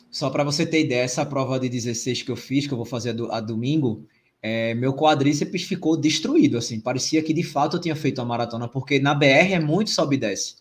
Só 0.09 0.29
para 0.29 0.43
você 0.43 0.65
ter 0.65 0.81
ideia, 0.81 1.01
essa 1.01 1.25
prova 1.25 1.59
de 1.59 1.69
16 1.69 2.23
que 2.23 2.31
eu 2.31 2.35
fiz, 2.35 2.67
que 2.67 2.73
eu 2.73 2.77
vou 2.77 2.85
fazer 2.85 3.12
a, 3.12 3.13
do, 3.13 3.31
a 3.31 3.39
domingo, 3.39 4.05
é, 4.41 4.73
meu 4.73 4.93
quadríceps 4.93 5.63
ficou 5.63 5.97
destruído, 5.97 6.57
assim, 6.57 6.79
parecia 6.79 7.21
que 7.21 7.33
de 7.33 7.43
fato 7.43 7.77
eu 7.77 7.81
tinha 7.81 7.95
feito 7.95 8.21
a 8.21 8.25
maratona, 8.25 8.67
porque 8.67 8.99
na 8.99 9.13
BR 9.13 9.53
é 9.53 9.59
muito 9.59 9.89
sobe 9.89 10.15
e 10.15 10.19
desce, 10.19 10.55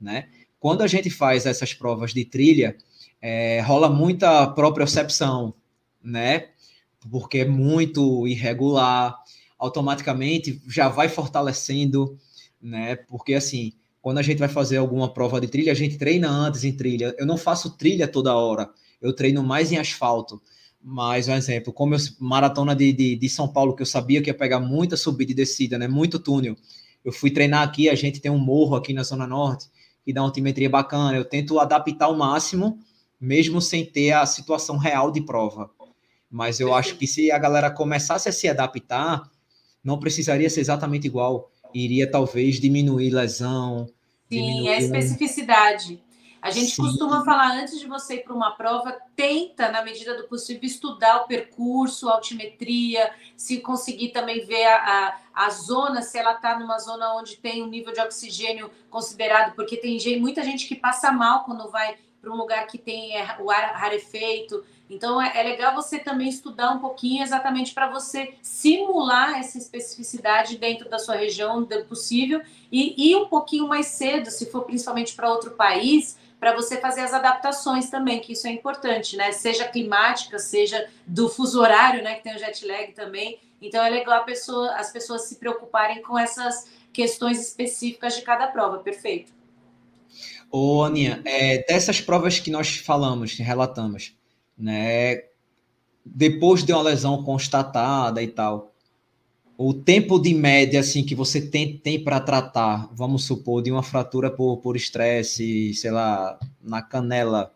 né? 0.00 0.28
Quando 0.60 0.82
a 0.82 0.86
gente 0.86 1.10
faz 1.10 1.46
essas 1.46 1.74
provas 1.74 2.12
de 2.12 2.24
trilha, 2.24 2.76
é, 3.20 3.60
rola 3.60 3.88
muita 3.88 4.46
propriocepção, 4.48 5.54
né? 6.02 6.48
Porque 7.10 7.38
é 7.38 7.44
muito 7.44 8.26
irregular, 8.26 9.18
automaticamente 9.58 10.60
já 10.68 10.88
vai 10.88 11.08
fortalecendo, 11.08 12.18
né? 12.60 12.96
Porque 12.96 13.34
assim, 13.34 13.72
quando 14.04 14.18
a 14.18 14.22
gente 14.22 14.36
vai 14.36 14.50
fazer 14.50 14.76
alguma 14.76 15.14
prova 15.14 15.40
de 15.40 15.48
trilha, 15.48 15.72
a 15.72 15.74
gente 15.74 15.96
treina 15.96 16.28
antes 16.28 16.62
em 16.62 16.72
trilha. 16.72 17.14
Eu 17.16 17.24
não 17.24 17.38
faço 17.38 17.74
trilha 17.74 18.06
toda 18.06 18.36
hora, 18.36 18.68
eu 19.00 19.14
treino 19.14 19.42
mais 19.42 19.72
em 19.72 19.78
asfalto. 19.78 20.42
Mas, 20.78 21.26
um 21.26 21.32
exemplo, 21.32 21.72
como 21.72 21.94
eu, 21.94 21.98
maratona 22.20 22.76
de, 22.76 22.92
de, 22.92 23.16
de, 23.16 23.28
São 23.30 23.48
Paulo, 23.48 23.74
que 23.74 23.80
eu 23.80 23.86
sabia 23.86 24.20
que 24.20 24.28
ia 24.28 24.34
pegar 24.34 24.60
muita 24.60 24.94
subida 24.94 25.32
e 25.32 25.34
descida, 25.34 25.78
né? 25.78 25.88
Muito 25.88 26.18
túnel. 26.18 26.54
Eu 27.02 27.12
fui 27.12 27.30
treinar 27.30 27.62
aqui, 27.62 27.88
a 27.88 27.94
gente 27.94 28.20
tem 28.20 28.30
um 28.30 28.36
morro 28.36 28.76
aqui 28.76 28.92
na 28.92 29.02
Zona 29.02 29.26
Norte, 29.26 29.70
que 30.04 30.12
dá 30.12 30.20
uma 30.20 30.28
altimetria 30.28 30.68
bacana. 30.68 31.16
Eu 31.16 31.24
tento 31.24 31.58
adaptar 31.58 32.04
ao 32.04 32.14
máximo, 32.14 32.78
mesmo 33.18 33.58
sem 33.62 33.86
ter 33.86 34.12
a 34.12 34.26
situação 34.26 34.76
real 34.76 35.10
de 35.10 35.22
prova. 35.22 35.70
Mas 36.30 36.60
eu 36.60 36.74
acho 36.74 36.98
que 36.98 37.06
se 37.06 37.30
a 37.30 37.38
galera 37.38 37.70
começasse 37.70 38.28
a 38.28 38.32
se 38.32 38.48
adaptar, 38.48 39.30
não 39.82 39.98
precisaria 39.98 40.50
ser 40.50 40.60
exatamente 40.60 41.06
igual. 41.06 41.50
Iria 41.72 42.08
talvez 42.08 42.60
diminuir 42.60 43.08
lesão. 43.08 43.88
Sim, 44.28 44.40
diminuir... 44.40 44.68
a 44.68 44.78
especificidade. 44.78 46.02
A 46.44 46.50
gente 46.50 46.72
Sim. 46.72 46.82
costuma 46.82 47.24
falar 47.24 47.56
antes 47.56 47.80
de 47.80 47.86
você 47.86 48.16
ir 48.16 48.22
para 48.22 48.34
uma 48.34 48.50
prova, 48.50 48.94
tenta, 49.16 49.70
na 49.70 49.82
medida 49.82 50.14
do 50.14 50.28
possível, 50.28 50.60
estudar 50.62 51.22
o 51.22 51.26
percurso, 51.26 52.06
a 52.06 52.16
altimetria, 52.16 53.10
se 53.34 53.60
conseguir 53.60 54.10
também 54.10 54.44
ver 54.44 54.66
a, 54.66 54.76
a, 54.76 55.46
a 55.46 55.48
zona, 55.48 56.02
se 56.02 56.18
ela 56.18 56.34
está 56.34 56.58
numa 56.58 56.78
zona 56.78 57.14
onde 57.14 57.36
tem 57.38 57.62
um 57.62 57.66
nível 57.66 57.94
de 57.94 58.00
oxigênio 58.00 58.70
considerado, 58.90 59.54
porque 59.54 59.78
tem 59.78 59.98
muita 60.20 60.42
gente 60.42 60.68
que 60.68 60.74
passa 60.74 61.10
mal 61.10 61.44
quando 61.44 61.70
vai 61.70 61.96
para 62.20 62.30
um 62.30 62.36
lugar 62.36 62.66
que 62.66 62.76
tem 62.76 63.16
é, 63.16 63.36
o 63.40 63.50
ar 63.50 63.74
rarefeito. 63.74 64.62
Então 64.88 65.20
é, 65.20 65.32
é 65.34 65.42
legal 65.42 65.74
você 65.74 65.98
também 65.98 66.28
estudar 66.28 66.70
um 66.70 66.78
pouquinho 66.78 67.22
exatamente 67.22 67.72
para 67.72 67.90
você 67.90 68.34
simular 68.42 69.38
essa 69.38 69.56
especificidade 69.56 70.58
dentro 70.58 70.88
da 70.88 70.98
sua 70.98 71.16
região, 71.16 71.62
do 71.62 71.84
possível, 71.84 72.42
e 72.70 73.10
ir 73.10 73.16
um 73.16 73.26
pouquinho 73.26 73.66
mais 73.66 73.86
cedo, 73.86 74.30
se 74.30 74.50
for 74.50 74.62
principalmente 74.62 75.14
para 75.14 75.30
outro 75.30 75.52
país 75.52 76.18
para 76.44 76.54
você 76.54 76.78
fazer 76.78 77.00
as 77.00 77.14
adaptações 77.14 77.88
também, 77.88 78.20
que 78.20 78.34
isso 78.34 78.46
é 78.46 78.50
importante, 78.50 79.16
né? 79.16 79.32
Seja 79.32 79.66
climática, 79.66 80.38
seja 80.38 80.90
do 81.06 81.26
fuso 81.30 81.58
horário, 81.58 82.02
né? 82.02 82.16
Que 82.16 82.24
tem 82.24 82.36
o 82.36 82.38
jet 82.38 82.66
lag 82.66 82.92
também. 82.92 83.38
Então 83.62 83.82
é 83.82 83.88
legal 83.88 84.26
pessoa, 84.26 84.74
as 84.74 84.92
pessoas 84.92 85.22
se 85.22 85.36
preocuparem 85.36 86.02
com 86.02 86.18
essas 86.18 86.68
questões 86.92 87.40
específicas 87.40 88.14
de 88.14 88.20
cada 88.20 88.46
prova, 88.46 88.78
perfeito. 88.78 89.32
Ô, 90.50 90.82
Aninha, 90.82 91.22
é, 91.24 91.64
dessas 91.66 92.00
provas 92.00 92.38
que 92.38 92.50
nós 92.50 92.76
falamos, 92.76 93.32
que 93.32 93.42
relatamos, 93.42 94.14
né? 94.56 95.24
Depois 96.04 96.64
de 96.64 96.72
uma 96.72 96.82
lesão 96.82 97.22
constatada 97.22 98.22
e 98.22 98.28
tal, 98.28 98.72
o 99.56 99.72
tempo 99.72 100.18
de 100.18 100.34
média 100.34 100.80
assim 100.80 101.04
que 101.04 101.14
você 101.14 101.40
tem, 101.40 101.78
tem 101.78 102.02
para 102.02 102.20
tratar, 102.20 102.88
vamos 102.92 103.24
supor, 103.24 103.62
de 103.62 103.70
uma 103.70 103.82
fratura 103.82 104.30
por, 104.30 104.58
por 104.58 104.76
estresse, 104.76 105.72
sei 105.74 105.90
lá, 105.90 106.38
na 106.60 106.82
canela, 106.82 107.54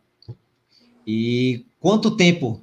e 1.07 1.67
quanto 1.81 2.17
tempo 2.17 2.63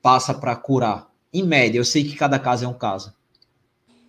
passa 0.00 0.32
para 0.32 0.54
curar? 0.54 1.10
Em 1.32 1.42
média, 1.42 1.78
eu 1.78 1.84
sei 1.84 2.04
que 2.04 2.14
cada 2.14 2.38
caso 2.38 2.64
é 2.64 2.68
um 2.68 2.74
caso. 2.74 3.12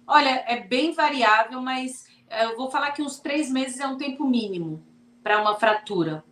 Olha, 0.05 0.43
é 0.47 0.59
bem 0.59 0.93
variável, 0.93 1.61
mas 1.61 2.05
é, 2.29 2.45
eu 2.45 2.55
vou 2.55 2.69
falar 2.69 2.91
que 2.91 3.01
uns 3.01 3.19
três 3.19 3.49
meses 3.49 3.79
é 3.79 3.87
um 3.87 3.97
tempo 3.97 4.27
mínimo 4.27 4.83
para 5.23 5.41
uma 5.41 5.55
fratura. 5.55 6.23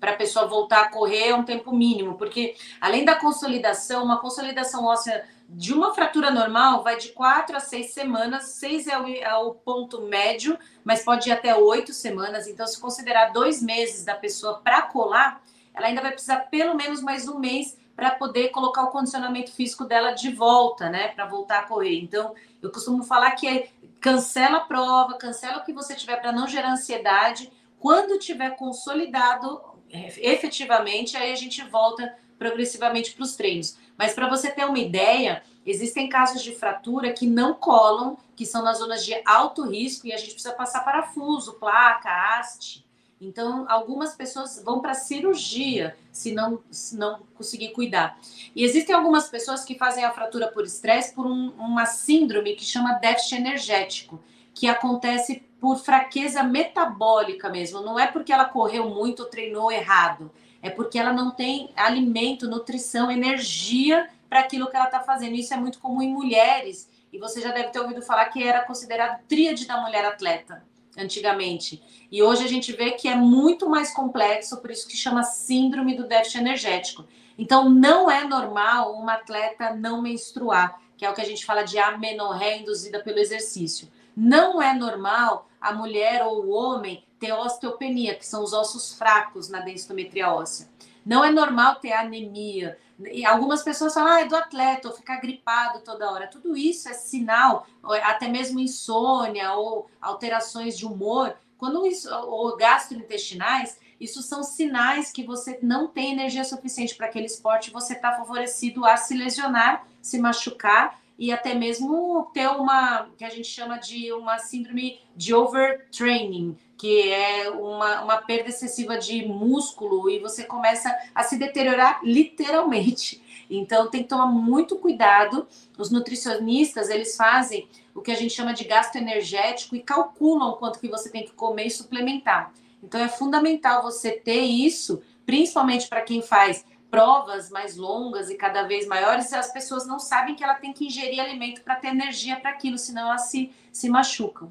Para 0.00 0.12
a 0.12 0.16
pessoa 0.16 0.46
voltar 0.46 0.80
a 0.80 0.88
correr 0.88 1.28
é 1.28 1.34
um 1.34 1.44
tempo 1.44 1.72
mínimo, 1.72 2.16
porque 2.16 2.56
além 2.80 3.04
da 3.04 3.14
consolidação, 3.14 4.02
uma 4.02 4.18
consolidação 4.18 4.86
óssea 4.86 5.24
de 5.52 5.74
uma 5.74 5.92
fratura 5.92 6.30
normal 6.30 6.84
vai 6.84 6.96
de 6.96 7.08
quatro 7.08 7.56
a 7.56 7.60
seis 7.60 7.92
semanas. 7.92 8.44
Seis 8.50 8.86
é 8.86 8.98
o, 8.98 9.06
é 9.06 9.34
o, 9.34 9.52
ponto 9.52 10.02
médio, 10.02 10.56
mas 10.84 11.02
pode 11.02 11.28
ir 11.28 11.32
até 11.32 11.54
oito 11.54 11.92
semanas. 11.92 12.46
Então, 12.46 12.66
se 12.66 12.80
considerar 12.80 13.32
dois 13.32 13.60
meses 13.60 14.04
da 14.04 14.14
pessoa 14.14 14.60
para 14.62 14.82
colar, 14.82 15.42
ela 15.74 15.88
ainda 15.88 16.00
vai 16.00 16.12
precisar 16.12 16.48
pelo 16.50 16.76
menos 16.76 17.02
mais 17.02 17.26
um 17.26 17.38
mês 17.38 17.76
para 17.96 18.12
poder 18.12 18.48
colocar 18.50 18.84
o 18.84 18.90
condicionamento 18.90 19.52
físico 19.52 19.84
dela 19.84 20.12
de 20.12 20.32
volta, 20.32 20.88
né? 20.88 21.08
Para 21.08 21.26
voltar 21.26 21.58
a 21.58 21.62
correr. 21.64 21.98
Então, 21.98 22.32
eu 22.62 22.70
costumo 22.70 23.02
falar 23.02 23.32
que 23.32 23.48
é, 23.48 23.68
cancela 24.00 24.58
a 24.58 24.60
prova, 24.60 25.18
cancela 25.18 25.58
o 25.58 25.64
que 25.64 25.72
você 25.72 25.94
tiver 25.94 26.16
para 26.16 26.32
não 26.32 26.46
gerar 26.46 26.72
ansiedade. 26.72 27.52
Quando 27.78 28.18
tiver 28.18 28.50
consolidado 28.50 29.60
efetivamente, 29.92 31.16
aí 31.16 31.32
a 31.32 31.36
gente 31.36 31.62
volta 31.64 32.16
progressivamente 32.38 33.12
para 33.12 33.24
os 33.24 33.36
treinos. 33.36 33.76
Mas 33.98 34.14
para 34.14 34.28
você 34.28 34.50
ter 34.50 34.64
uma 34.64 34.78
ideia, 34.78 35.42
existem 35.66 36.08
casos 36.08 36.42
de 36.42 36.54
fratura 36.54 37.12
que 37.12 37.26
não 37.26 37.52
colam, 37.52 38.16
que 38.34 38.46
são 38.46 38.62
nas 38.62 38.78
zonas 38.78 39.04
de 39.04 39.14
alto 39.26 39.68
risco 39.68 40.06
e 40.06 40.12
a 40.12 40.16
gente 40.16 40.32
precisa 40.32 40.54
passar 40.54 40.84
parafuso, 40.84 41.54
placa, 41.54 42.08
haste. 42.08 42.86
Então, 43.20 43.66
algumas 43.68 44.14
pessoas 44.14 44.62
vão 44.64 44.80
para 44.80 44.94
cirurgia 44.94 45.94
se 46.10 46.32
não, 46.32 46.62
se 46.70 46.96
não 46.96 47.20
conseguir 47.34 47.72
cuidar. 47.72 48.18
E 48.56 48.64
existem 48.64 48.94
algumas 48.94 49.28
pessoas 49.28 49.62
que 49.62 49.74
fazem 49.74 50.02
a 50.02 50.10
fratura 50.10 50.48
por 50.48 50.64
estresse 50.64 51.14
por 51.14 51.26
um, 51.26 51.50
uma 51.58 51.84
síndrome 51.84 52.56
que 52.56 52.64
chama 52.64 52.94
déficit 52.94 53.34
energético, 53.36 54.18
que 54.54 54.66
acontece 54.66 55.42
por 55.60 55.76
fraqueza 55.78 56.42
metabólica 56.42 57.48
mesmo. 57.48 57.80
Não 57.80 57.98
é 57.98 58.06
porque 58.06 58.32
ela 58.32 58.46
correu 58.46 58.88
muito 58.88 59.20
ou 59.20 59.28
treinou 59.28 59.70
errado 59.70 60.30
é 60.62 60.70
porque 60.70 60.98
ela 60.98 61.12
não 61.12 61.30
tem 61.30 61.70
alimento, 61.74 62.48
nutrição, 62.48 63.10
energia 63.10 64.08
para 64.28 64.40
aquilo 64.40 64.68
que 64.68 64.76
ela 64.76 64.86
está 64.86 65.00
fazendo. 65.00 65.34
Isso 65.34 65.54
é 65.54 65.56
muito 65.56 65.78
comum 65.78 66.02
em 66.02 66.12
mulheres, 66.12 66.88
e 67.12 67.18
você 67.18 67.40
já 67.40 67.50
deve 67.50 67.70
ter 67.70 67.80
ouvido 67.80 68.02
falar 68.02 68.26
que 68.26 68.42
era 68.42 68.64
considerado 68.64 69.20
tríade 69.26 69.66
da 69.66 69.80
mulher 69.80 70.04
atleta 70.04 70.62
antigamente. 70.96 71.82
E 72.10 72.22
hoje 72.22 72.44
a 72.44 72.48
gente 72.48 72.72
vê 72.72 72.92
que 72.92 73.08
é 73.08 73.14
muito 73.14 73.68
mais 73.68 73.92
complexo, 73.92 74.60
por 74.60 74.70
isso 74.70 74.86
que 74.86 74.96
chama 74.96 75.22
síndrome 75.22 75.96
do 75.96 76.06
déficit 76.06 76.38
energético. 76.38 77.04
Então 77.38 77.70
não 77.70 78.10
é 78.10 78.24
normal 78.24 78.94
uma 78.94 79.14
atleta 79.14 79.74
não 79.74 80.02
menstruar, 80.02 80.78
que 80.96 81.04
é 81.04 81.10
o 81.10 81.14
que 81.14 81.20
a 81.20 81.24
gente 81.24 81.46
fala 81.46 81.62
de 81.62 81.78
amenorreia 81.78 82.58
induzida 82.58 83.00
pelo 83.00 83.18
exercício. 83.18 83.88
Não 84.14 84.60
é 84.60 84.74
normal 84.74 85.48
a 85.60 85.72
mulher 85.72 86.24
ou 86.24 86.44
o 86.44 86.50
homem 86.50 87.04
ter 87.18 87.32
osteopenia, 87.32 88.14
que 88.14 88.26
são 88.26 88.42
os 88.42 88.52
ossos 88.52 88.94
fracos 88.94 89.48
na 89.48 89.60
densitometria 89.60 90.32
óssea. 90.32 90.68
Não 91.04 91.24
é 91.24 91.30
normal 91.30 91.76
ter 91.76 91.92
anemia. 91.92 92.78
E 93.12 93.24
algumas 93.24 93.62
pessoas 93.62 93.94
falam, 93.94 94.12
ah, 94.12 94.20
é 94.20 94.26
do 94.26 94.36
atleta, 94.36 94.88
ou 94.88 94.94
ficar 94.94 95.16
gripado 95.16 95.80
toda 95.80 96.10
hora. 96.10 96.26
Tudo 96.26 96.56
isso 96.56 96.88
é 96.88 96.92
sinal, 96.92 97.66
até 98.02 98.28
mesmo 98.28 98.60
insônia 98.60 99.52
ou 99.54 99.90
alterações 100.00 100.76
de 100.76 100.86
humor, 100.86 101.34
quando 101.56 101.86
isso, 101.86 102.08
ou 102.14 102.56
gastrointestinais, 102.56 103.78
isso 104.00 104.22
são 104.22 104.42
sinais 104.42 105.12
que 105.12 105.22
você 105.22 105.58
não 105.62 105.86
tem 105.86 106.12
energia 106.12 106.42
suficiente 106.42 106.94
para 106.94 107.06
aquele 107.06 107.26
esporte, 107.26 107.70
você 107.70 107.92
está 107.92 108.16
favorecido 108.16 108.86
a 108.86 108.96
se 108.96 109.14
lesionar, 109.14 109.86
se 110.00 110.18
machucar 110.18 110.98
e 111.20 111.30
até 111.30 111.54
mesmo 111.54 112.30
ter 112.32 112.48
uma 112.48 113.10
que 113.18 113.26
a 113.26 113.28
gente 113.28 113.46
chama 113.46 113.76
de 113.76 114.10
uma 114.10 114.38
síndrome 114.38 114.98
de 115.14 115.34
overtraining, 115.34 116.56
que 116.78 117.12
é 117.12 117.50
uma, 117.50 118.02
uma 118.02 118.16
perda 118.16 118.48
excessiva 118.48 118.96
de 118.96 119.26
músculo 119.26 120.08
e 120.08 120.18
você 120.18 120.44
começa 120.44 120.90
a 121.14 121.22
se 121.22 121.36
deteriorar 121.36 122.00
literalmente. 122.02 123.22
Então 123.50 123.90
tem 123.90 124.02
que 124.02 124.08
tomar 124.08 124.28
muito 124.28 124.76
cuidado. 124.76 125.46
Os 125.76 125.90
nutricionistas, 125.90 126.88
eles 126.88 127.14
fazem 127.14 127.68
o 127.94 128.00
que 128.00 128.10
a 128.10 128.16
gente 128.16 128.32
chama 128.32 128.54
de 128.54 128.64
gasto 128.64 128.96
energético 128.96 129.76
e 129.76 129.82
calculam 129.82 130.54
quanto 130.54 130.80
que 130.80 130.88
você 130.88 131.10
tem 131.10 131.26
que 131.26 131.32
comer 131.32 131.66
e 131.66 131.70
suplementar. 131.70 132.50
Então 132.82 132.98
é 132.98 133.08
fundamental 133.08 133.82
você 133.82 134.12
ter 134.12 134.40
isso, 134.40 135.02
principalmente 135.26 135.86
para 135.86 136.00
quem 136.00 136.22
faz 136.22 136.64
provas 136.90 137.50
mais 137.50 137.76
longas 137.76 138.28
e 138.28 138.34
cada 138.34 138.64
vez 138.64 138.86
maiores, 138.86 139.32
as 139.32 139.52
pessoas 139.52 139.86
não 139.86 139.98
sabem 139.98 140.34
que 140.34 140.42
ela 140.42 140.54
tem 140.54 140.72
que 140.72 140.86
ingerir 140.86 141.20
alimento 141.20 141.62
para 141.62 141.76
ter 141.76 141.88
energia 141.88 142.36
para 142.36 142.50
aquilo, 142.50 142.76
senão 142.76 143.08
elas 143.08 143.22
se, 143.22 143.50
se 143.72 143.88
machucam. 143.88 144.50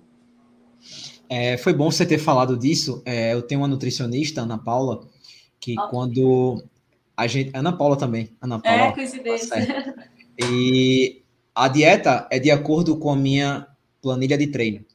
É, 1.30 1.58
foi 1.58 1.74
bom 1.74 1.92
você 1.92 2.06
ter 2.06 2.18
falado 2.18 2.58
disso. 2.58 3.04
É, 3.06 3.34
eu 3.34 3.42
tenho 3.42 3.62
uma 3.62 3.68
nutricionista, 3.68 4.42
Ana 4.42 4.58
Paula, 4.58 5.02
que 5.60 5.76
quando 5.90 6.64
a 7.16 7.28
gente. 7.28 7.52
Ana 7.54 7.74
Paula 7.74 7.98
também. 7.98 8.30
Ana 8.42 8.56
é, 8.56 8.60
Paula. 8.60 8.84
É, 8.84 8.92
coincidência. 8.94 9.94
Tá 9.94 10.04
e 10.40 11.22
a 11.54 11.68
dieta 11.68 12.28
é 12.32 12.40
de 12.40 12.50
acordo 12.50 12.98
com 12.98 13.12
a 13.12 13.16
minha 13.16 13.68
planilha 14.02 14.38
de 14.38 14.48
treino. 14.48 14.86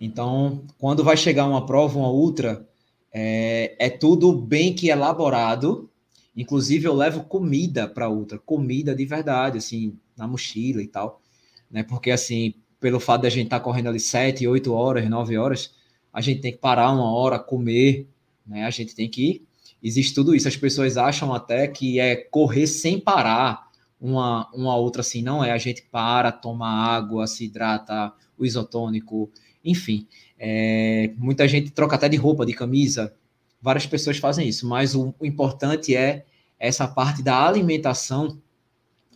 Então, 0.00 0.62
quando 0.78 1.02
vai 1.02 1.16
chegar 1.16 1.46
uma 1.46 1.66
prova, 1.66 1.98
uma 1.98 2.10
ultra, 2.10 2.68
é, 3.12 3.74
é 3.78 3.90
tudo 3.90 4.32
bem 4.32 4.74
que 4.74 4.90
elaborado. 4.90 5.90
Inclusive, 6.38 6.86
eu 6.86 6.94
levo 6.94 7.24
comida 7.24 7.88
para 7.88 8.08
ultra, 8.08 8.38
comida 8.38 8.94
de 8.94 9.04
verdade, 9.04 9.58
assim, 9.58 9.98
na 10.16 10.24
mochila 10.24 10.80
e 10.80 10.86
tal. 10.86 11.20
Né? 11.68 11.82
Porque, 11.82 12.12
assim, 12.12 12.54
pelo 12.78 13.00
fato 13.00 13.22
de 13.22 13.26
a 13.26 13.30
gente 13.30 13.46
estar 13.46 13.58
tá 13.58 13.64
correndo 13.64 13.88
ali 13.88 13.98
7, 13.98 14.46
8 14.46 14.72
horas, 14.72 15.10
9 15.10 15.36
horas, 15.36 15.74
a 16.12 16.20
gente 16.20 16.40
tem 16.40 16.52
que 16.52 16.58
parar 16.58 16.92
uma 16.92 17.12
hora, 17.12 17.40
comer, 17.40 18.06
né? 18.46 18.64
A 18.64 18.70
gente 18.70 18.94
tem 18.94 19.10
que. 19.10 19.44
Existe 19.82 20.14
tudo 20.14 20.32
isso. 20.32 20.46
As 20.46 20.56
pessoas 20.56 20.96
acham 20.96 21.34
até 21.34 21.66
que 21.66 21.98
é 21.98 22.14
correr 22.14 22.68
sem 22.68 23.00
parar 23.00 23.68
uma, 24.00 24.48
uma 24.54 24.76
outra 24.76 25.00
assim. 25.00 25.22
Não 25.22 25.44
é. 25.44 25.50
A 25.50 25.58
gente 25.58 25.82
para, 25.90 26.30
toma 26.30 26.68
água, 26.68 27.26
se 27.26 27.46
hidrata, 27.46 28.12
o 28.38 28.46
isotônico, 28.46 29.28
enfim. 29.64 30.06
É, 30.38 31.12
muita 31.16 31.48
gente 31.48 31.72
troca 31.72 31.96
até 31.96 32.08
de 32.08 32.16
roupa, 32.16 32.46
de 32.46 32.52
camisa. 32.52 33.12
Várias 33.60 33.86
pessoas 33.86 34.18
fazem 34.18 34.46
isso, 34.48 34.68
mas 34.68 34.94
o, 34.94 35.12
o 35.18 35.26
importante 35.26 35.96
é 35.96 36.24
essa 36.58 36.88
parte 36.88 37.22
da 37.22 37.46
alimentação 37.46 38.40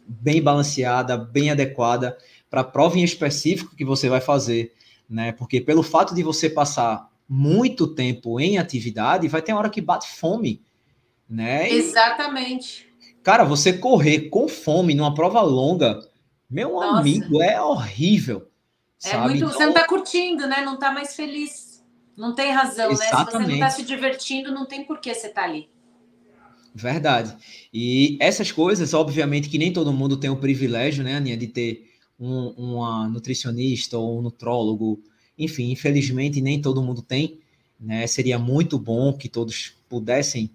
bem 0.07 0.43
balanceada, 0.43 1.16
bem 1.16 1.51
adequada 1.51 2.16
para 2.51 2.61
a 2.61 2.64
prova 2.64 2.99
em 2.99 3.03
específico 3.03 3.74
que 3.74 3.84
você 3.84 4.09
vai 4.09 4.20
fazer, 4.20 4.74
né? 5.09 5.32
Porque 5.32 5.61
pelo 5.61 5.82
fato 5.82 6.14
de 6.14 6.22
você 6.22 6.51
passar 6.51 7.11
muito 7.28 7.86
tempo 7.86 8.38
em 8.38 8.59
atividade, 8.59 9.28
vai 9.28 9.40
ter 9.40 9.53
uma 9.53 9.61
hora 9.61 9.70
que 9.70 9.80
bate 9.80 10.09
fome, 10.09 10.62
né? 11.28 11.70
Exatamente. 11.70 12.86
Cara, 13.22 13.45
você 13.45 13.72
correr 13.72 14.28
com 14.28 14.49
fome 14.49 14.95
numa 14.95 15.14
prova 15.14 15.40
longa, 15.40 16.01
meu 16.51 16.72
Nossa. 16.72 16.99
amigo, 16.99 17.40
é 17.40 17.61
horrível. 17.61 18.49
É 19.03 19.11
sabe? 19.11 19.24
muito. 19.24 19.36
Então... 19.38 19.53
Você 19.53 19.62
não 19.62 19.72
está 19.72 19.86
curtindo, 19.86 20.47
né? 20.47 20.62
Não 20.62 20.74
está 20.74 20.90
mais 20.90 21.16
feliz. 21.16 21.82
Não 22.16 22.34
tem 22.34 22.53
razão, 22.53 22.90
Exatamente. 22.90 23.01
né? 23.01 23.24
Se 23.24 23.30
você 23.30 23.38
não 23.38 23.55
está 23.55 23.70
se 23.70 23.82
divertindo, 23.84 24.53
não 24.53 24.66
tem 24.66 24.84
por 24.84 25.01
que 25.01 25.14
você 25.14 25.28
tá 25.28 25.45
ali. 25.45 25.70
Verdade. 26.75 27.37
E 27.73 28.16
essas 28.20 28.51
coisas, 28.51 28.95
obviamente, 28.95 29.49
que 29.49 29.59
nem 29.59 29.73
todo 29.73 29.93
mundo 29.93 30.16
tem 30.16 30.31
o 30.31 30.37
privilégio, 30.37 31.05
né, 31.05 31.16
Aninha, 31.16 31.37
de 31.37 31.47
ter 31.47 31.91
um, 32.18 32.49
uma 32.57 33.09
nutricionista 33.09 33.99
ou 33.99 34.18
um 34.18 34.23
nutrólogo. 34.23 35.03
Enfim, 35.39 35.70
infelizmente 35.70 36.41
nem 36.41 36.61
todo 36.61 36.83
mundo 36.83 37.03
tem. 37.03 37.39
Né? 37.79 38.07
Seria 38.07 38.39
muito 38.39 38.79
bom 38.79 39.12
que 39.12 39.29
todos 39.29 39.75
pudessem 39.89 40.51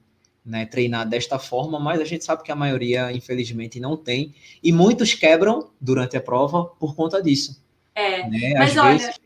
né, 0.46 0.66
treinar 0.66 1.08
desta 1.08 1.38
forma, 1.38 1.78
mas 1.78 2.00
a 2.00 2.06
gente 2.06 2.24
sabe 2.24 2.42
que 2.42 2.52
a 2.52 2.56
maioria, 2.56 3.12
infelizmente, 3.12 3.80
não 3.80 3.98
tem. 3.98 4.34
E 4.64 4.72
muitos 4.72 5.14
quebram 5.14 5.70
durante 5.80 6.16
a 6.16 6.22
prova 6.22 6.66
por 6.66 6.96
conta 6.96 7.22
disso. 7.22 7.62
É, 7.94 8.28
né? 8.30 8.54
mas 8.58 8.78
Às 8.78 8.84
olha, 8.84 8.98
vezes... 8.98 9.20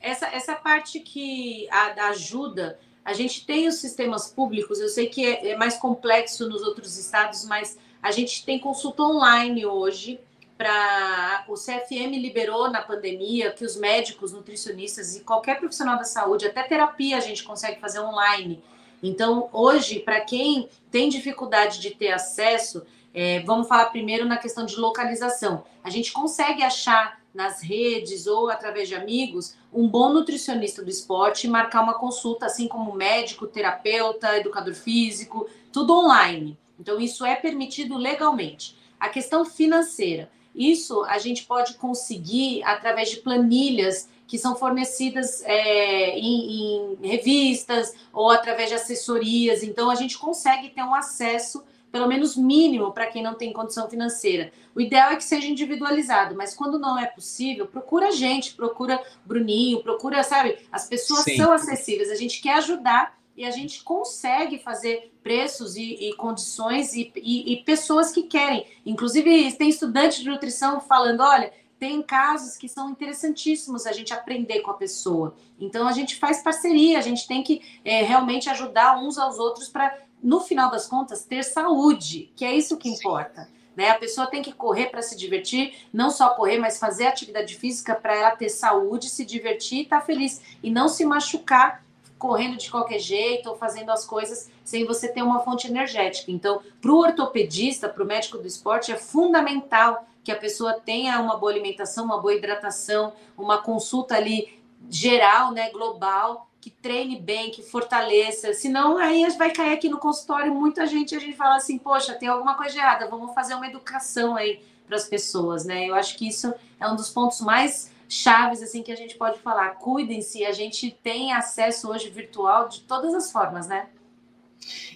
essa, 0.00 0.26
essa 0.28 0.54
parte 0.54 1.00
que 1.00 1.68
a, 1.70 1.90
da 1.90 2.08
ajuda, 2.08 2.78
a 3.04 3.12
gente 3.12 3.44
tem 3.44 3.66
os 3.68 3.76
sistemas 3.76 4.30
públicos, 4.30 4.80
eu 4.80 4.88
sei 4.88 5.08
que 5.08 5.24
é, 5.24 5.50
é 5.50 5.56
mais 5.56 5.76
complexo 5.76 6.48
nos 6.48 6.62
outros 6.62 6.96
estados, 6.96 7.44
mas 7.44 7.78
a 8.02 8.10
gente 8.10 8.44
tem 8.44 8.58
consulta 8.58 9.02
online 9.02 9.66
hoje 9.66 10.20
para 10.56 11.44
o 11.48 11.54
CFM 11.54 12.14
liberou 12.20 12.70
na 12.70 12.80
pandemia 12.80 13.50
que 13.50 13.64
os 13.64 13.76
médicos, 13.76 14.32
nutricionistas 14.32 15.16
e 15.16 15.20
qualquer 15.20 15.58
profissional 15.58 15.98
da 15.98 16.04
saúde, 16.04 16.46
até 16.46 16.62
terapia 16.62 17.16
a 17.16 17.20
gente 17.20 17.42
consegue 17.42 17.80
fazer 17.80 18.00
online. 18.00 18.62
Então, 19.02 19.48
hoje, 19.52 19.98
para 19.98 20.20
quem 20.20 20.68
tem 20.90 21.08
dificuldade 21.08 21.80
de 21.80 21.90
ter 21.90 22.12
acesso, 22.12 22.86
é, 23.12 23.40
vamos 23.40 23.66
falar 23.66 23.86
primeiro 23.86 24.24
na 24.24 24.36
questão 24.36 24.64
de 24.64 24.76
localização. 24.76 25.64
A 25.82 25.90
gente 25.90 26.12
consegue 26.12 26.62
achar 26.62 27.20
nas 27.34 27.62
redes 27.62 28.26
ou 28.26 28.50
através 28.50 28.88
de 28.88 28.94
amigos 28.94 29.54
um 29.72 29.88
bom 29.88 30.12
nutricionista 30.12 30.82
do 30.82 30.90
esporte 30.90 31.48
marcar 31.48 31.82
uma 31.82 31.94
consulta, 31.94 32.46
assim 32.46 32.68
como 32.68 32.94
médico, 32.94 33.46
terapeuta, 33.46 34.36
educador 34.36 34.74
físico, 34.74 35.48
tudo 35.72 35.96
online. 35.96 36.58
Então, 36.78 37.00
isso 37.00 37.24
é 37.24 37.34
permitido 37.34 37.96
legalmente. 37.96 38.76
A 39.00 39.08
questão 39.08 39.44
financeira. 39.44 40.30
Isso 40.54 41.02
a 41.04 41.18
gente 41.18 41.44
pode 41.44 41.74
conseguir 41.74 42.62
através 42.64 43.10
de 43.10 43.16
planilhas 43.18 44.10
que 44.26 44.38
são 44.38 44.54
fornecidas 44.54 45.42
é, 45.44 46.18
em, 46.18 46.96
em, 47.00 47.06
revistas 47.06 47.94
ou 48.12 48.30
através 48.30 48.68
de 48.68 48.74
assessorias. 48.74 49.62
Então, 49.62 49.90
a 49.90 49.94
gente 49.94 50.18
consegue 50.18 50.70
ter 50.70 50.82
um 50.82 50.94
acesso, 50.94 51.64
pelo 51.92 52.08
menos 52.08 52.36
mínimo, 52.36 52.90
para 52.90 53.06
quem 53.06 53.22
não 53.22 53.34
tem 53.34 53.52
condição 53.52 53.88
financeira. 53.88 54.50
O 54.74 54.80
ideal 54.80 55.10
é 55.10 55.16
que 55.16 55.22
seja 55.22 55.46
individualizado, 55.46 56.34
mas 56.34 56.54
quando 56.54 56.78
não 56.78 56.98
é 56.98 57.06
possível, 57.06 57.66
procura 57.66 58.08
a 58.08 58.10
gente, 58.10 58.54
procura 58.54 59.00
Bruninho, 59.26 59.82
procura, 59.82 60.24
sabe? 60.24 60.58
As 60.72 60.88
pessoas 60.88 61.24
Sim. 61.24 61.36
são 61.36 61.52
acessíveis, 61.52 62.10
a 62.10 62.14
gente 62.14 62.40
quer 62.40 62.54
ajudar 62.54 63.20
e 63.36 63.44
a 63.44 63.50
gente 63.50 63.82
consegue 63.82 64.58
fazer 64.58 65.12
preços 65.22 65.76
e, 65.76 65.94
e 65.94 66.14
condições 66.14 66.94
e, 66.94 67.12
e, 67.16 67.52
e, 67.52 67.56
pessoas 67.64 68.10
que 68.10 68.24
querem. 68.24 68.66
Inclusive, 68.84 69.52
tem 69.52 69.68
estudantes 69.68 70.18
de 70.18 70.28
nutrição 70.28 70.80
falando: 70.80 71.20
olha, 71.20 71.52
tem 71.78 72.02
casos 72.02 72.56
que 72.56 72.68
são 72.68 72.90
interessantíssimos 72.90 73.86
a 73.86 73.92
gente 73.92 74.12
aprender 74.12 74.60
com 74.60 74.70
a 74.70 74.74
pessoa. 74.74 75.34
Então, 75.58 75.88
a 75.88 75.92
gente 75.92 76.16
faz 76.16 76.42
parceria, 76.42 76.98
a 76.98 77.02
gente 77.02 77.26
tem 77.26 77.42
que 77.42 77.60
é, 77.84 78.02
realmente 78.02 78.48
ajudar 78.48 78.98
uns 78.98 79.18
aos 79.18 79.38
outros 79.38 79.68
para, 79.68 79.98
no 80.22 80.40
final 80.40 80.70
das 80.70 80.86
contas, 80.86 81.24
ter 81.24 81.42
saúde, 81.42 82.32
que 82.36 82.44
é 82.44 82.54
isso 82.54 82.76
que 82.76 82.88
importa. 82.88 83.48
Né? 83.76 83.90
A 83.90 83.98
pessoa 83.98 84.26
tem 84.26 84.42
que 84.42 84.52
correr 84.52 84.86
para 84.86 85.02
se 85.02 85.16
divertir, 85.16 85.74
não 85.92 86.10
só 86.10 86.30
correr, 86.30 86.58
mas 86.58 86.78
fazer 86.78 87.06
atividade 87.06 87.56
física 87.56 87.94
para 87.94 88.14
ela 88.14 88.30
ter 88.32 88.48
saúde, 88.48 89.08
se 89.08 89.24
divertir 89.24 89.78
e 89.78 89.82
estar 89.82 90.00
tá 90.00 90.06
feliz. 90.06 90.40
E 90.62 90.70
não 90.70 90.88
se 90.88 91.04
machucar 91.04 91.84
correndo 92.18 92.56
de 92.56 92.70
qualquer 92.70 93.00
jeito 93.00 93.48
ou 93.48 93.56
fazendo 93.56 93.90
as 93.90 94.04
coisas 94.04 94.48
sem 94.64 94.86
você 94.86 95.08
ter 95.08 95.22
uma 95.22 95.40
fonte 95.40 95.66
energética. 95.66 96.30
Então, 96.30 96.62
para 96.80 96.92
o 96.92 96.98
ortopedista, 96.98 97.88
para 97.88 98.04
o 98.04 98.06
médico 98.06 98.38
do 98.38 98.46
esporte, 98.46 98.92
é 98.92 98.96
fundamental 98.96 100.06
que 100.22 100.30
a 100.30 100.36
pessoa 100.36 100.74
tenha 100.74 101.18
uma 101.20 101.36
boa 101.36 101.50
alimentação, 101.50 102.04
uma 102.04 102.20
boa 102.20 102.32
hidratação, 102.32 103.12
uma 103.36 103.60
consulta 103.60 104.14
ali 104.14 104.62
geral, 104.88 105.50
né, 105.50 105.70
global, 105.70 106.48
que 106.62 106.70
treine 106.70 107.20
bem, 107.20 107.50
que 107.50 107.60
fortaleça. 107.60 108.54
Senão, 108.54 108.96
aí 108.96 109.28
vai 109.36 109.50
cair 109.50 109.72
aqui 109.72 109.88
no 109.88 109.98
consultório 109.98 110.54
muita 110.54 110.86
gente, 110.86 111.12
a 111.12 111.18
gente 111.18 111.36
fala 111.36 111.56
assim, 111.56 111.76
poxa, 111.76 112.14
tem 112.14 112.28
alguma 112.28 112.54
coisa 112.54 112.78
errada, 112.78 113.08
vamos 113.10 113.34
fazer 113.34 113.54
uma 113.54 113.66
educação 113.66 114.36
aí 114.36 114.60
para 114.86 114.96
as 114.96 115.08
pessoas, 115.08 115.64
né? 115.64 115.88
Eu 115.88 115.96
acho 115.96 116.16
que 116.16 116.28
isso 116.28 116.54
é 116.78 116.88
um 116.88 116.94
dos 116.94 117.10
pontos 117.10 117.40
mais 117.40 117.90
chaves 118.08 118.62
assim 118.62 118.80
que 118.80 118.92
a 118.92 118.96
gente 118.96 119.16
pode 119.16 119.40
falar. 119.40 119.70
Cuidem-se, 119.70 120.44
a 120.44 120.52
gente 120.52 120.96
tem 121.02 121.32
acesso 121.32 121.90
hoje 121.90 122.08
virtual 122.10 122.68
de 122.68 122.82
todas 122.82 123.12
as 123.12 123.32
formas, 123.32 123.66
né? 123.66 123.88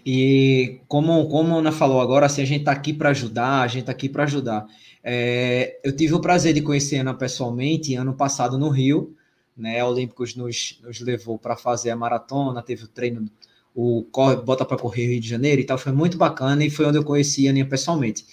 E 0.05 0.79
como, 0.87 1.29
como 1.29 1.57
a 1.57 1.59
Ana 1.59 1.73
falou 1.73 2.01
agora, 2.01 2.27
assim, 2.27 2.43
a 2.43 2.47
gente 2.47 2.61
está 2.61 2.71
aqui 2.71 2.93
para 2.93 3.11
ajudar, 3.11 3.63
a 3.63 3.67
gente 3.67 3.81
está 3.81 3.93
aqui 3.93 4.09
para 4.09 4.23
ajudar. 4.23 4.67
É, 5.03 5.81
eu 5.83 5.97
tive 5.97 6.15
o 6.15 6.21
prazer 6.21 6.55
de 6.55 6.63
conhecer 6.63 6.99
a 6.99 7.01
Ana 7.01 7.15
pessoalmente 7.15 7.97
ano 7.97 8.15
passado 8.15 8.57
no 8.57 8.69
Rio, 8.69 9.16
né? 9.57 9.81
A 9.81 9.87
Olímpicos 9.87 10.35
nos, 10.35 10.79
nos 10.83 11.01
levou 11.01 11.39
para 11.39 11.57
fazer 11.57 11.91
a 11.91 11.97
maratona, 11.97 12.63
teve 12.63 12.85
o 12.85 12.89
treino, 12.89 13.29
o 13.75 14.05
Corre, 14.11 14.37
Bota 14.37 14.65
para 14.65 14.77
Correr 14.77 15.07
Rio 15.07 15.21
de 15.21 15.29
Janeiro 15.29 15.61
e 15.61 15.65
tal, 15.65 15.79
foi 15.79 15.93
muito 15.93 16.19
bacana 16.19 16.65
e 16.65 16.71
foi 16.71 16.87
onde 16.87 16.99
eu 16.99 17.05
conheci 17.05 17.47
a 17.47 17.51
Aninha 17.51 17.67
pessoalmente. 17.67 18.25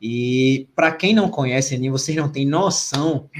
E 0.00 0.68
para 0.74 0.92
quem 0.92 1.14
não 1.14 1.30
conhece 1.30 1.74
a 1.74 1.76
Aninha, 1.78 1.90
vocês 1.90 2.16
não 2.16 2.28
têm 2.28 2.46
noção 2.46 3.30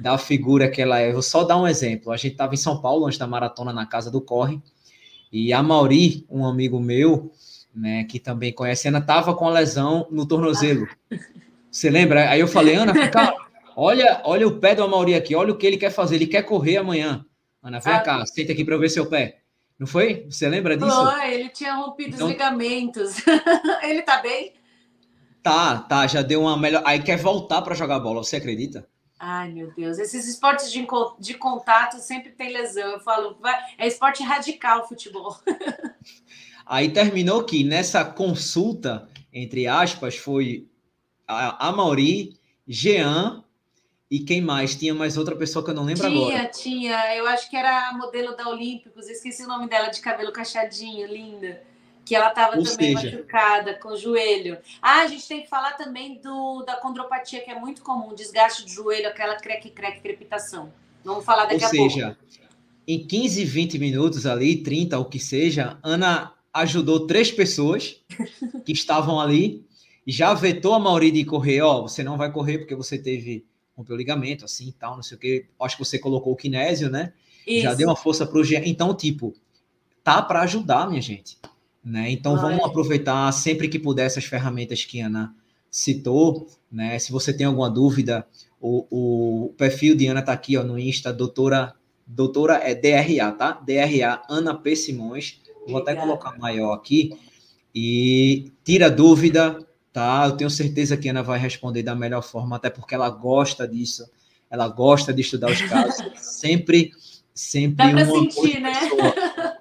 da 0.00 0.18
figura 0.18 0.70
que 0.70 0.82
ela 0.82 1.00
é. 1.00 1.08
Eu 1.08 1.14
vou 1.14 1.22
só 1.22 1.42
dar 1.42 1.56
um 1.56 1.66
exemplo. 1.66 2.12
A 2.12 2.16
gente 2.16 2.32
estava 2.32 2.52
em 2.52 2.58
São 2.58 2.80
Paulo, 2.80 3.06
antes 3.06 3.18
da 3.18 3.26
maratona, 3.26 3.72
na 3.72 3.86
casa 3.86 4.10
do 4.10 4.20
Corre, 4.20 4.60
e 5.32 5.52
a 5.52 5.62
Mauri, 5.62 6.26
um 6.28 6.44
amigo 6.44 6.78
meu, 6.78 7.32
né, 7.74 8.04
que 8.04 8.20
também 8.20 8.52
conhece, 8.52 8.88
Ana, 8.88 8.98
estava 8.98 9.34
com 9.34 9.48
a 9.48 9.50
lesão 9.50 10.06
no 10.10 10.26
tornozelo. 10.26 10.86
Você 11.70 11.88
lembra? 11.88 12.28
Aí 12.28 12.40
eu 12.40 12.46
falei, 12.46 12.74
Ana, 12.74 13.08
cara, 13.08 13.34
olha, 13.76 14.20
olha 14.24 14.46
o 14.46 14.58
pé 14.58 14.74
do 14.74 14.88
Mauri 14.88 15.14
aqui, 15.14 15.34
olha 15.34 15.52
o 15.52 15.56
que 15.56 15.66
ele 15.66 15.76
quer 15.76 15.90
fazer, 15.90 16.16
ele 16.16 16.26
quer 16.26 16.42
correr 16.42 16.76
amanhã. 16.76 17.24
Ana, 17.62 17.78
vem 17.78 17.92
ah, 17.92 18.00
cá, 18.00 18.26
senta 18.26 18.52
aqui 18.52 18.64
para 18.64 18.74
eu 18.74 18.80
ver 18.80 18.88
seu 18.88 19.06
pé. 19.06 19.38
Não 19.78 19.86
foi? 19.86 20.26
Você 20.30 20.48
lembra 20.48 20.76
disso? 20.76 20.90
Foi, 20.90 21.34
ele 21.34 21.48
tinha 21.48 21.74
rompido 21.74 22.14
então... 22.14 22.26
os 22.26 22.32
ligamentos. 22.32 23.16
ele 23.82 24.02
tá 24.02 24.20
bem? 24.20 24.52
Tá, 25.42 25.78
tá, 25.78 26.06
já 26.06 26.22
deu 26.22 26.42
uma 26.42 26.56
melhor. 26.56 26.82
Aí 26.84 27.02
quer 27.02 27.16
voltar 27.16 27.62
para 27.62 27.74
jogar 27.74 27.98
bola, 27.98 28.22
você 28.22 28.36
acredita? 28.36 28.88
Ai, 29.18 29.52
meu 29.52 29.72
Deus, 29.72 29.98
esses 29.98 30.28
esportes 30.28 30.72
de, 30.72 30.86
de 31.18 31.34
contato 31.34 31.98
sempre 31.98 32.30
tem 32.30 32.52
lesão. 32.52 32.90
Eu 32.90 33.00
falo, 33.00 33.36
é 33.78 33.86
esporte 33.86 34.22
radical 34.22 34.88
futebol. 34.88 35.36
Aí 36.66 36.90
terminou 36.90 37.44
que 37.44 37.64
nessa 37.64 38.04
consulta, 38.04 39.08
entre 39.32 39.66
aspas, 39.66 40.16
foi 40.16 40.68
a, 41.26 41.68
a 41.68 41.72
Mauri, 41.72 42.36
Jean 42.66 43.44
e 44.12 44.20
quem 44.20 44.42
mais? 44.42 44.74
Tinha 44.74 44.94
mais 44.94 45.16
outra 45.16 45.34
pessoa 45.34 45.64
que 45.64 45.70
eu 45.70 45.74
não 45.74 45.84
lembro 45.84 46.06
tinha, 46.06 46.20
agora. 46.20 46.46
Tinha, 46.48 46.50
tinha. 46.50 47.16
Eu 47.16 47.26
acho 47.26 47.48
que 47.48 47.56
era 47.56 47.88
a 47.88 47.96
modelo 47.96 48.36
da 48.36 48.46
Olímpicos. 48.46 49.08
Esqueci 49.08 49.42
o 49.42 49.48
nome 49.48 49.66
dela, 49.66 49.88
de 49.88 50.02
cabelo 50.02 50.30
cacheadinho, 50.30 51.06
linda. 51.06 51.62
Que 52.04 52.14
ela 52.14 52.28
estava 52.28 52.52
também 52.62 52.94
seja... 52.94 53.10
machucada 53.10 53.72
com 53.72 53.88
o 53.88 53.96
joelho. 53.96 54.58
Ah, 54.82 55.00
a 55.00 55.06
gente 55.06 55.26
tem 55.26 55.40
que 55.40 55.48
falar 55.48 55.78
também 55.78 56.20
do, 56.20 56.62
da 56.62 56.76
condropatia, 56.76 57.40
que 57.40 57.50
é 57.50 57.58
muito 57.58 57.80
comum, 57.80 58.14
desgaste 58.14 58.66
de 58.66 58.74
joelho, 58.74 59.08
aquela 59.08 59.36
creque-creque, 59.36 60.02
crepitação. 60.02 60.70
Vamos 61.02 61.24
falar 61.24 61.46
daqui 61.46 61.62
Ou 61.62 61.66
a 61.66 61.70
seja, 61.70 62.06
pouco. 62.08 62.22
Ou 62.22 62.30
seja, 62.30 62.48
em 62.86 63.06
15, 63.06 63.44
20 63.46 63.78
minutos 63.78 64.26
ali, 64.26 64.62
30, 64.62 64.98
o 64.98 65.06
que 65.06 65.18
seja, 65.18 65.78
Ana 65.82 66.34
ajudou 66.52 67.06
três 67.06 67.30
pessoas 67.30 67.96
que 68.66 68.72
estavam 68.76 69.18
ali, 69.18 69.64
já 70.06 70.34
vetou 70.34 70.74
a 70.74 70.78
Mauri 70.78 71.10
de 71.10 71.24
correr, 71.24 71.62
ó, 71.62 71.80
você 71.80 72.04
não 72.04 72.18
vai 72.18 72.30
correr 72.30 72.58
porque 72.58 72.74
você 72.74 72.98
teve 72.98 73.46
rompeu 73.76 73.94
o 73.94 73.98
ligamento, 73.98 74.44
assim 74.44 74.68
e 74.68 74.72
tal, 74.72 74.96
não 74.96 75.02
sei 75.02 75.16
o 75.16 75.20
que. 75.20 75.46
Acho 75.60 75.76
que 75.76 75.84
você 75.84 75.98
colocou 75.98 76.32
o 76.32 76.36
kinésio, 76.36 76.90
né? 76.90 77.12
Isso. 77.46 77.62
Já 77.62 77.74
deu 77.74 77.88
uma 77.88 77.96
força 77.96 78.26
para 78.26 78.38
o 78.38 78.44
Então, 78.64 78.94
tipo, 78.94 79.34
tá 80.02 80.22
para 80.22 80.42
ajudar, 80.42 80.88
minha 80.88 81.02
gente. 81.02 81.38
Né? 81.84 82.10
Então, 82.10 82.36
Ai. 82.36 82.42
vamos 82.42 82.64
aproveitar 82.64 83.30
sempre 83.32 83.68
que 83.68 83.78
puder 83.78 84.06
essas 84.06 84.24
ferramentas 84.24 84.84
que 84.84 85.00
a 85.00 85.06
Ana 85.06 85.34
citou. 85.70 86.46
Né? 86.70 86.98
Se 86.98 87.10
você 87.10 87.32
tem 87.32 87.46
alguma 87.46 87.68
dúvida, 87.68 88.26
o, 88.60 88.86
o 88.90 89.48
perfil 89.54 89.96
de 89.96 90.06
Ana 90.06 90.22
tá 90.22 90.32
aqui 90.32 90.56
ó, 90.56 90.62
no 90.62 90.78
Insta, 90.78 91.12
doutora, 91.12 91.74
doutora 92.06 92.60
é 92.62 92.74
DRA, 92.74 93.32
tá? 93.32 93.52
DRA 93.52 94.22
Ana 94.28 94.54
P. 94.54 94.76
Simões. 94.76 95.40
Vou 95.66 95.78
até 95.78 95.94
colocar 95.94 96.38
maior 96.38 96.74
aqui. 96.74 97.16
E 97.74 98.52
tira 98.64 98.90
dúvida, 98.90 99.58
tá? 99.92 100.24
Eu 100.26 100.36
tenho 100.36 100.50
certeza 100.50 100.96
que 100.96 101.08
a 101.08 101.12
Ana 101.12 101.22
vai 101.22 101.38
responder 101.38 101.82
da 101.82 101.94
melhor 101.94 102.22
forma, 102.22 102.56
até 102.56 102.70
porque 102.70 102.94
ela 102.94 103.10
gosta 103.10 103.66
disso. 103.66 104.08
Ela 104.50 104.68
gosta 104.68 105.12
de 105.12 105.20
estudar 105.20 105.50
os 105.50 105.62
casos. 105.62 106.04
sempre, 106.16 106.92
sempre 107.34 107.76
Dá 107.76 107.86
uma 107.86 108.04
sentir, 108.04 108.60
né? 108.60 108.72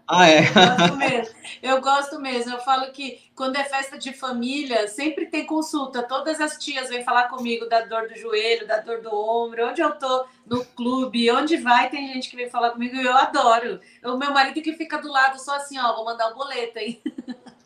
Ah, 0.08 0.30
é? 0.30 0.44
Eu 1.62 1.80
gosto, 1.80 2.20
mesmo. 2.20 2.54
eu 2.54 2.60
falo 2.60 2.92
que 2.92 3.20
quando 3.36 3.56
é 3.56 3.64
festa 3.64 3.98
de 3.98 4.12
família, 4.14 4.88
sempre 4.88 5.28
tem 5.28 5.46
consulta. 5.46 6.02
Todas 6.02 6.42
as 6.42 6.58
tias 6.58 6.90
vêm 6.90 7.04
falar 7.04 7.30
comigo 7.30 7.68
da 7.70 7.82
dor 7.82 8.08
do 8.08 8.18
joelho, 8.18 8.68
da 8.68 8.78
dor 8.78 9.02
do 9.02 9.14
ombro, 9.14 9.70
onde 9.70 9.82
eu 9.82 9.92
tô 9.92 10.26
no 10.46 10.66
clube, 10.66 11.32
onde 11.32 11.58
vai, 11.58 11.90
tem 11.90 12.12
gente 12.14 12.30
que 12.30 12.36
vem 12.36 12.50
falar 12.50 12.72
comigo 12.72 12.96
e 12.96 13.06
eu 13.06 13.16
adoro. 13.16 13.80
O 14.04 14.18
meu 14.18 14.34
marido 14.34 14.62
que 14.62 14.74
fica 14.74 14.98
do 14.98 15.12
lado 15.12 15.40
só 15.40 15.56
assim, 15.56 15.78
ó, 15.78 15.96
vou 15.96 16.06
mandar 16.06 16.30
o 16.30 16.32
um 16.32 16.36
boleto 16.36 16.80
aí. 16.80 17.00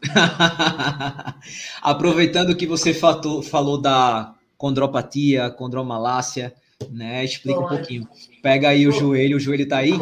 Aproveitando 1.82 2.56
que 2.56 2.68
você 2.68 2.94
falou 2.94 3.80
da 3.80 4.36
condropatia, 4.58 5.50
condromalácia, 5.50 6.54
né? 6.92 7.24
Explica 7.24 7.60
Boa. 7.60 7.72
um 7.72 7.78
pouquinho. 7.78 8.10
Pega 8.42 8.70
aí 8.70 8.88
o 8.88 8.92
joelho, 8.92 9.38
o 9.38 9.40
joelho 9.40 9.68
tá 9.68 9.78
aí? 9.78 9.94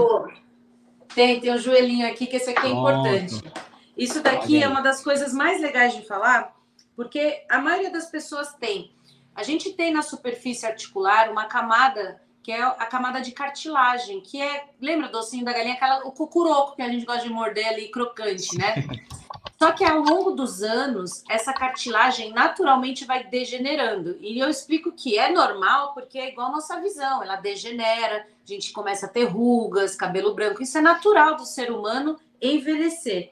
Tem, 1.13 1.39
tem 1.39 1.53
um 1.53 1.57
joelhinho 1.57 2.07
aqui, 2.07 2.25
que 2.25 2.37
esse 2.37 2.49
aqui 2.49 2.67
é 2.67 2.69
Pronto. 2.69 3.07
importante. 3.07 3.43
Isso 3.97 4.21
daqui 4.21 4.61
é 4.61 4.67
uma 4.67 4.81
das 4.81 5.03
coisas 5.03 5.33
mais 5.33 5.61
legais 5.61 5.95
de 5.95 6.05
falar, 6.05 6.55
porque 6.95 7.43
a 7.49 7.59
maioria 7.59 7.91
das 7.91 8.07
pessoas 8.07 8.53
tem. 8.53 8.91
A 9.35 9.43
gente 9.43 9.73
tem 9.73 9.91
na 9.91 10.01
superfície 10.01 10.65
articular 10.65 11.29
uma 11.31 11.45
camada 11.45 12.21
que 12.43 12.51
é 12.51 12.61
a 12.61 12.85
camada 12.85 13.21
de 13.21 13.31
cartilagem, 13.31 14.19
que 14.19 14.41
é, 14.41 14.65
lembra 14.81 15.07
do 15.07 15.13
docinho 15.13 15.45
da 15.45 15.53
galinha, 15.53 15.75
aquela 15.75 16.05
o 16.05 16.11
cucuroco 16.11 16.75
que 16.75 16.81
a 16.81 16.89
gente 16.89 17.05
gosta 17.05 17.23
de 17.23 17.29
morder 17.29 17.65
ali 17.69 17.89
crocante, 17.89 18.57
né? 18.57 18.75
Só 19.57 19.71
que 19.71 19.85
ao 19.85 19.99
longo 19.99 20.31
dos 20.31 20.61
anos, 20.61 21.23
essa 21.29 21.53
cartilagem 21.53 22.33
naturalmente 22.33 23.05
vai 23.05 23.23
degenerando. 23.23 24.17
E 24.19 24.37
eu 24.37 24.49
explico 24.49 24.91
que 24.91 25.17
é 25.17 25.31
normal 25.31 25.93
porque 25.93 26.19
é 26.19 26.29
igual 26.29 26.49
a 26.49 26.51
nossa 26.51 26.81
visão, 26.81 27.23
ela 27.23 27.37
degenera, 27.37 28.27
a 28.43 28.45
gente 28.45 28.73
começa 28.73 29.05
a 29.05 29.09
ter 29.09 29.23
rugas, 29.23 29.95
cabelo 29.95 30.35
branco. 30.35 30.61
Isso 30.61 30.77
é 30.77 30.81
natural 30.81 31.37
do 31.37 31.45
ser 31.45 31.71
humano 31.71 32.19
envelhecer. 32.41 33.31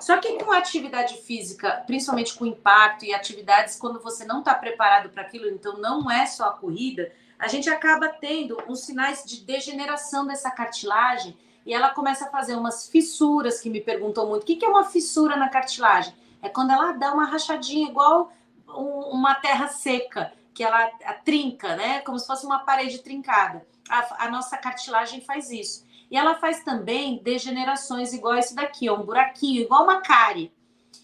Só 0.00 0.18
que 0.18 0.42
com 0.42 0.52
a 0.52 0.58
atividade 0.58 1.16
física, 1.18 1.82
principalmente 1.86 2.34
com 2.34 2.46
impacto 2.46 3.04
e 3.04 3.12
atividades 3.12 3.76
quando 3.76 4.00
você 4.00 4.24
não 4.24 4.38
está 4.40 4.54
preparado 4.54 5.10
para 5.10 5.22
aquilo, 5.22 5.48
então 5.48 5.76
não 5.78 6.10
é 6.10 6.24
só 6.26 6.48
a 6.48 6.52
corrida, 6.52 7.12
a 7.38 7.48
gente 7.48 7.68
acaba 7.68 8.08
tendo 8.08 8.56
uns 8.68 8.80
sinais 8.80 9.24
de 9.24 9.44
degeneração 9.44 10.26
dessa 10.26 10.50
cartilagem 10.50 11.36
e 11.64 11.72
ela 11.72 11.90
começa 11.90 12.26
a 12.26 12.30
fazer 12.30 12.56
umas 12.56 12.88
fissuras 12.88 13.60
que 13.60 13.68
me 13.68 13.80
perguntam 13.80 14.26
muito. 14.26 14.42
O 14.42 14.46
que 14.46 14.64
é 14.64 14.68
uma 14.68 14.84
fissura 14.84 15.36
na 15.36 15.48
cartilagem? 15.48 16.14
É 16.40 16.48
quando 16.48 16.70
ela 16.70 16.92
dá 16.92 17.12
uma 17.12 17.26
rachadinha 17.26 17.88
igual 17.88 18.32
uma 18.66 19.34
terra 19.34 19.68
seca, 19.68 20.32
que 20.54 20.62
ela 20.62 20.86
trinca, 21.24 21.76
né? 21.76 22.00
Como 22.00 22.18
se 22.18 22.26
fosse 22.26 22.44
uma 22.44 22.60
parede 22.60 22.98
trincada. 22.98 23.66
A, 23.88 24.26
a 24.26 24.30
nossa 24.30 24.56
cartilagem 24.56 25.20
faz 25.20 25.50
isso. 25.50 25.86
E 26.10 26.16
ela 26.16 26.34
faz 26.36 26.64
também 26.64 27.20
degenerações 27.22 28.12
igual 28.12 28.36
esse 28.36 28.54
daqui, 28.54 28.88
ó, 28.88 28.96
um 28.96 29.02
buraquinho, 29.04 29.62
igual 29.62 29.84
uma 29.84 30.00
cárie. 30.00 30.52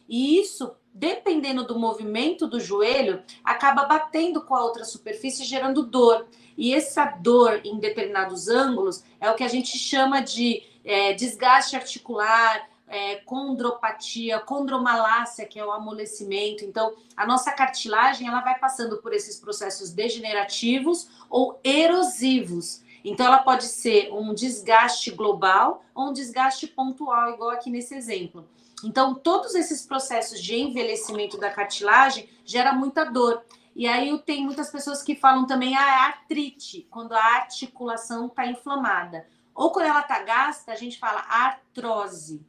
E 0.09 0.39
isso, 0.39 0.75
dependendo 0.93 1.67
do 1.67 1.79
movimento 1.79 2.47
do 2.47 2.61
joelho, 2.61 3.23
acaba 3.43 3.85
batendo 3.85 4.43
com 4.43 4.55
a 4.55 4.65
outra 4.65 4.85
superfície, 4.85 5.45
gerando 5.45 5.83
dor. 5.83 6.27
E 6.57 6.75
essa 6.75 7.05
dor 7.05 7.61
em 7.65 7.79
determinados 7.79 8.49
ângulos 8.49 9.03
é 9.21 9.31
o 9.31 9.35
que 9.35 9.45
a 9.45 9.49
gente 9.49 9.77
chama 9.77 10.21
de 10.21 10.63
é, 10.85 11.13
desgaste 11.15 11.75
articular, 11.75 12.69
é, 12.87 13.17
condropatia, 13.17 14.39
condromalácia, 14.39 15.47
que 15.47 15.59
é 15.59 15.65
o 15.65 15.73
amolecimento. 15.73 16.65
Então, 16.65 16.95
a 17.17 17.27
nossa 17.27 17.51
cartilagem 17.51 18.29
ela 18.29 18.41
vai 18.41 18.59
passando 18.59 18.99
por 18.99 19.13
esses 19.13 19.39
processos 19.41 19.91
degenerativos 19.91 21.09
ou 21.29 21.59
erosivos. 21.65 22.84
Então, 23.05 23.27
ela 23.27 23.39
pode 23.39 23.65
ser 23.65 24.11
um 24.13 24.33
desgaste 24.33 25.11
global 25.11 25.85
ou 25.95 26.09
um 26.09 26.13
desgaste 26.13 26.67
pontual, 26.67 27.35
igual 27.35 27.51
aqui 27.51 27.69
nesse 27.71 27.95
exemplo. 27.95 28.49
Então, 28.83 29.15
todos 29.15 29.55
esses 29.55 29.87
processos 29.87 30.43
de 30.43 30.57
envelhecimento 30.57 31.39
da 31.39 31.51
cartilagem 31.51 32.29
gera 32.45 32.73
muita 32.73 33.05
dor. 33.05 33.45
E 33.77 33.87
aí 33.87 34.17
tem 34.21 34.45
muitas 34.45 34.71
pessoas 34.71 35.03
que 35.03 35.15
falam 35.17 35.47
também 35.47 35.77
a 35.77 35.81
ah, 35.81 36.07
artrite, 36.07 36.87
quando 36.91 37.13
a 37.13 37.23
articulação 37.37 38.27
está 38.27 38.47
inflamada. 38.47 39.27
Ou 39.55 39.71
quando 39.71 39.87
ela 39.87 40.01
está 40.01 40.21
gasta, 40.23 40.73
a 40.73 40.77
gente 40.77 40.99
fala 40.99 41.21
artrose. 41.29 42.45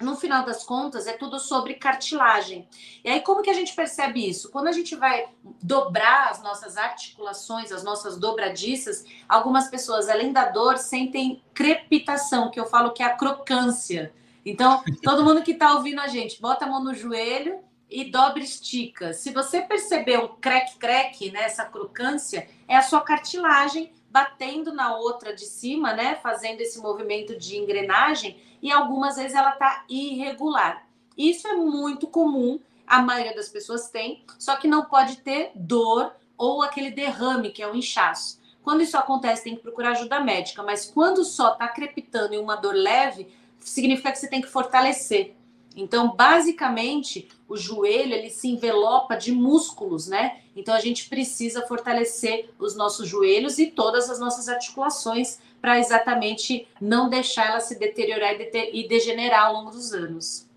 No 0.00 0.16
final 0.16 0.44
das 0.44 0.62
contas, 0.62 1.08
é 1.08 1.12
tudo 1.12 1.40
sobre 1.40 1.74
cartilagem. 1.74 2.68
E 3.04 3.10
aí, 3.10 3.20
como 3.20 3.42
que 3.42 3.50
a 3.50 3.54
gente 3.54 3.74
percebe 3.74 4.28
isso? 4.28 4.50
Quando 4.50 4.68
a 4.68 4.72
gente 4.72 4.94
vai 4.94 5.28
dobrar 5.60 6.30
as 6.30 6.40
nossas 6.40 6.76
articulações, 6.76 7.72
as 7.72 7.82
nossas 7.82 8.16
dobradiças, 8.16 9.04
algumas 9.28 9.68
pessoas, 9.68 10.08
além 10.08 10.32
da 10.32 10.50
dor, 10.50 10.78
sentem 10.78 11.42
crepitação, 11.52 12.50
que 12.50 12.60
eu 12.60 12.66
falo 12.66 12.92
que 12.92 13.02
é 13.02 13.06
a 13.06 13.16
crocância. 13.16 14.12
Então, 14.46 14.84
todo 15.02 15.24
mundo 15.24 15.42
que 15.42 15.52
está 15.52 15.74
ouvindo 15.74 16.00
a 16.00 16.06
gente, 16.06 16.40
bota 16.40 16.64
a 16.64 16.68
mão 16.68 16.82
no 16.82 16.94
joelho 16.94 17.58
e 17.90 18.04
dobra 18.04 18.42
estica. 18.42 19.12
Se 19.12 19.32
você 19.32 19.62
perceber 19.62 20.18
um 20.18 20.28
crack-crack, 20.28 21.30
né, 21.32 21.42
essa 21.42 21.64
crocância, 21.64 22.48
é 22.68 22.76
a 22.76 22.82
sua 22.82 23.00
cartilagem 23.00 23.92
batendo 24.10 24.72
na 24.72 24.96
outra 24.96 25.34
de 25.34 25.44
cima, 25.44 25.92
né, 25.92 26.18
fazendo 26.22 26.60
esse 26.60 26.78
movimento 26.78 27.36
de 27.36 27.56
engrenagem, 27.56 28.40
e 28.62 28.70
algumas 28.70 29.16
vezes 29.16 29.34
ela 29.34 29.52
tá 29.52 29.84
irregular. 29.88 30.86
Isso 31.16 31.46
é 31.48 31.54
muito 31.54 32.06
comum, 32.06 32.60
a 32.86 33.02
maioria 33.02 33.34
das 33.34 33.48
pessoas 33.48 33.90
tem, 33.90 34.24
só 34.38 34.56
que 34.56 34.68
não 34.68 34.84
pode 34.84 35.16
ter 35.18 35.52
dor 35.54 36.12
ou 36.36 36.62
aquele 36.62 36.90
derrame, 36.90 37.50
que 37.50 37.62
é 37.62 37.70
o 37.70 37.74
inchaço. 37.74 38.38
Quando 38.62 38.82
isso 38.82 38.96
acontece, 38.96 39.44
tem 39.44 39.56
que 39.56 39.62
procurar 39.62 39.92
ajuda 39.92 40.20
médica, 40.20 40.62
mas 40.62 40.84
quando 40.86 41.24
só 41.24 41.52
tá 41.52 41.68
crepitando 41.68 42.34
e 42.34 42.38
uma 42.38 42.56
dor 42.56 42.74
leve, 42.74 43.28
significa 43.60 44.12
que 44.12 44.18
você 44.18 44.28
tem 44.28 44.40
que 44.40 44.48
fortalecer 44.48 45.34
Então, 45.76 46.14
basicamente, 46.16 47.28
o 47.48 47.56
joelho 47.56 48.12
ele 48.12 48.30
se 48.30 48.48
envelopa 48.48 49.16
de 49.16 49.30
músculos, 49.30 50.08
né? 50.08 50.40
Então 50.56 50.74
a 50.74 50.80
gente 50.80 51.08
precisa 51.08 51.62
fortalecer 51.66 52.50
os 52.58 52.74
nossos 52.74 53.06
joelhos 53.08 53.58
e 53.58 53.66
todas 53.66 54.10
as 54.10 54.18
nossas 54.18 54.48
articulações 54.48 55.38
para 55.60 55.78
exatamente 55.78 56.66
não 56.80 57.08
deixar 57.08 57.48
ela 57.48 57.60
se 57.60 57.78
deteriorar 57.78 58.34
e 58.72 58.88
degenerar 58.88 59.46
ao 59.46 59.54
longo 59.54 59.70
dos 59.70 59.92
anos. 59.92 60.48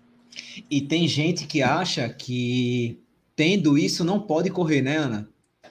E 0.70 0.80
tem 0.80 1.06
gente 1.06 1.46
que 1.46 1.62
acha 1.62 2.08
que 2.08 2.98
tendo 3.34 3.76
isso 3.76 4.04
não 4.04 4.20
pode 4.20 4.50
correr, 4.50 4.82
né, 4.82 4.96
Ana? 4.96 5.28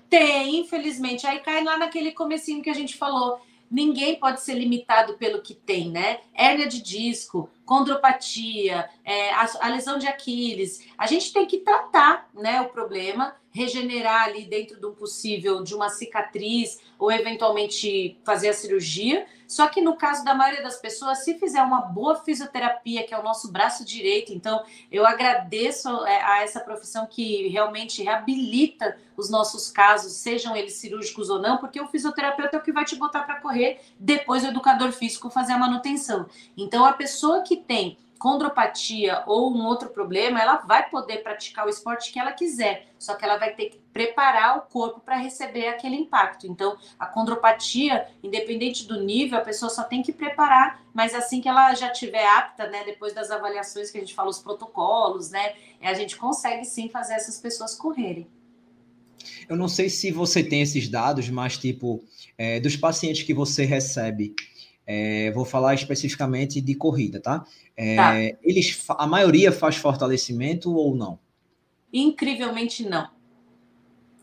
Tem, 0.10 0.60
infelizmente. 0.60 1.26
Aí 1.26 1.40
cai 1.40 1.64
lá 1.64 1.78
naquele 1.78 2.12
comecinho 2.12 2.62
que 2.62 2.70
a 2.70 2.74
gente 2.74 2.98
falou. 2.98 3.40
Ninguém 3.70 4.20
pode 4.20 4.42
ser 4.42 4.56
limitado 4.56 5.14
pelo 5.14 5.42
que 5.42 5.54
tem, 5.54 5.90
né? 5.90 6.20
Hérnia 6.34 6.68
de 6.68 6.82
disco, 6.82 7.50
condropatia, 7.66 8.90
é, 9.06 9.32
a, 9.34 9.50
a, 9.62 9.70
lesão 9.70 9.98
de 9.98 10.08
Aquiles. 10.08 10.86
A 10.98 11.08
gente 11.08 11.32
tem 11.32 11.46
que 11.46 11.60
tratar 11.60 12.30
né, 12.34 12.60
o 12.60 12.68
problema, 12.68 13.34
regenerar 13.52 14.24
ali 14.24 14.45
dentro 14.45 14.80
do 14.80 14.91
possível 14.91 15.62
de 15.62 15.76
uma 15.76 15.89
cicatriz 15.89 16.80
ou 16.97 17.12
eventualmente 17.12 18.18
fazer 18.24 18.49
a 18.49 18.54
cirurgia. 18.54 19.26
Só 19.47 19.68
que 19.68 19.82
no 19.82 19.97
caso 19.97 20.24
da 20.24 20.34
maioria 20.34 20.64
das 20.64 20.78
pessoas, 20.78 21.26
se 21.26 21.38
fizer 21.38 21.62
uma 21.62 21.82
boa 21.82 22.16
fisioterapia, 22.16 23.04
que 23.04 23.14
é 23.14 23.20
o 23.20 23.24
nosso 23.24 23.52
braço 23.52 23.84
direito, 23.84 24.32
então 24.32 24.64
eu 24.89 25.06
agradeço 25.06 25.89
é, 26.06 26.24
a 26.24 26.41
essa 26.41 26.62
profissão 26.62 27.06
que 27.06 27.49
realmente 27.49 28.02
reabilita 28.02 28.97
os 29.18 29.30
nossos 29.30 29.70
casos, 29.70 30.14
sejam 30.14 30.56
eles 30.56 30.76
cirúrgicos 30.76 31.30
ou 31.30 31.38
não, 31.38 31.58
porque 31.58 31.82
o 31.82 31.88
fisioterapeuta 31.88 32.56
é 32.56 32.60
o 32.60 32.64
que 32.64 32.72
vai 32.72 32.86
te 32.86 32.95
botar 32.95 33.24
para 33.24 33.41
correr, 33.41 33.82
depois 33.99 34.43
o 34.45 34.47
educador 34.47 34.93
físico 34.93 35.30
fazer 35.30 35.52
a 35.52 35.58
manutenção. 35.58 36.28
Então 36.56 36.86
a 36.86 36.93
pessoa 36.93 37.41
que 37.41 37.58
tem 37.58 37.97
condropatia 38.22 39.24
ou 39.26 39.51
um 39.51 39.65
outro 39.65 39.89
problema, 39.89 40.39
ela 40.39 40.57
vai 40.57 40.88
poder 40.88 41.24
praticar 41.24 41.65
o 41.65 41.69
esporte 41.69 42.13
que 42.13 42.19
ela 42.19 42.32
quiser, 42.32 42.86
só 42.99 43.15
que 43.15 43.26
ela 43.26 43.36
vai 43.36 43.55
ter 43.55 43.69
que 43.69 43.80
preparar 43.91 44.59
o 44.59 44.61
corpo 44.61 44.99
para 44.99 45.17
receber 45.17 45.67
aquele 45.67 45.95
impacto. 45.95 46.45
Então, 46.45 46.78
a 46.99 47.07
condropatia, 47.07 48.07
independente 48.22 48.88
do 48.88 49.03
nível, 49.03 49.39
a 49.39 49.41
pessoa 49.41 49.72
só 49.72 49.84
tem 49.84 50.03
que 50.03 50.13
preparar, 50.13 50.86
mas 50.93 51.15
assim 51.15 51.41
que 51.41 51.49
ela 51.49 51.74
já 51.74 51.89
tiver 51.89 52.24
apta, 52.24 52.67
né, 52.67 52.84
depois 52.86 53.11
das 53.11 53.32
avaliações 53.32 53.89
que 53.89 53.97
a 53.97 54.01
gente 54.01 54.13
fala, 54.13 54.30
os 54.30 54.38
protocolos, 54.38 55.32
né, 55.32 55.55
a 55.82 55.95
gente 55.95 56.15
consegue 56.15 56.63
sim 56.63 56.89
fazer 56.89 57.15
essas 57.15 57.39
pessoas 57.39 57.74
correrem. 57.74 58.28
Eu 59.49 59.55
não 59.55 59.67
sei 59.67 59.89
se 59.89 60.11
você 60.11 60.43
tem 60.43 60.61
esses 60.61 60.88
dados, 60.88 61.28
mas 61.28 61.57
tipo, 61.57 62.03
é, 62.38 62.59
dos 62.59 62.76
pacientes 62.76 63.24
que 63.24 63.34
você 63.34 63.65
recebe, 63.65 64.36
é, 64.86 65.32
vou 65.32 65.45
falar 65.45 65.74
especificamente 65.74 66.59
de 66.59 66.76
corrida, 66.76 67.19
tá? 67.19 67.45
É, 67.76 67.95
tá? 67.95 68.15
Eles, 68.43 68.84
a 68.89 69.07
maioria 69.07 69.51
faz 69.51 69.76
fortalecimento 69.76 70.74
ou 70.74 70.95
não? 70.95 71.19
Incrivelmente 71.91 72.88
não. 72.88 73.09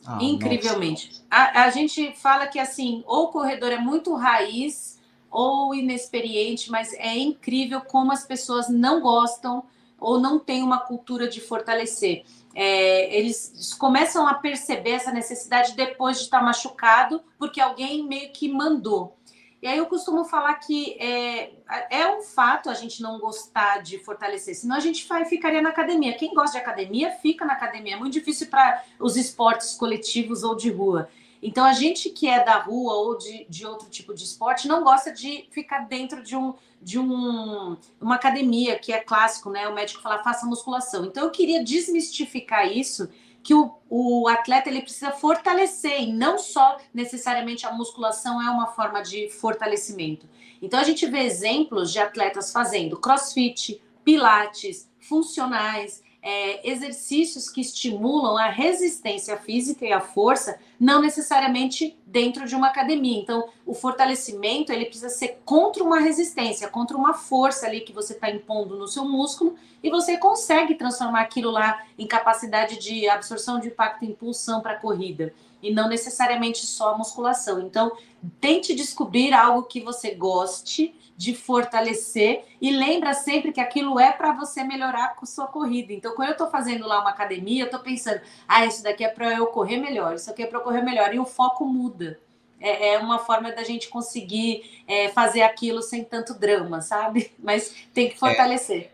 Ah, 0.06 0.18
Incrivelmente. 0.22 1.22
A, 1.30 1.64
a, 1.64 1.70
gente 1.70 2.14
fala 2.14 2.46
que 2.46 2.58
assim, 2.58 3.02
ou 3.06 3.24
o 3.24 3.28
corredor 3.28 3.70
é 3.70 3.78
muito 3.78 4.14
raiz 4.14 4.98
ou 5.30 5.74
inexperiente, 5.74 6.70
mas 6.70 6.94
é 6.94 7.14
incrível 7.18 7.82
como 7.82 8.10
as 8.10 8.24
pessoas 8.24 8.70
não 8.70 9.02
gostam 9.02 9.64
ou 10.00 10.18
não 10.18 10.38
têm 10.38 10.62
uma 10.62 10.78
cultura 10.78 11.28
de 11.28 11.40
fortalecer. 11.40 12.24
É, 12.54 13.14
eles 13.14 13.74
começam 13.78 14.26
a 14.26 14.34
perceber 14.34 14.92
essa 14.92 15.12
necessidade 15.12 15.74
depois 15.74 16.16
de 16.16 16.24
estar 16.24 16.42
machucado, 16.42 17.20
porque 17.38 17.60
alguém 17.60 18.06
meio 18.06 18.32
que 18.32 18.48
mandou. 18.48 19.17
E 19.60 19.66
aí 19.66 19.78
eu 19.78 19.86
costumo 19.86 20.24
falar 20.24 20.54
que 20.54 20.92
é, 21.00 21.50
é 21.90 22.16
um 22.16 22.22
fato 22.22 22.70
a 22.70 22.74
gente 22.74 23.02
não 23.02 23.18
gostar 23.18 23.82
de 23.82 23.98
fortalecer, 23.98 24.54
senão 24.54 24.76
a 24.76 24.80
gente 24.80 25.06
ficaria 25.28 25.60
na 25.60 25.70
academia. 25.70 26.16
Quem 26.16 26.32
gosta 26.32 26.52
de 26.52 26.58
academia, 26.58 27.10
fica 27.10 27.44
na 27.44 27.54
academia. 27.54 27.94
É 27.94 27.98
muito 27.98 28.12
difícil 28.12 28.46
para 28.46 28.84
os 29.00 29.16
esportes 29.16 29.74
coletivos 29.74 30.44
ou 30.44 30.54
de 30.54 30.70
rua. 30.70 31.08
Então, 31.42 31.64
a 31.64 31.72
gente 31.72 32.10
que 32.10 32.28
é 32.28 32.44
da 32.44 32.58
rua 32.58 32.94
ou 32.94 33.16
de, 33.16 33.46
de 33.48 33.66
outro 33.66 33.88
tipo 33.88 34.14
de 34.14 34.24
esporte 34.24 34.66
não 34.66 34.82
gosta 34.82 35.12
de 35.12 35.46
ficar 35.50 35.80
dentro 35.80 36.22
de, 36.22 36.36
um, 36.36 36.54
de 36.80 36.98
um, 36.98 37.76
uma 38.00 38.16
academia, 38.16 38.78
que 38.78 38.92
é 38.92 39.00
clássico, 39.00 39.50
né? 39.50 39.68
O 39.68 39.74
médico 39.74 40.02
fala, 40.02 40.22
faça 40.22 40.46
musculação. 40.46 41.04
Então, 41.04 41.24
eu 41.24 41.30
queria 41.30 41.62
desmistificar 41.62 42.66
isso 42.66 43.08
que 43.48 43.54
o, 43.54 43.78
o 43.88 44.28
atleta 44.28 44.68
ele 44.68 44.82
precisa 44.82 45.10
fortalecer 45.10 46.02
e 46.02 46.12
não 46.12 46.36
só 46.38 46.76
necessariamente 46.92 47.64
a 47.64 47.72
musculação 47.72 48.42
é 48.42 48.50
uma 48.50 48.66
forma 48.66 49.00
de 49.00 49.30
fortalecimento. 49.30 50.28
Então 50.60 50.78
a 50.78 50.82
gente 50.82 51.06
vê 51.06 51.20
exemplos 51.20 51.90
de 51.90 51.98
atletas 51.98 52.52
fazendo 52.52 53.00
crossfit, 53.00 53.80
pilates, 54.04 54.90
funcionais, 55.00 56.02
é, 56.22 56.68
exercícios 56.68 57.48
que 57.48 57.60
estimulam 57.60 58.36
a 58.36 58.48
resistência 58.48 59.36
física 59.36 59.86
e 59.86 59.92
a 59.92 60.00
força, 60.00 60.58
não 60.78 61.00
necessariamente 61.00 61.96
dentro 62.04 62.46
de 62.46 62.54
uma 62.54 62.68
academia. 62.68 63.18
Então, 63.18 63.48
o 63.64 63.72
fortalecimento 63.72 64.72
ele 64.72 64.86
precisa 64.86 65.08
ser 65.08 65.40
contra 65.44 65.82
uma 65.82 66.00
resistência, 66.00 66.68
contra 66.68 66.96
uma 66.96 67.14
força 67.14 67.66
ali 67.66 67.80
que 67.80 67.92
você 67.92 68.14
está 68.14 68.30
impondo 68.30 68.76
no 68.76 68.88
seu 68.88 69.04
músculo, 69.04 69.54
e 69.82 69.90
você 69.90 70.16
consegue 70.16 70.74
transformar 70.74 71.20
aquilo 71.20 71.50
lá 71.50 71.84
em 71.96 72.06
capacidade 72.06 72.78
de 72.78 73.08
absorção 73.08 73.60
de 73.60 73.68
impacto 73.68 74.04
e 74.04 74.08
impulsão 74.08 74.60
para 74.60 74.72
a 74.72 74.78
corrida, 74.78 75.32
e 75.62 75.72
não 75.72 75.88
necessariamente 75.88 76.66
só 76.66 76.94
a 76.94 76.98
musculação. 76.98 77.60
Então, 77.60 77.92
tente 78.40 78.74
descobrir 78.74 79.32
algo 79.32 79.62
que 79.64 79.80
você 79.80 80.12
goste 80.12 80.94
de 81.18 81.34
fortalecer 81.34 82.44
e 82.62 82.70
lembra 82.70 83.12
sempre 83.12 83.50
que 83.50 83.60
aquilo 83.60 83.98
é 83.98 84.12
para 84.12 84.32
você 84.32 84.62
melhorar 84.62 85.16
com 85.16 85.26
sua 85.26 85.48
corrida. 85.48 85.92
Então, 85.92 86.14
quando 86.14 86.28
eu 86.28 86.32
estou 86.32 86.48
fazendo 86.48 86.86
lá 86.86 87.00
uma 87.00 87.10
academia, 87.10 87.62
eu 87.62 87.66
estou 87.66 87.80
pensando, 87.80 88.20
ah, 88.46 88.64
isso 88.64 88.84
daqui 88.84 89.02
é 89.02 89.08
para 89.08 89.34
eu 89.34 89.48
correr 89.48 89.78
melhor, 89.78 90.14
isso 90.14 90.30
aqui 90.30 90.44
é 90.44 90.46
para 90.46 90.58
eu 90.58 90.62
correr 90.62 90.80
melhor, 90.80 91.12
e 91.12 91.18
o 91.18 91.24
foco 91.24 91.66
muda. 91.66 92.20
É, 92.60 92.94
é 92.94 92.98
uma 92.98 93.18
forma 93.18 93.50
da 93.50 93.64
gente 93.64 93.88
conseguir 93.88 94.62
é, 94.86 95.08
fazer 95.08 95.42
aquilo 95.42 95.82
sem 95.82 96.04
tanto 96.04 96.34
drama, 96.34 96.80
sabe? 96.80 97.32
Mas 97.42 97.74
tem 97.92 98.08
que 98.08 98.16
fortalecer. 98.16 98.82
É, 98.82 98.90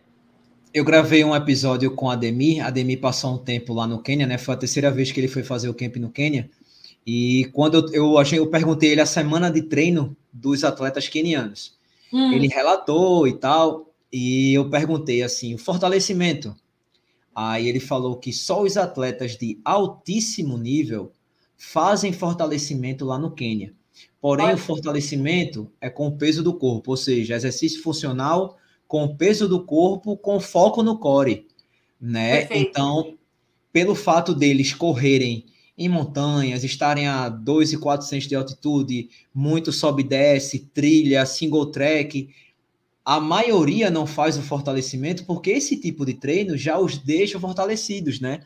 eu 0.72 0.84
gravei 0.84 1.22
um 1.24 1.36
episódio 1.36 1.94
com 1.94 2.08
a 2.08 2.14
Ademir. 2.14 2.64
A 2.64 2.68
Ademir 2.68 3.00
passou 3.00 3.34
um 3.34 3.38
tempo 3.38 3.74
lá 3.74 3.86
no 3.86 4.02
Quênia, 4.02 4.26
né? 4.26 4.38
Foi 4.38 4.54
a 4.54 4.58
terceira 4.58 4.90
vez 4.90 5.12
que 5.12 5.20
ele 5.20 5.28
foi 5.28 5.42
fazer 5.42 5.68
o 5.68 5.74
camp 5.74 5.96
no 5.96 6.10
Quênia. 6.10 6.50
E 7.06 7.50
quando 7.52 7.92
eu, 7.92 8.14
eu, 8.16 8.22
eu 8.32 8.46
perguntei 8.46 8.92
ele 8.92 9.00
a 9.02 9.06
semana 9.06 9.50
de 9.50 9.62
treino 9.62 10.16
dos 10.32 10.64
atletas 10.64 11.06
quenianos. 11.06 11.74
Hum. 12.12 12.32
Ele 12.32 12.48
relatou 12.48 13.26
e 13.26 13.34
tal, 13.34 13.92
e 14.12 14.54
eu 14.54 14.70
perguntei 14.70 15.22
assim, 15.22 15.54
o 15.54 15.58
fortalecimento. 15.58 16.54
Aí 17.34 17.68
ele 17.68 17.80
falou 17.80 18.16
que 18.16 18.32
só 18.32 18.62
os 18.62 18.76
atletas 18.76 19.36
de 19.36 19.60
altíssimo 19.64 20.56
nível 20.56 21.12
fazem 21.56 22.12
fortalecimento 22.12 23.04
lá 23.04 23.18
no 23.18 23.32
Quênia. 23.32 23.74
Porém, 24.20 24.46
Olha. 24.46 24.54
o 24.54 24.58
fortalecimento 24.58 25.70
é 25.80 25.90
com 25.90 26.06
o 26.06 26.16
peso 26.16 26.42
do 26.42 26.54
corpo, 26.54 26.92
ou 26.92 26.96
seja, 26.96 27.34
exercício 27.34 27.82
funcional 27.82 28.56
com 28.86 29.04
o 29.04 29.16
peso 29.16 29.48
do 29.48 29.64
corpo 29.64 30.16
com 30.16 30.38
foco 30.38 30.82
no 30.82 30.98
core, 30.98 31.46
né? 32.00 32.38
Perfeito. 32.38 32.68
Então, 32.68 33.18
pelo 33.72 33.94
fato 33.94 34.34
deles 34.34 34.72
correrem 34.72 35.46
em 35.76 35.88
montanhas, 35.88 36.62
estarem 36.62 37.08
a 37.08 37.28
2,400 37.28 38.28
de 38.28 38.34
altitude, 38.34 39.08
muito 39.34 39.72
sobe 39.72 40.02
e 40.02 40.06
desce, 40.06 40.70
trilha, 40.72 41.26
single 41.26 41.66
track. 41.66 42.28
A 43.04 43.18
maioria 43.20 43.90
não 43.90 44.06
faz 44.06 44.38
o 44.38 44.42
fortalecimento 44.42 45.24
porque 45.24 45.50
esse 45.50 45.76
tipo 45.76 46.06
de 46.06 46.14
treino 46.14 46.56
já 46.56 46.78
os 46.78 46.96
deixa 46.96 47.40
fortalecidos, 47.40 48.20
né? 48.20 48.40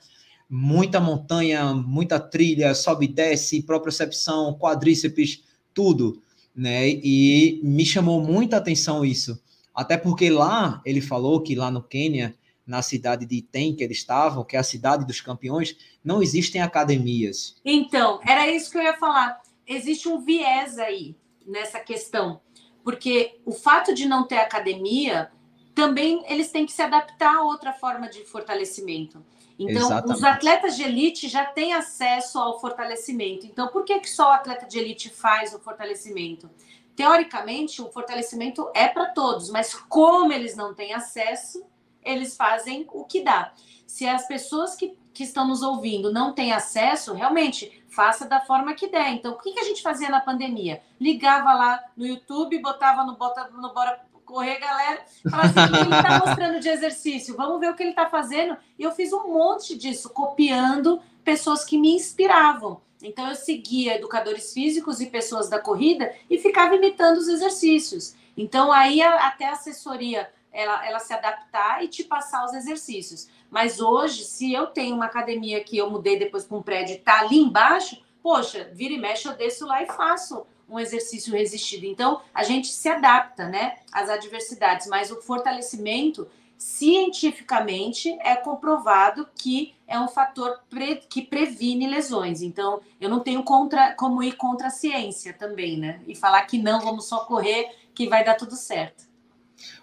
Muita 0.49 0.99
montanha, 0.99 1.75
muita 1.75 2.19
trilha, 2.19 2.75
sobe 2.75 3.05
e 3.05 3.09
desce, 3.09 3.63
propriocepção, 3.63 4.59
quadríceps, 4.59 5.43
tudo, 5.75 6.23
né? 6.57 6.89
E 6.89 7.61
me 7.63 7.85
chamou 7.85 8.23
muita 8.23 8.57
atenção 8.57 9.05
isso. 9.05 9.39
Até 9.75 9.99
porque 9.99 10.31
lá, 10.31 10.81
ele 10.85 11.03
falou 11.03 11.43
que 11.43 11.55
lá 11.55 11.71
no 11.71 11.83
Quênia, 11.83 12.35
na 12.69 12.83
cidade 12.83 13.25
de 13.25 13.37
Item, 13.37 13.75
que 13.75 13.83
eles 13.83 13.97
estavam, 13.97 14.45
que 14.45 14.55
é 14.55 14.59
a 14.59 14.63
cidade 14.63 15.07
dos 15.07 15.23
campeões, 15.23 15.75
não 16.05 16.23
existem 16.23 16.61
academias. 16.61 17.57
Então, 17.65 18.21
era 18.23 18.47
isso 18.47 18.71
que 18.71 18.77
eu 18.77 18.83
ia 18.83 18.99
falar. 18.99 19.41
Existe 19.67 20.07
um 20.07 20.21
viés 20.21 20.79
aí 20.79 21.17
nessa 21.47 21.81
questão, 21.81 22.43
porque 22.85 23.41
o 23.47 23.53
fato 23.53 23.95
de 23.95 24.07
não 24.07 24.27
ter 24.27 24.37
academia, 24.37 25.33
também 25.75 26.23
eles 26.29 26.51
têm 26.51 26.67
que 26.67 26.73
se 26.73 26.83
adaptar 26.83 27.37
a 27.37 27.43
outra 27.43 27.73
forma 27.73 28.07
de 28.07 28.23
fortalecimento. 28.27 29.25
Então, 29.59 29.87
Exatamente. 29.87 30.17
os 30.17 30.23
atletas 30.23 30.77
de 30.77 30.83
elite 30.83 31.27
já 31.27 31.47
têm 31.47 31.73
acesso 31.73 32.39
ao 32.39 32.61
fortalecimento. 32.61 33.47
Então, 33.47 33.69
por 33.69 33.83
que, 33.83 33.99
que 33.99 34.11
só 34.11 34.29
o 34.29 34.33
atleta 34.33 34.67
de 34.67 34.79
elite 34.79 35.09
faz 35.09 35.55
o 35.55 35.59
fortalecimento? 35.59 36.51
Teoricamente, 36.95 37.81
o 37.81 37.91
fortalecimento 37.91 38.71
é 38.75 38.89
para 38.89 39.07
todos, 39.07 39.51
mas 39.51 39.75
como 39.75 40.33
eles 40.33 40.55
não 40.55 40.75
têm 40.75 40.93
acesso, 40.93 41.65
eles 42.03 42.37
fazem 42.37 42.87
o 42.93 43.05
que 43.05 43.23
dá. 43.23 43.53
Se 43.87 44.07
as 44.07 44.27
pessoas 44.27 44.75
que, 44.75 44.97
que 45.13 45.25
estão 45.25 45.47
nos 45.47 45.63
ouvindo 45.63 46.13
não 46.13 46.33
têm 46.33 46.53
acesso, 46.53 47.15
realmente, 47.15 47.83
faça 47.89 48.27
da 48.27 48.41
forma 48.41 48.75
que 48.75 48.89
der. 48.89 49.13
Então, 49.13 49.33
o 49.33 49.39
que, 49.39 49.53
que 49.53 49.61
a 49.61 49.65
gente 49.65 49.83
fazia 49.83 50.09
na 50.09 50.21
pandemia? 50.21 50.83
Ligava 51.01 51.53
lá 51.55 51.83
no 51.97 52.07
YouTube, 52.07 52.61
botava 52.61 53.05
no, 53.05 53.17
bota, 53.17 53.49
no 53.51 53.73
Bora 53.73 54.01
correr, 54.29 54.59
galera. 54.59 55.03
Fala 55.29 55.45
assim, 55.45 55.75
ele 55.81 55.97
está 55.97 56.19
mostrando 56.19 56.61
de 56.61 56.69
exercício? 56.69 57.35
Vamos 57.35 57.59
ver 57.59 57.71
o 57.71 57.75
que 57.75 57.83
ele 57.83 57.91
está 57.91 58.11
fazendo. 58.11 58.59
E 58.79 58.83
eu 58.83 58.93
fiz 58.93 59.11
um 59.13 59.33
monte 59.33 59.77
disso, 59.77 60.11
copiando 60.11 61.01
pessoas 61.25 61.65
que 61.65 61.79
me 61.79 61.95
inspiravam. 61.95 62.81
Então 63.03 63.29
eu 63.29 63.35
seguia 63.35 63.97
educadores 63.97 64.53
físicos 64.53 65.01
e 65.01 65.07
pessoas 65.07 65.49
da 65.49 65.59
corrida 65.59 66.13
e 66.29 66.39
ficava 66.39 66.75
imitando 66.75 67.19
os 67.19 67.29
exercícios. 67.29 68.15
Então 68.37 68.71
aí 68.71 69.01
até 69.01 69.47
a 69.47 69.53
assessoria 69.53 70.31
ela, 70.59 70.85
ela 70.85 70.99
se 70.99 71.15
adaptar 71.15 71.85
e 71.85 71.89
te 71.89 72.03
passar 72.03 72.45
os 72.45 72.53
exercícios. 72.53 73.29
Mas 73.49 73.81
hoje, 73.81 74.25
se 74.25 74.53
eu 74.53 74.67
tenho 74.67 74.97
uma 74.97 75.05
academia 75.05 75.63
que 75.63 75.79
eu 75.79 75.89
mudei 75.89 76.19
depois 76.19 76.45
para 76.45 76.57
um 76.57 76.63
prédio 76.63 76.97
e 76.97 76.99
tá 76.99 77.21
ali 77.21 77.39
embaixo, 77.39 78.03
poxa, 78.21 78.69
vira 78.75 78.93
e 78.93 78.99
mexe, 78.99 79.29
eu 79.29 79.37
desço 79.37 79.65
lá 79.65 79.85
e 79.85 79.87
faço 79.87 80.45
um 80.69 80.81
exercício 80.81 81.33
resistido. 81.33 81.87
Então, 81.87 82.21
a 82.35 82.43
gente 82.43 82.67
se 82.67 82.89
adapta, 82.89 83.49
né, 83.49 83.77
às 83.93 84.11
adversidades, 84.11 84.89
mas 84.89 85.13
o 85.13 85.23
fortalecimento 85.23 86.29
cientificamente 86.59 88.19
é 88.21 88.35
comprovado 88.35 89.29
que 89.37 89.77
é 89.87 89.99
um 89.99 90.09
fator 90.09 90.59
pre, 90.69 90.97
que 90.97 91.23
previne 91.23 91.87
lesões. 91.87 92.43
Então, 92.43 92.81
eu 93.01 93.09
não 93.09 93.21
tenho 93.21 93.45
contra, 93.45 93.95
como 93.95 94.25
ir 94.25 94.33
contra 94.33 94.67
a 94.67 94.71
ciência 94.71 95.33
também, 95.33 95.79
né? 95.79 96.03
E 96.05 96.17
falar 96.17 96.43
que 96.43 96.59
não, 96.59 96.81
vamos 96.81 97.07
só 97.07 97.21
correr, 97.21 97.71
que 97.95 98.09
vai 98.09 98.25
dar 98.25 98.35
tudo 98.35 98.57
certo. 98.57 99.08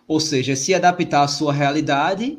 Ou 0.08 0.20
seja, 0.20 0.56
se 0.56 0.74
adaptar 0.74 1.24
à 1.24 1.28
sua 1.28 1.52
realidade 1.52 2.38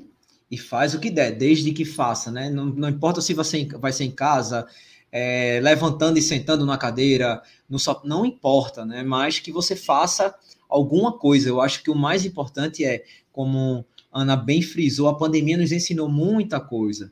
e 0.51 0.57
faz 0.57 0.95
o 0.95 1.01
que 1.01 1.11
der, 1.11 1.33
desde 1.33 1.73
que 1.73 1.85
faça, 1.85 2.31
né? 2.31 2.49
Não, 2.49 2.67
não 2.67 2.89
importa 2.89 3.21
se 3.21 3.35
você 3.35 3.65
vai 3.65 3.93
ser 3.93 4.05
em 4.05 4.11
casa, 4.11 4.67
é, 5.11 5.61
levantando 5.63 6.19
e 6.19 6.23
sentando 6.23 6.65
na 6.65 6.79
cadeira, 6.79 7.43
não, 7.69 7.79
só, 7.79 8.01
não 8.05 8.25
importa, 8.25 8.85
né? 8.85 9.03
Mas 9.03 9.39
que 9.41 9.51
você 9.51 9.75
faça 9.75 10.35
alguma 10.69 11.13
coisa. 11.13 11.49
Eu 11.49 11.61
acho 11.61 11.83
que 11.83 11.91
o 11.91 11.95
mais 11.95 12.25
importante 12.25 12.85
é, 12.85 13.05
como 13.33 13.85
Ana 14.13 14.37
bem 14.37 14.63
frisou, 14.63 15.09
a 15.09 15.17
pandemia 15.17 15.57
nos 15.57 15.73
ensinou 15.73 16.09
muita 16.09 16.61
coisa, 16.61 17.11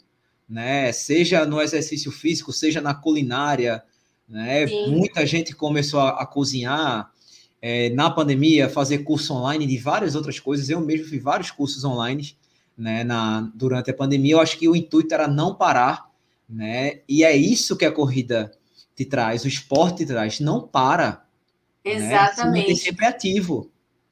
né? 0.49 0.93
Seja 0.93 1.45
no 1.45 1.61
exercício 1.61 2.13
físico, 2.13 2.53
seja 2.53 2.81
na 2.81 2.95
culinária, 2.95 3.83
né? 4.29 4.67
Sim. 4.67 4.91
Muita 4.91 5.27
gente 5.27 5.55
começou 5.55 6.01
a, 6.01 6.23
a 6.23 6.27
cozinhar 6.27 7.11
é, 7.67 7.89
na 7.89 8.11
pandemia, 8.11 8.69
fazer 8.69 8.99
curso 8.99 9.33
online 9.33 9.67
de 9.67 9.79
várias 9.79 10.15
outras 10.15 10.39
coisas. 10.39 10.69
Eu 10.69 10.83
mesmo 10.83 11.07
fiz 11.07 11.23
vários 11.23 11.51
cursos 11.51 11.83
online, 11.83 12.37
né? 12.77 13.03
Na, 13.05 13.51
durante 13.55 13.91
a 13.91 13.95
pandemia, 13.95 14.35
eu 14.35 14.41
acho 14.41 14.59
que 14.59 14.69
o 14.69 14.77
intuito 14.77 15.15
era 15.15 15.27
não 15.27 15.55
parar, 15.55 16.11
né? 16.47 17.01
E 17.09 17.25
é 17.25 17.35
isso 17.35 17.75
que 17.75 17.87
a 17.87 17.91
corrida 17.91 18.53
te 18.95 19.07
traz, 19.07 19.47
o 19.47 19.49
esporte 19.49 20.05
te 20.05 20.07
traz, 20.09 20.41
não 20.41 20.61
para. 20.61 21.25
Né? 21.83 21.95
Exatamente. 21.95 22.69
Né? 22.69 22.75
sempre 22.75 23.07
ativo. 23.07 23.71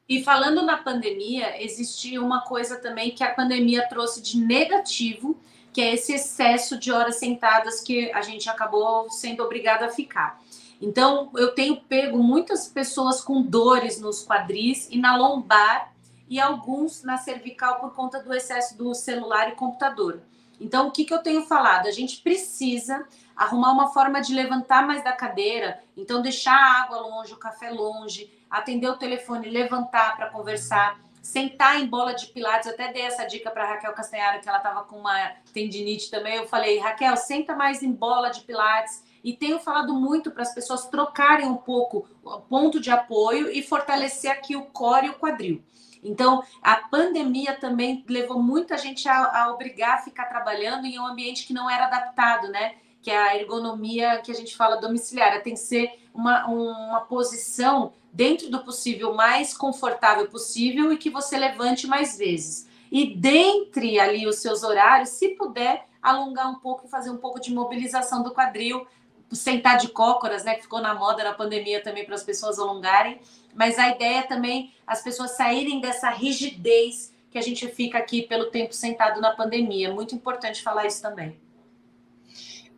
E 0.09 0.25
falando 0.25 0.63
na 0.63 0.79
pandemia, 0.79 1.63
existia 1.63 2.23
uma 2.23 2.41
coisa 2.41 2.77
também 2.77 3.11
que 3.11 3.23
a 3.23 3.35
pandemia 3.35 3.87
trouxe 3.87 4.23
de 4.23 4.39
negativo, 4.39 5.39
que 5.75 5.83
é 5.83 5.93
esse 5.93 6.15
excesso 6.15 6.79
de 6.79 6.91
horas 6.91 7.17
sentadas 7.17 7.83
que 7.83 8.11
a 8.13 8.23
gente 8.23 8.49
acabou 8.49 9.11
sendo 9.11 9.43
obrigado 9.43 9.83
a 9.83 9.91
ficar. 9.91 10.42
Então, 10.83 11.31
eu 11.37 11.55
tenho 11.55 11.81
pego 11.81 12.21
muitas 12.21 12.67
pessoas 12.67 13.23
com 13.23 13.41
dores 13.41 14.01
nos 14.01 14.27
quadris 14.27 14.89
e 14.91 14.99
na 14.99 15.17
lombar 15.17 15.95
e 16.29 16.41
alguns 16.41 17.05
na 17.05 17.17
cervical 17.17 17.79
por 17.79 17.95
conta 17.95 18.21
do 18.21 18.35
excesso 18.35 18.77
do 18.77 18.93
celular 18.93 19.49
e 19.49 19.55
computador. 19.55 20.21
Então, 20.61 20.89
o 20.89 20.91
que, 20.91 21.05
que 21.05 21.15
eu 21.15 21.23
tenho 21.23 21.45
falado? 21.45 21.87
A 21.87 21.93
gente 21.93 22.21
precisa 22.21 23.07
arrumar 23.37 23.71
uma 23.71 23.93
forma 23.93 24.21
de 24.21 24.35
levantar 24.35 24.85
mais 24.85 25.05
da 25.05 25.13
cadeira, 25.13 25.81
então 25.97 26.21
deixar 26.21 26.55
a 26.55 26.83
água 26.83 26.99
longe, 26.99 27.33
o 27.33 27.39
café 27.39 27.71
longe, 27.71 28.33
atender 28.51 28.89
o 28.89 28.97
telefone, 28.97 29.49
levantar 29.49 30.17
para 30.17 30.31
conversar, 30.31 31.01
sentar 31.23 31.81
em 31.81 31.87
bola 31.87 32.13
de 32.13 32.27
pilates. 32.27 32.67
Eu 32.67 32.75
até 32.75 32.93
dei 32.93 33.03
essa 33.03 33.25
dica 33.25 33.53
para 33.53 33.67
Raquel 33.67 33.93
Castanharo, 33.93 34.41
que 34.41 34.49
ela 34.49 34.59
estava 34.59 34.83
com 34.83 34.99
uma 34.99 35.33
tendinite 35.55 36.11
também. 36.11 36.37
Eu 36.37 36.49
falei, 36.49 36.81
Raquel, 36.81 37.17
senta 37.17 37.55
mais 37.55 37.85
em 37.85 37.93
bola 37.93 38.31
de 38.31 38.41
pilates. 38.41 39.12
E 39.23 39.33
tenho 39.33 39.59
falado 39.59 39.95
muito 39.95 40.31
para 40.31 40.43
as 40.43 40.55
pessoas 40.55 40.87
trocarem 40.87 41.47
um 41.47 41.57
pouco 41.57 42.07
o 42.25 42.41
ponto 42.41 42.81
de 42.81 42.91
apoio 42.91 43.51
e 43.51 43.63
fortalecer 43.63 44.31
aqui 44.31 44.57
o 44.57 44.63
core 44.63 45.07
e 45.07 45.11
o 45.11 45.15
quadril. 45.15 45.63
Então, 46.03 46.43
a 46.61 46.77
pandemia 46.77 47.55
também 47.55 48.05
levou 48.09 48.43
muita 48.43 48.77
gente 48.77 49.09
a, 49.09 49.45
a 49.45 49.53
obrigar 49.53 49.99
a 49.99 50.03
ficar 50.03 50.25
trabalhando 50.25 50.85
em 50.87 50.99
um 50.99 51.07
ambiente 51.07 51.47
que 51.47 51.53
não 51.53 51.71
era 51.71 51.87
adaptado, 51.87 52.49
né? 52.49 52.75
que 53.03 53.11
é 53.11 53.19
a 53.19 53.37
ergonomia 53.37 54.23
que 54.23 54.31
a 54.31 54.35
gente 54.35 54.57
fala 54.57 54.77
domiciliária, 54.77 55.43
tem 55.43 55.55
que 55.55 55.61
ser 55.61 55.99
uma, 56.15 56.47
uma 56.47 57.01
posição 57.01 57.93
dentro 58.13 58.49
do 58.49 58.63
possível 58.63 59.13
mais 59.13 59.57
confortável 59.57 60.29
possível 60.29 60.93
e 60.93 60.97
que 60.97 61.11
você 61.11 61.37
levante 61.37 61.87
mais 61.87 62.17
vezes. 62.17 62.69
E 62.91 63.17
dentre 63.17 63.99
ali 63.99 64.27
os 64.27 64.37
seus 64.37 64.63
horários, 64.63 65.09
se 65.09 65.31
puder 65.31 65.89
alongar 66.01 66.49
um 66.49 66.57
pouco 66.57 66.87
e 66.87 66.91
fazer 66.91 67.11
um 67.11 67.17
pouco 67.17 67.41
de 67.41 67.53
mobilização 67.53 68.23
do 68.23 68.33
quadril, 68.33 68.87
sentar 69.33 69.79
de 69.79 69.89
cócoras, 69.89 70.45
né, 70.45 70.55
que 70.55 70.63
ficou 70.63 70.81
na 70.81 70.95
moda 70.95 71.25
na 71.25 71.33
pandemia 71.33 71.83
também 71.83 72.05
para 72.05 72.15
as 72.15 72.23
pessoas 72.23 72.59
alongarem, 72.59 73.21
mas 73.55 73.79
a 73.79 73.91
ideia 73.91 74.19
é 74.19 74.23
também 74.23 74.73
as 74.87 75.03
pessoas 75.03 75.33
saírem 75.33 75.81
dessa 75.81 76.11
rigidez 76.11 77.13
que 77.31 77.39
a 77.39 77.43
gente 77.43 77.67
fica 77.69 77.99
aqui 77.99 78.23
pelo 78.23 78.47
tempo 78.47 78.75
sentado 78.75 79.21
na 79.21 79.31
pandemia. 79.31 79.89
É 79.89 79.93
muito 79.93 80.15
importante 80.15 80.63
falar 80.63 80.87
isso 80.87 81.01
também. 81.01 81.37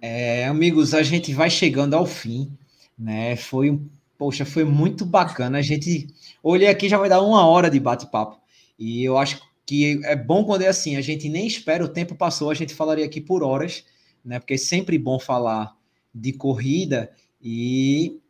É, 0.00 0.44
amigos, 0.46 0.94
a 0.94 1.02
gente 1.02 1.32
vai 1.32 1.50
chegando 1.50 1.94
ao 1.94 2.06
fim, 2.06 2.52
né? 2.96 3.34
Foi, 3.36 3.80
poxa, 4.16 4.44
foi 4.44 4.64
muito 4.64 5.04
bacana. 5.04 5.58
A 5.58 5.62
gente, 5.62 6.06
olhei 6.42 6.68
aqui, 6.68 6.88
já 6.88 6.98
vai 6.98 7.08
dar 7.08 7.20
uma 7.20 7.46
hora 7.46 7.68
de 7.68 7.80
bate-papo. 7.80 8.38
E 8.78 9.02
eu 9.02 9.18
acho 9.18 9.40
que 9.66 10.00
é 10.04 10.14
bom 10.14 10.44
quando 10.44 10.62
é 10.62 10.68
assim, 10.68 10.96
a 10.96 11.00
gente 11.00 11.28
nem 11.28 11.46
espera, 11.46 11.84
o 11.84 11.88
tempo 11.88 12.14
passou, 12.14 12.50
a 12.50 12.54
gente 12.54 12.74
falaria 12.74 13.04
aqui 13.04 13.20
por 13.20 13.42
horas, 13.42 13.84
né? 14.24 14.38
Porque 14.38 14.54
é 14.54 14.58
sempre 14.58 14.98
bom 14.98 15.18
falar 15.18 15.74
de 16.14 16.32
corrida 16.32 17.10
e 17.42 18.20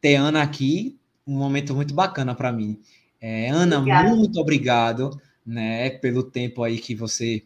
ter 0.00 0.16
Ana 0.16 0.42
aqui, 0.42 0.98
um 1.26 1.36
momento 1.36 1.74
muito 1.74 1.92
bacana 1.92 2.34
para 2.34 2.52
mim. 2.52 2.80
É, 3.20 3.50
Ana, 3.50 3.78
Obrigada. 3.78 4.14
muito 4.14 4.40
obrigado, 4.40 5.20
né, 5.44 5.90
pelo 5.90 6.22
tempo 6.22 6.62
aí 6.62 6.78
que 6.78 6.94
você 6.94 7.42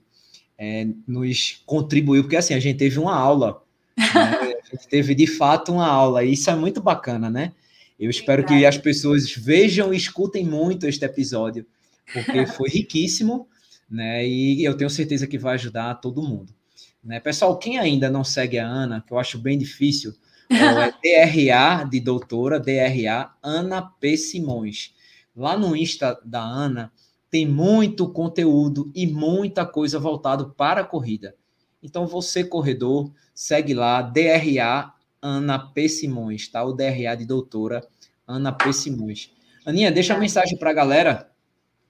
é, 0.58 0.86
nos 1.06 1.62
contribuiu, 1.66 2.22
porque 2.22 2.36
assim, 2.36 2.54
a 2.54 2.60
gente 2.60 2.76
teve 2.76 2.98
uma 2.98 3.16
aula, 3.16 3.62
né? 3.96 4.02
a 4.62 4.76
gente 4.76 4.88
teve 4.88 5.14
de 5.14 5.26
fato 5.26 5.72
uma 5.72 5.86
aula, 5.86 6.24
e 6.24 6.32
isso 6.32 6.50
é 6.50 6.54
muito 6.54 6.80
bacana, 6.80 7.28
né? 7.28 7.52
Eu 7.98 8.10
espero 8.10 8.44
que 8.44 8.66
as 8.66 8.78
pessoas 8.78 9.32
vejam 9.32 9.92
e 9.92 9.96
escutem 9.96 10.44
muito 10.44 10.86
este 10.86 11.04
episódio, 11.04 11.66
porque 12.12 12.46
foi 12.46 12.68
riquíssimo, 12.68 13.48
né? 13.90 14.26
E 14.26 14.64
eu 14.64 14.76
tenho 14.76 14.90
certeza 14.90 15.26
que 15.26 15.38
vai 15.38 15.54
ajudar 15.54 15.94
todo 15.96 16.22
mundo. 16.22 16.52
Né? 17.02 17.18
Pessoal, 17.18 17.58
quem 17.58 17.78
ainda 17.78 18.08
não 18.08 18.22
segue 18.22 18.58
a 18.58 18.66
Ana, 18.66 19.02
que 19.06 19.12
eu 19.12 19.18
acho 19.18 19.38
bem 19.38 19.58
difícil, 19.58 20.14
é 20.50 21.34
DRA 21.34 21.84
de 21.84 21.98
doutora, 22.00 22.60
DRA 22.60 23.34
Ana 23.42 23.82
P. 23.82 24.16
Simões. 24.16 24.94
Lá 25.34 25.56
no 25.56 25.74
Insta 25.74 26.20
da 26.24 26.42
Ana, 26.42 26.92
tem 27.30 27.46
muito 27.46 28.12
conteúdo 28.12 28.92
e 28.94 29.06
muita 29.06 29.64
coisa 29.64 29.98
voltado 29.98 30.50
para 30.50 30.82
a 30.82 30.84
corrida. 30.84 31.34
Então, 31.82 32.06
você, 32.06 32.44
corredor, 32.44 33.10
segue 33.34 33.74
lá, 33.74 34.02
DRA 34.02 34.92
Ana 35.20 35.58
P. 35.58 35.88
Simões, 35.88 36.48
tá? 36.48 36.62
O 36.62 36.72
DRA 36.72 37.16
de 37.16 37.24
doutora 37.24 37.86
Ana 38.26 38.52
P. 38.52 38.72
Simões. 38.72 39.32
Aninha, 39.64 39.90
deixa 39.90 40.14
a 40.14 40.18
mensagem 40.18 40.58
para 40.58 40.70
a 40.70 40.74
galera. 40.74 41.32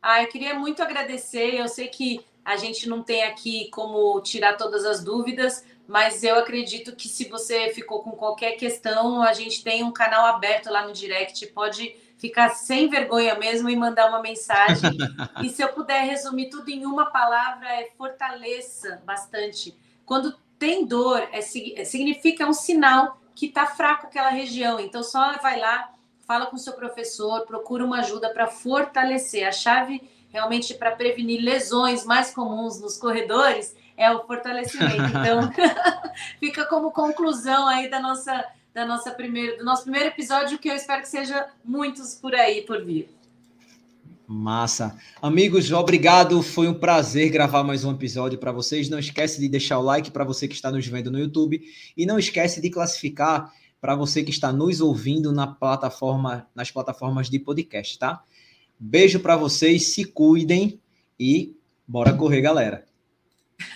Ah, 0.00 0.22
eu 0.22 0.28
queria 0.28 0.54
muito 0.54 0.82
agradecer. 0.82 1.54
Eu 1.54 1.68
sei 1.68 1.88
que 1.88 2.20
a 2.44 2.56
gente 2.56 2.88
não 2.88 3.02
tem 3.02 3.24
aqui 3.24 3.68
como 3.70 4.20
tirar 4.20 4.56
todas 4.56 4.84
as 4.84 5.02
dúvidas, 5.02 5.64
mas 5.86 6.22
eu 6.22 6.36
acredito 6.36 6.96
que 6.96 7.08
se 7.08 7.28
você 7.28 7.70
ficou 7.70 8.02
com 8.02 8.12
qualquer 8.12 8.52
questão, 8.52 9.22
a 9.22 9.32
gente 9.32 9.62
tem 9.62 9.82
um 9.82 9.92
canal 9.92 10.26
aberto 10.26 10.70
lá 10.70 10.86
no 10.86 10.92
direct, 10.92 11.46
pode 11.48 11.94
ficar 12.16 12.50
sem 12.50 12.88
vergonha 12.88 13.34
mesmo 13.34 13.68
e 13.68 13.76
mandar 13.76 14.08
uma 14.08 14.22
mensagem. 14.22 14.90
e 15.42 15.50
se 15.50 15.62
eu 15.62 15.68
puder 15.68 16.04
resumir 16.04 16.50
tudo 16.50 16.68
em 16.68 16.86
uma 16.86 17.06
palavra, 17.06 17.68
é 17.68 17.90
fortaleça 17.96 19.02
bastante. 19.04 19.76
Quando 20.06 20.36
tem 20.58 20.86
dor, 20.86 21.18
é, 21.32 21.38
é 21.38 21.84
significa 21.84 22.44
é 22.44 22.46
um 22.46 22.52
sinal 22.52 23.20
que 23.34 23.46
está 23.46 23.66
fraco 23.66 24.06
aquela 24.06 24.30
região. 24.30 24.78
Então, 24.78 25.02
só 25.02 25.36
vai 25.38 25.58
lá, 25.58 25.92
fala 26.24 26.46
com 26.46 26.56
o 26.56 26.58
seu 26.58 26.74
professor, 26.74 27.44
procura 27.44 27.84
uma 27.84 27.98
ajuda 27.98 28.30
para 28.30 28.46
fortalecer. 28.46 29.46
A 29.46 29.52
chave 29.52 30.00
realmente 30.32 30.74
para 30.74 30.92
prevenir 30.92 31.40
lesões 31.40 32.04
mais 32.04 32.30
comuns 32.30 32.80
nos 32.80 32.96
corredores 32.96 33.76
é 33.96 34.10
o 34.10 34.24
fortalecimento. 34.26 35.02
Então, 35.12 35.52
fica 36.40 36.64
como 36.64 36.90
conclusão 36.90 37.68
aí 37.68 37.90
da 37.90 38.00
nossa 38.00 38.44
da 38.74 38.86
nossa 38.86 39.10
primeira, 39.10 39.58
do 39.58 39.64
nosso 39.64 39.82
primeiro 39.82 40.08
episódio, 40.08 40.58
que 40.58 40.66
eu 40.66 40.74
espero 40.74 41.02
que 41.02 41.08
seja 41.08 41.46
muitos 41.62 42.14
por 42.14 42.34
aí 42.34 42.62
por 42.62 42.82
vir. 42.82 43.10
Massa. 44.26 44.96
Amigos, 45.20 45.70
obrigado. 45.72 46.42
Foi 46.42 46.66
um 46.68 46.72
prazer 46.72 47.28
gravar 47.28 47.62
mais 47.62 47.84
um 47.84 47.92
episódio 47.92 48.38
para 48.38 48.50
vocês. 48.50 48.88
Não 48.88 48.98
esquece 48.98 49.38
de 49.38 49.46
deixar 49.46 49.78
o 49.78 49.82
like 49.82 50.10
para 50.10 50.24
você 50.24 50.48
que 50.48 50.54
está 50.54 50.70
nos 50.70 50.86
vendo 50.86 51.10
no 51.10 51.18
YouTube 51.18 51.60
e 51.94 52.06
não 52.06 52.18
esquece 52.18 52.62
de 52.62 52.70
classificar 52.70 53.52
para 53.78 53.94
você 53.94 54.22
que 54.22 54.30
está 54.30 54.50
nos 54.50 54.80
ouvindo 54.80 55.32
na 55.32 55.46
plataforma, 55.46 56.48
nas 56.54 56.70
plataformas 56.70 57.28
de 57.28 57.38
podcast, 57.38 57.98
tá? 57.98 58.22
Beijo 58.84 59.20
para 59.20 59.36
vocês, 59.36 59.94
se 59.94 60.04
cuidem 60.04 60.80
e 61.16 61.54
bora 61.86 62.12
correr, 62.12 62.40
galera. 62.40 62.84